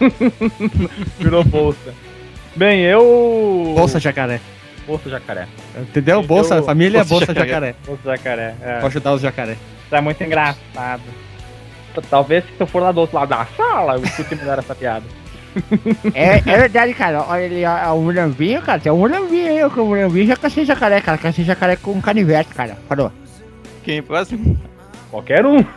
Virou 1.18 1.44
bolsa. 1.44 1.92
Bem, 2.56 2.80
eu. 2.80 3.74
Bolsa 3.76 4.00
Jacaré. 4.00 4.40
Bolsa 4.90 5.08
Jacaré. 5.10 5.46
Entendeu? 5.78 6.22
Bolsa, 6.22 6.56
Eu- 6.56 6.62
família, 6.64 7.04
Bolsa 7.04 7.26
Bolsa 7.26 7.26
Jacaré. 7.34 7.48
Jacaré. 7.48 7.74
Bolsa 7.86 8.02
Jacaré. 8.16 8.54
É. 8.62 8.74
Pode 8.80 8.86
ajudar 8.86 9.12
os 9.14 9.20
jacaré. 9.22 9.56
Tá 9.88 10.02
muito 10.02 10.22
engraçado. 10.22 11.02
Talvez 12.08 12.44
se 12.44 12.50
eu 12.58 12.66
for 12.66 12.80
lá 12.82 12.92
do 12.92 13.00
outro 13.00 13.16
lado 13.16 13.28
da 13.30 13.46
sala, 13.56 13.94
eu 13.96 14.04
escute 14.04 14.34
melhor 14.36 14.58
essa 14.58 14.74
piada. 14.74 15.04
É, 16.14 16.36
é 16.38 16.40
verdade, 16.58 16.94
cara. 16.94 17.24
Olha 17.28 17.44
ali, 17.46 17.64
ó, 17.64 17.94
o 17.96 18.02
mulambinho, 18.02 18.62
cara. 18.62 18.80
Tem 18.80 18.92
um 18.92 18.98
mulambinho 18.98 19.48
aí, 19.48 19.64
o 19.64 19.70
mulambinho 19.84 20.26
já 20.26 20.36
cacei 20.36 20.64
jacaré, 20.64 21.00
cara. 21.00 21.18
Cacei 21.18 21.44
jacaré 21.44 21.74
com 21.76 22.00
canivete, 22.00 22.54
cara. 22.54 22.76
Falou. 22.88 23.10
Quem 23.82 24.02
próximo? 24.02 24.58
Qualquer 25.10 25.44
um. 25.46 25.64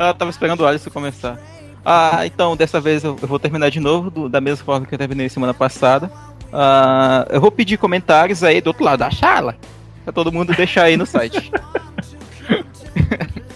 Ah, 0.00 0.14
tava 0.14 0.30
esperando 0.30 0.60
o 0.60 0.66
Alisson 0.66 0.90
começar. 0.90 1.36
Ah, 1.84 2.20
então, 2.24 2.56
dessa 2.56 2.80
vez 2.80 3.02
eu, 3.02 3.16
eu 3.20 3.26
vou 3.26 3.36
terminar 3.36 3.68
de 3.68 3.80
novo, 3.80 4.10
do- 4.10 4.28
da 4.28 4.40
mesma 4.40 4.64
forma 4.64 4.86
que 4.86 4.94
eu 4.94 4.98
terminei 4.98 5.28
semana 5.28 5.52
passada. 5.52 6.08
Ah, 6.52 7.26
eu 7.30 7.40
vou 7.40 7.50
pedir 7.50 7.76
comentários 7.76 8.42
aí 8.42 8.60
do 8.60 8.68
outro 8.68 8.84
lado 8.84 9.00
da 9.00 9.10
sala, 9.10 9.54
pra 10.04 10.12
todo 10.12 10.32
mundo 10.32 10.54
deixar 10.54 10.84
aí 10.84 10.96
no 10.96 11.06
site. 11.06 11.50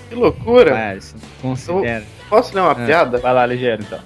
Que 0.09 0.15
loucura. 0.15 0.77
Ah, 0.77 0.95
isso, 0.95 1.17
considera. 1.41 2.05
Posso 2.29 2.55
ler 2.55 2.61
uma 2.61 2.73
É. 2.73 2.87
piada? 2.87 3.17
Vai 3.17 3.33
lá, 3.33 3.47
ligeiro 3.47 3.83
então. 3.83 3.99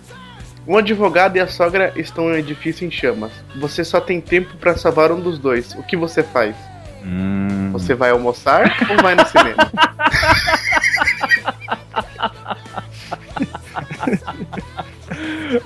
Um 0.65 0.77
advogado 0.77 1.37
e 1.37 1.41
a 1.41 1.49
sogra 1.49 1.93
estão 1.97 2.29
em 2.29 2.35
um 2.35 2.37
edifício 2.37 2.87
em 2.87 2.91
chamas. 2.93 3.33
Você 3.57 3.83
só 3.85 4.01
tem 4.01 4.21
tempo 4.21 4.57
pra 4.57 4.77
salvar 4.77 5.11
um 5.11 5.19
dos 5.21 5.37
dois. 5.37 5.75
O 5.75 5.83
que 5.83 5.97
você 5.97 6.23
faz? 6.23 6.55
Você 7.73 7.93
vai 7.95 8.11
almoçar 8.11 8.73
ou 8.89 9.03
vai 9.03 9.17
no 9.17 9.27
cinema? 9.27 9.69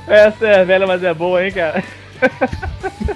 Essa 0.06 0.46
é 0.46 0.64
velha, 0.64 0.86
mas 0.86 1.02
é 1.02 1.12
boa, 1.14 1.44
hein, 1.44 1.52
cara? 1.52 1.82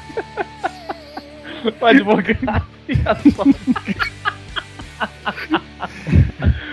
o 1.81 1.87
advogado 1.87 2.67
e 2.89 2.93
a 3.05 3.15
sogra. 3.33 3.55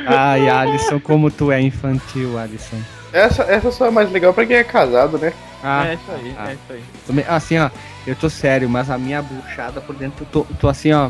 Ai, 0.05 0.49
Alisson, 0.49 0.99
como 0.99 1.29
tu 1.31 1.51
é 1.51 1.61
infantil, 1.61 2.37
Alisson. 2.37 2.77
Essa, 3.13 3.43
essa 3.43 3.71
só 3.71 3.87
é 3.87 3.91
mais 3.91 4.11
legal 4.11 4.33
pra 4.33 4.45
quem 4.45 4.55
é 4.55 4.63
casado, 4.63 5.17
né? 5.17 5.33
Ah, 5.63 5.87
é 5.87 5.93
isso 5.93 6.03
aí, 6.11 6.35
ah. 6.37 6.49
é 6.49 6.53
isso 6.53 6.61
aí. 6.69 6.81
me- 7.09 7.25
assim, 7.27 7.59
ó, 7.59 7.69
eu 8.07 8.15
tô 8.15 8.29
sério, 8.29 8.69
mas 8.69 8.89
a 8.89 8.97
minha 8.97 9.21
buchada 9.21 9.79
por 9.81 9.95
dentro, 9.95 10.23
eu 10.23 10.27
tô, 10.31 10.53
tô 10.55 10.67
assim, 10.67 10.91
ó, 10.91 11.09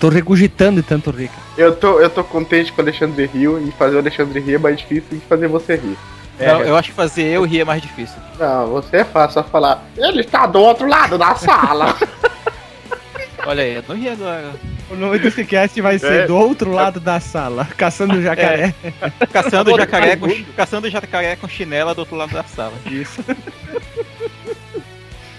tô 0.00 0.08
regurgitando 0.08 0.80
de 0.82 0.88
tanto 0.88 1.10
rir. 1.10 1.30
Eu 1.56 1.76
tô, 1.76 2.00
eu 2.00 2.10
tô 2.10 2.24
contente 2.24 2.72
com 2.72 2.80
o 2.80 2.84
Alexandre 2.84 3.26
Rio 3.26 3.62
e 3.66 3.70
fazer 3.72 3.96
o 3.96 3.98
Alexandre 3.98 4.40
rir 4.40 4.54
é 4.54 4.58
mais 4.58 4.78
difícil 4.78 5.04
que 5.10 5.26
fazer 5.28 5.46
você 5.46 5.76
rir. 5.76 5.96
Não, 6.40 6.60
eu 6.62 6.76
acho 6.76 6.88
que 6.88 6.94
fazer 6.96 7.24
eu 7.24 7.44
rir 7.44 7.60
é 7.60 7.64
mais 7.64 7.80
difícil. 7.80 8.16
Não, 8.38 8.66
você 8.68 8.96
é 8.98 9.04
fácil, 9.04 9.34
só 9.34 9.44
falar. 9.44 9.84
Ele 9.96 10.22
está 10.22 10.46
do 10.46 10.58
outro 10.60 10.88
lado 10.88 11.16
da 11.16 11.34
sala. 11.36 11.94
Olha 13.46 13.62
aí, 13.62 13.74
eu 13.74 13.84
não 13.88 13.96
ri 13.96 14.08
agora. 14.08 14.52
O 14.90 14.94
nome 14.96 15.18
desse 15.18 15.44
cast 15.44 15.80
vai 15.80 15.98
ser 15.98 16.22
É. 16.22 16.26
do 16.26 16.36
outro 16.36 16.72
lado 16.72 17.00
da 17.00 17.20
sala, 17.20 17.66
caçando 17.76 18.20
jacaré. 18.22 18.74
Caçando 19.32 19.76
jacaré, 19.76 20.16
com, 20.16 20.28
caçando 20.56 20.90
jacaré 20.90 21.36
com 21.36 21.48
chinela 21.48 21.94
do 21.94 21.98
outro 22.00 22.16
lado 22.16 22.32
da 22.32 22.44
sala. 22.44 22.74
Isso. 22.90 23.24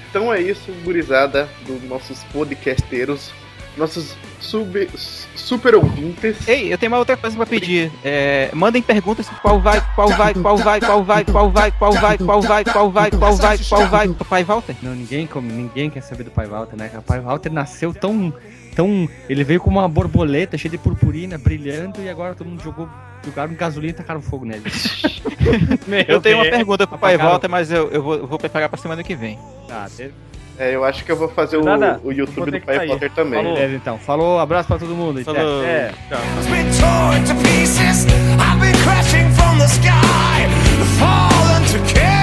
Então 0.09 0.33
é 0.33 0.41
isso, 0.41 0.71
gurizada, 0.83 1.49
dos 1.67 1.83
nossos 1.83 2.23
podcasteiros, 2.25 3.31
nossos 3.77 4.15
sub, 4.39 4.89
super 5.35 5.75
ouvintes. 5.75 6.47
Ei, 6.47 6.71
eu 6.71 6.77
tenho 6.77 6.91
uma 6.91 6.99
outra 6.99 7.17
coisa 7.17 7.35
pra 7.35 7.45
pedir. 7.45 7.91
É, 8.03 8.49
mandem 8.53 8.81
perguntas 8.81 9.27
qual 9.41 9.59
vai, 9.59 9.81
qual 9.95 10.09
vai, 10.09 10.33
qual 10.33 10.57
vai, 10.57 10.79
qual 10.79 11.03
vai, 11.03 11.23
qual 11.25 11.51
vai, 11.51 11.71
qual 11.71 11.91
vai, 11.93 12.17
qual 12.23 12.41
vai, 12.41 12.63
qual 12.63 12.91
vai, 12.91 13.11
qual 13.11 13.35
vai, 13.37 13.57
qual 13.57 13.87
vai, 13.87 14.07
pai 14.07 14.43
Walter. 14.43 14.75
Não, 14.81 14.93
ninguém, 14.93 15.27
ninguém 15.41 15.89
quer 15.89 16.01
saber 16.01 16.23
do 16.23 16.31
Pai 16.31 16.47
Walter, 16.47 16.75
né? 16.77 16.91
O 16.97 17.01
Pai 17.01 17.19
Walter 17.19 17.51
nasceu 17.51 17.93
tão, 17.93 18.33
tão. 18.75 19.07
Ele 19.29 19.43
veio 19.43 19.59
como 19.59 19.79
uma 19.79 19.87
borboleta 19.89 20.57
cheia 20.57 20.71
de 20.71 20.77
purpurina, 20.77 21.37
brilhando, 21.37 22.01
e 22.01 22.09
agora 22.09 22.33
todo 22.35 22.47
mundo 22.47 22.63
jogou. 22.63 22.89
Jogaram 23.23 23.55
gasolina 23.55 23.91
e 23.91 23.95
tacaram 23.95 24.21
fogo 24.21 24.45
nele. 24.45 24.63
Eu 26.07 26.21
tenho 26.21 26.37
uma 26.37 26.45
pergunta 26.45 26.85
pro 26.85 26.97
pai. 26.97 27.17
Walter, 27.17 27.47
mas 27.47 27.71
eu, 27.71 27.89
eu, 27.89 28.03
vou, 28.03 28.15
eu 28.15 28.27
vou 28.27 28.37
preparar 28.37 28.69
pra 28.69 28.77
semana 28.77 29.03
que 29.03 29.15
vem. 29.15 29.39
Tá, 29.67 29.87
teve- 29.95 30.13
É, 30.57 30.75
eu 30.75 30.83
acho 30.83 31.03
que 31.03 31.11
eu 31.11 31.17
vou 31.17 31.27
fazer 31.29 31.57
o, 31.57 31.63
Nada, 31.63 31.99
o 32.03 32.11
YouTube 32.11 32.51
do 32.51 32.65
sair. 32.65 32.87
Potter 32.87 33.11
também. 33.11 33.39
Falou. 33.41 33.55
beleza 33.55 33.75
então. 33.75 33.97
Falou, 33.97 34.39
abraço 34.39 34.67
pra 34.67 34.77
todo 34.77 34.95
mundo. 34.95 35.19
até. 35.19 35.33
Falou. 35.33 35.63
É, 35.63 35.91
tchau. 36.09 36.19
been 36.49 36.65
torn 36.79 37.23
to 37.25 37.35
pieces. 37.43 38.05
I've 38.39 38.59
been 38.59 38.75
crashing 38.83 39.29
from 39.31 39.57
the 39.59 39.67
sky, 39.67 40.47
fallen 40.97 41.65
to 41.65 41.93
care 41.93 42.14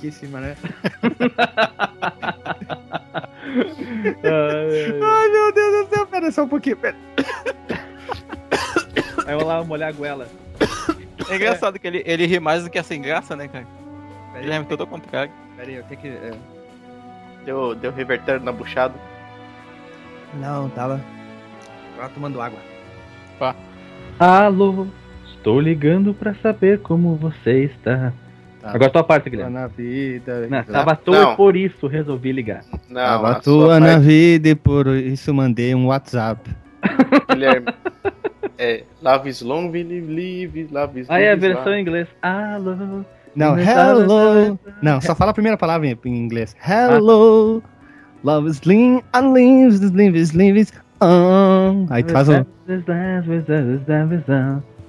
fraquíssima, 0.00 0.40
né? 0.40 0.56
Ai, 4.24 5.28
meu 5.28 5.52
Deus 5.52 5.86
do 5.86 5.94
céu, 5.94 6.06
pera 6.06 6.32
só 6.32 6.44
um 6.44 6.48
pouquinho, 6.48 6.76
pera. 6.76 6.96
Aí 9.26 9.34
eu 9.34 9.38
vou 9.38 9.48
lá 9.48 9.62
molhar 9.62 9.90
a 9.90 9.92
goela. 9.92 10.26
É 11.28 11.36
engraçado 11.36 11.78
que 11.78 11.86
ele, 11.86 12.02
ele 12.06 12.26
ri 12.26 12.40
mais 12.40 12.64
do 12.64 12.70
que 12.70 12.78
a 12.78 12.82
sem 12.82 13.02
graça, 13.02 13.36
né, 13.36 13.46
cara? 13.46 13.66
Ele 14.36 14.52
é 14.52 14.62
todo 14.64 14.80
ao 14.80 14.86
contrário. 14.86 15.32
Pera 15.56 15.68
aí, 15.68 15.76
eu 15.76 15.84
tenho 15.84 16.00
que. 16.00 16.08
é, 16.08 16.32
Deu, 17.44 17.74
deu 17.74 17.92
reverter 17.92 18.40
na 18.40 18.52
buchada. 18.52 18.94
Não, 20.34 20.68
tava. 20.70 21.00
Tava 21.96 22.08
tomando 22.10 22.40
água. 22.40 22.58
Alô, 24.18 24.86
estou 25.24 25.58
ligando 25.58 26.12
pra 26.12 26.34
saber 26.34 26.80
como 26.80 27.16
você 27.16 27.64
está. 27.64 28.12
Tá. 28.60 28.72
Agora 28.74 28.90
tua 28.90 29.02
parte, 29.02 29.30
Guilherme. 29.30 29.54
na 29.54 29.66
vida. 29.66 30.46
Não, 30.48 30.62
tava 30.64 30.92
à 30.92 30.96
toa 30.96 31.22
Não. 31.22 31.32
e 31.32 31.36
por 31.36 31.56
isso 31.56 31.86
resolvi 31.86 32.30
ligar. 32.32 32.62
Não, 32.88 33.00
Tava 33.00 33.28
a 33.28 33.32
à 33.32 33.34
toa 33.40 33.80
na 33.80 33.86
parte, 33.86 34.02
vida 34.02 34.48
e 34.50 34.54
por 34.54 34.86
isso 34.88 35.32
mandei 35.32 35.74
um 35.74 35.86
WhatsApp. 35.86 36.50
Guilherme. 37.30 37.66
É, 38.58 38.84
love 39.02 39.30
is 39.30 39.40
long, 39.40 39.70
live, 39.70 40.00
live, 40.02 40.68
love 40.70 41.00
is 41.00 41.08
Aí 41.08 41.26
a 41.26 41.30
live, 41.30 41.40
versão 41.40 41.72
em 41.72 41.80
inglês. 41.80 42.08
Alô. 42.20 43.02
Não, 43.34 43.58
hello. 43.58 44.58
Não, 44.82 45.00
só 45.00 45.14
fala 45.14 45.30
a 45.30 45.34
primeira 45.34 45.56
palavra 45.56 45.86
em, 45.86 45.98
inglês. 46.04 46.54
Hello. 46.62 47.62
Love 48.22 48.50
is 48.50 48.60
lean 48.62 49.00
and 49.14 49.32
leaves, 49.32 49.80
leaves, 49.92 50.32
leaves. 50.32 50.72
on. 51.00 51.86
Aí 51.88 52.02
tu 52.02 52.12
faz 52.12 52.28
o. 52.28 52.46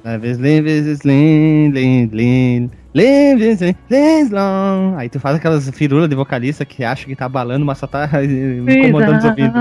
Love 0.03 0.27
is 0.27 0.39
is 0.87 1.03
lean, 1.03 1.71
lean, 1.71 2.09
lean. 2.11 2.71
Leaves, 2.93 3.61
leaves 3.89 4.31
long. 4.31 4.95
Aí 4.97 5.07
tu 5.09 5.19
faz 5.19 5.37
aquelas 5.37 5.69
firulas 5.69 6.09
de 6.09 6.15
vocalista 6.15 6.65
que 6.65 6.83
acha 6.83 7.05
que 7.05 7.15
tá 7.15 7.29
balando, 7.29 7.65
mas 7.65 7.77
só 7.77 7.87
tá 7.87 8.09
incomodando 8.23 9.17
os 9.17 9.25
ouvidos. 9.25 9.53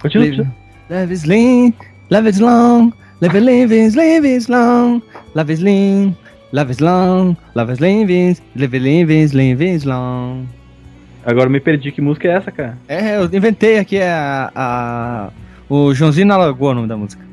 Continua. 0.00 0.26
Leave, 0.26 0.48
love 0.88 1.12
is 1.12 1.24
lean, 1.24 1.72
love 2.10 2.28
is 2.28 2.40
long, 2.40 2.92
love 3.20 3.36
is 3.36 3.44
leaves, 3.44 3.94
leaves 3.94 4.48
long, 4.48 5.00
love 5.34 5.52
is 5.52 5.60
lean, 5.60 6.16
love 6.52 6.72
is 6.72 6.80
long, 6.80 7.36
love 7.54 7.72
is 7.72 7.78
leaves, 7.78 8.42
love 8.56 8.76
is 8.76 8.82
leaves, 8.82 9.32
leaves 9.32 9.84
long. 9.84 10.46
Agora 11.24 11.46
eu 11.46 11.50
me 11.50 11.60
perdi. 11.60 11.92
Que 11.92 12.00
música 12.00 12.28
é 12.28 12.32
essa, 12.32 12.50
cara? 12.50 12.78
É, 12.88 13.16
eu 13.16 13.24
inventei 13.26 13.78
aqui 13.78 14.00
a, 14.00 14.50
a 14.54 15.30
o 15.68 15.94
Joãozinho 15.94 16.26
na 16.26 16.36
Lagoa, 16.36 16.72
o 16.72 16.74
nome 16.74 16.88
da 16.88 16.96
música. 16.96 17.29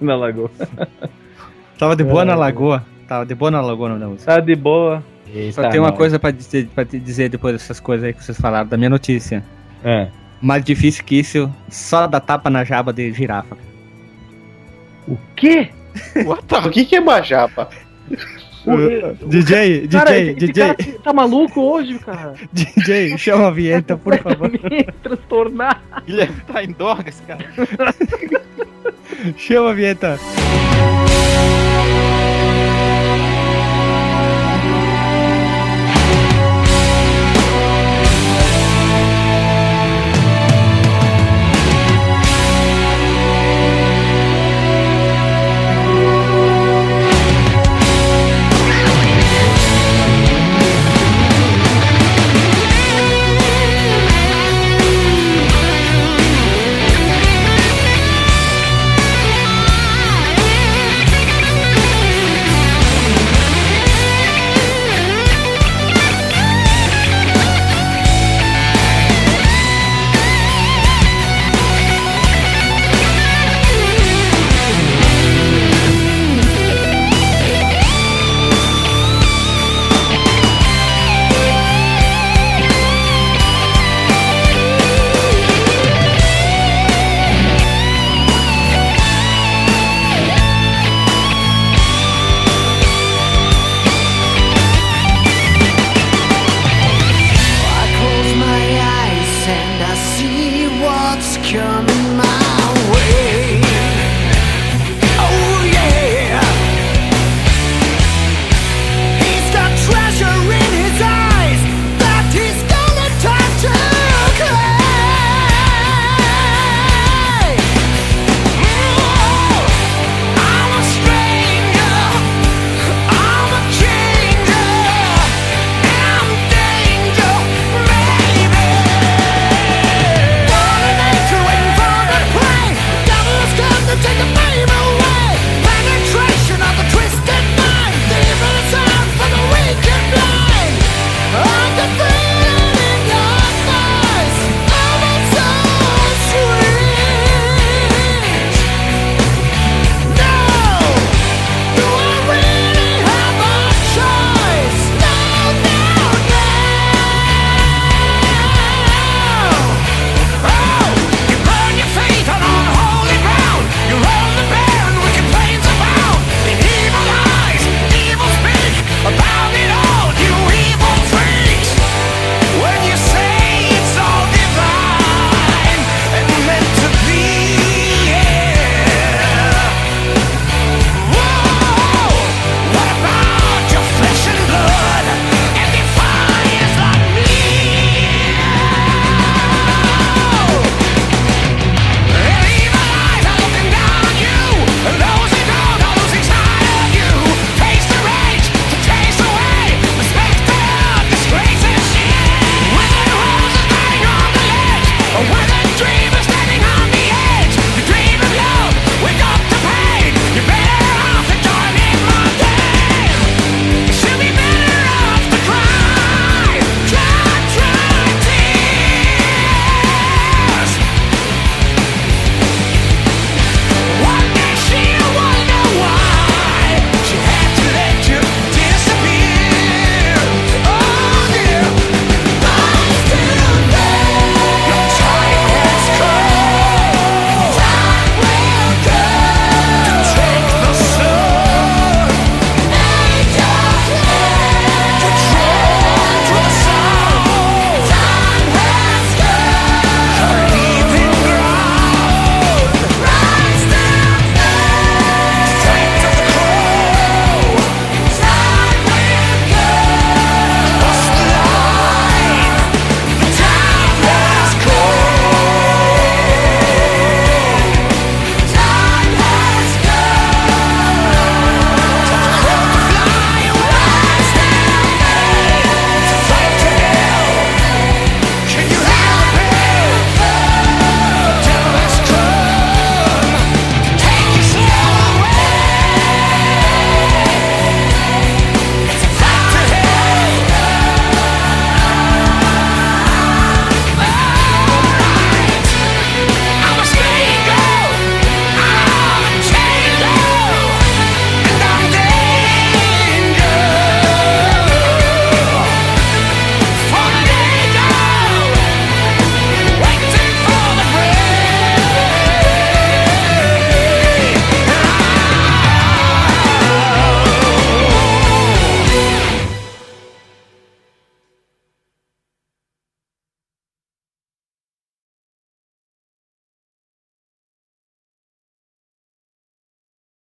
Na 0.00 0.16
lagoa. 0.16 0.50
Tava 1.78 1.96
de 1.96 2.04
boa 2.04 2.22
É. 2.22 2.24
na 2.26 2.34
Lagoa, 2.34 2.84
tava 3.08 3.24
de 3.24 3.34
boa 3.34 3.50
na 3.50 3.60
Lagoa 3.62 3.86
o 3.86 3.88
nome 3.88 4.00
da 4.02 4.06
música. 4.08 4.30
Tá 4.34 4.38
de 4.40 4.54
boa. 4.54 5.02
Só 5.52 5.62
Tá, 5.62 5.70
tem 5.70 5.80
uma 5.80 5.88
não. 5.90 5.96
coisa 5.96 6.18
pra 6.18 6.30
dizer, 6.30 6.68
pra 6.74 6.84
te 6.84 6.98
dizer 6.98 7.30
depois 7.30 7.54
dessas 7.54 7.80
coisas 7.80 8.04
aí 8.06 8.12
que 8.12 8.22
vocês 8.22 8.38
falaram, 8.38 8.68
da 8.68 8.76
minha 8.76 8.90
notícia. 8.90 9.42
É. 9.82 10.08
Mais 10.42 10.62
difícil 10.62 11.02
que 11.04 11.18
isso, 11.18 11.50
só 11.70 12.06
dar 12.06 12.20
tapa 12.20 12.50
na 12.50 12.64
jaba 12.64 12.92
de 12.92 13.10
girafa. 13.14 13.56
O 15.08 15.16
quê? 15.36 15.70
O 16.64 16.70
que, 16.70 16.84
que 16.84 16.96
é 16.96 17.00
uma 17.00 17.22
japa? 17.22 17.68
DJ, 19.26 19.86
DJ, 19.86 19.88
Cara, 20.00 20.18
esse 20.18 20.34
DJ, 20.34 20.74
cara 20.74 20.98
tá 21.02 21.12
maluco 21.14 21.60
hoje, 21.62 21.98
cara? 21.98 22.34
DJ, 22.52 23.16
chama 23.16 23.48
a 23.48 23.50
vinheta, 23.50 23.96
por 23.96 24.18
favor. 24.18 24.50
Me 24.50 24.84
transtornar. 25.02 25.82
Guilherme 26.06 26.40
tá 26.46 26.62
em 26.62 26.72
dorgas, 26.72 27.22
cara. 27.26 27.44
Ще 29.38 29.60
вам 29.60 29.76
віта! 29.76 30.18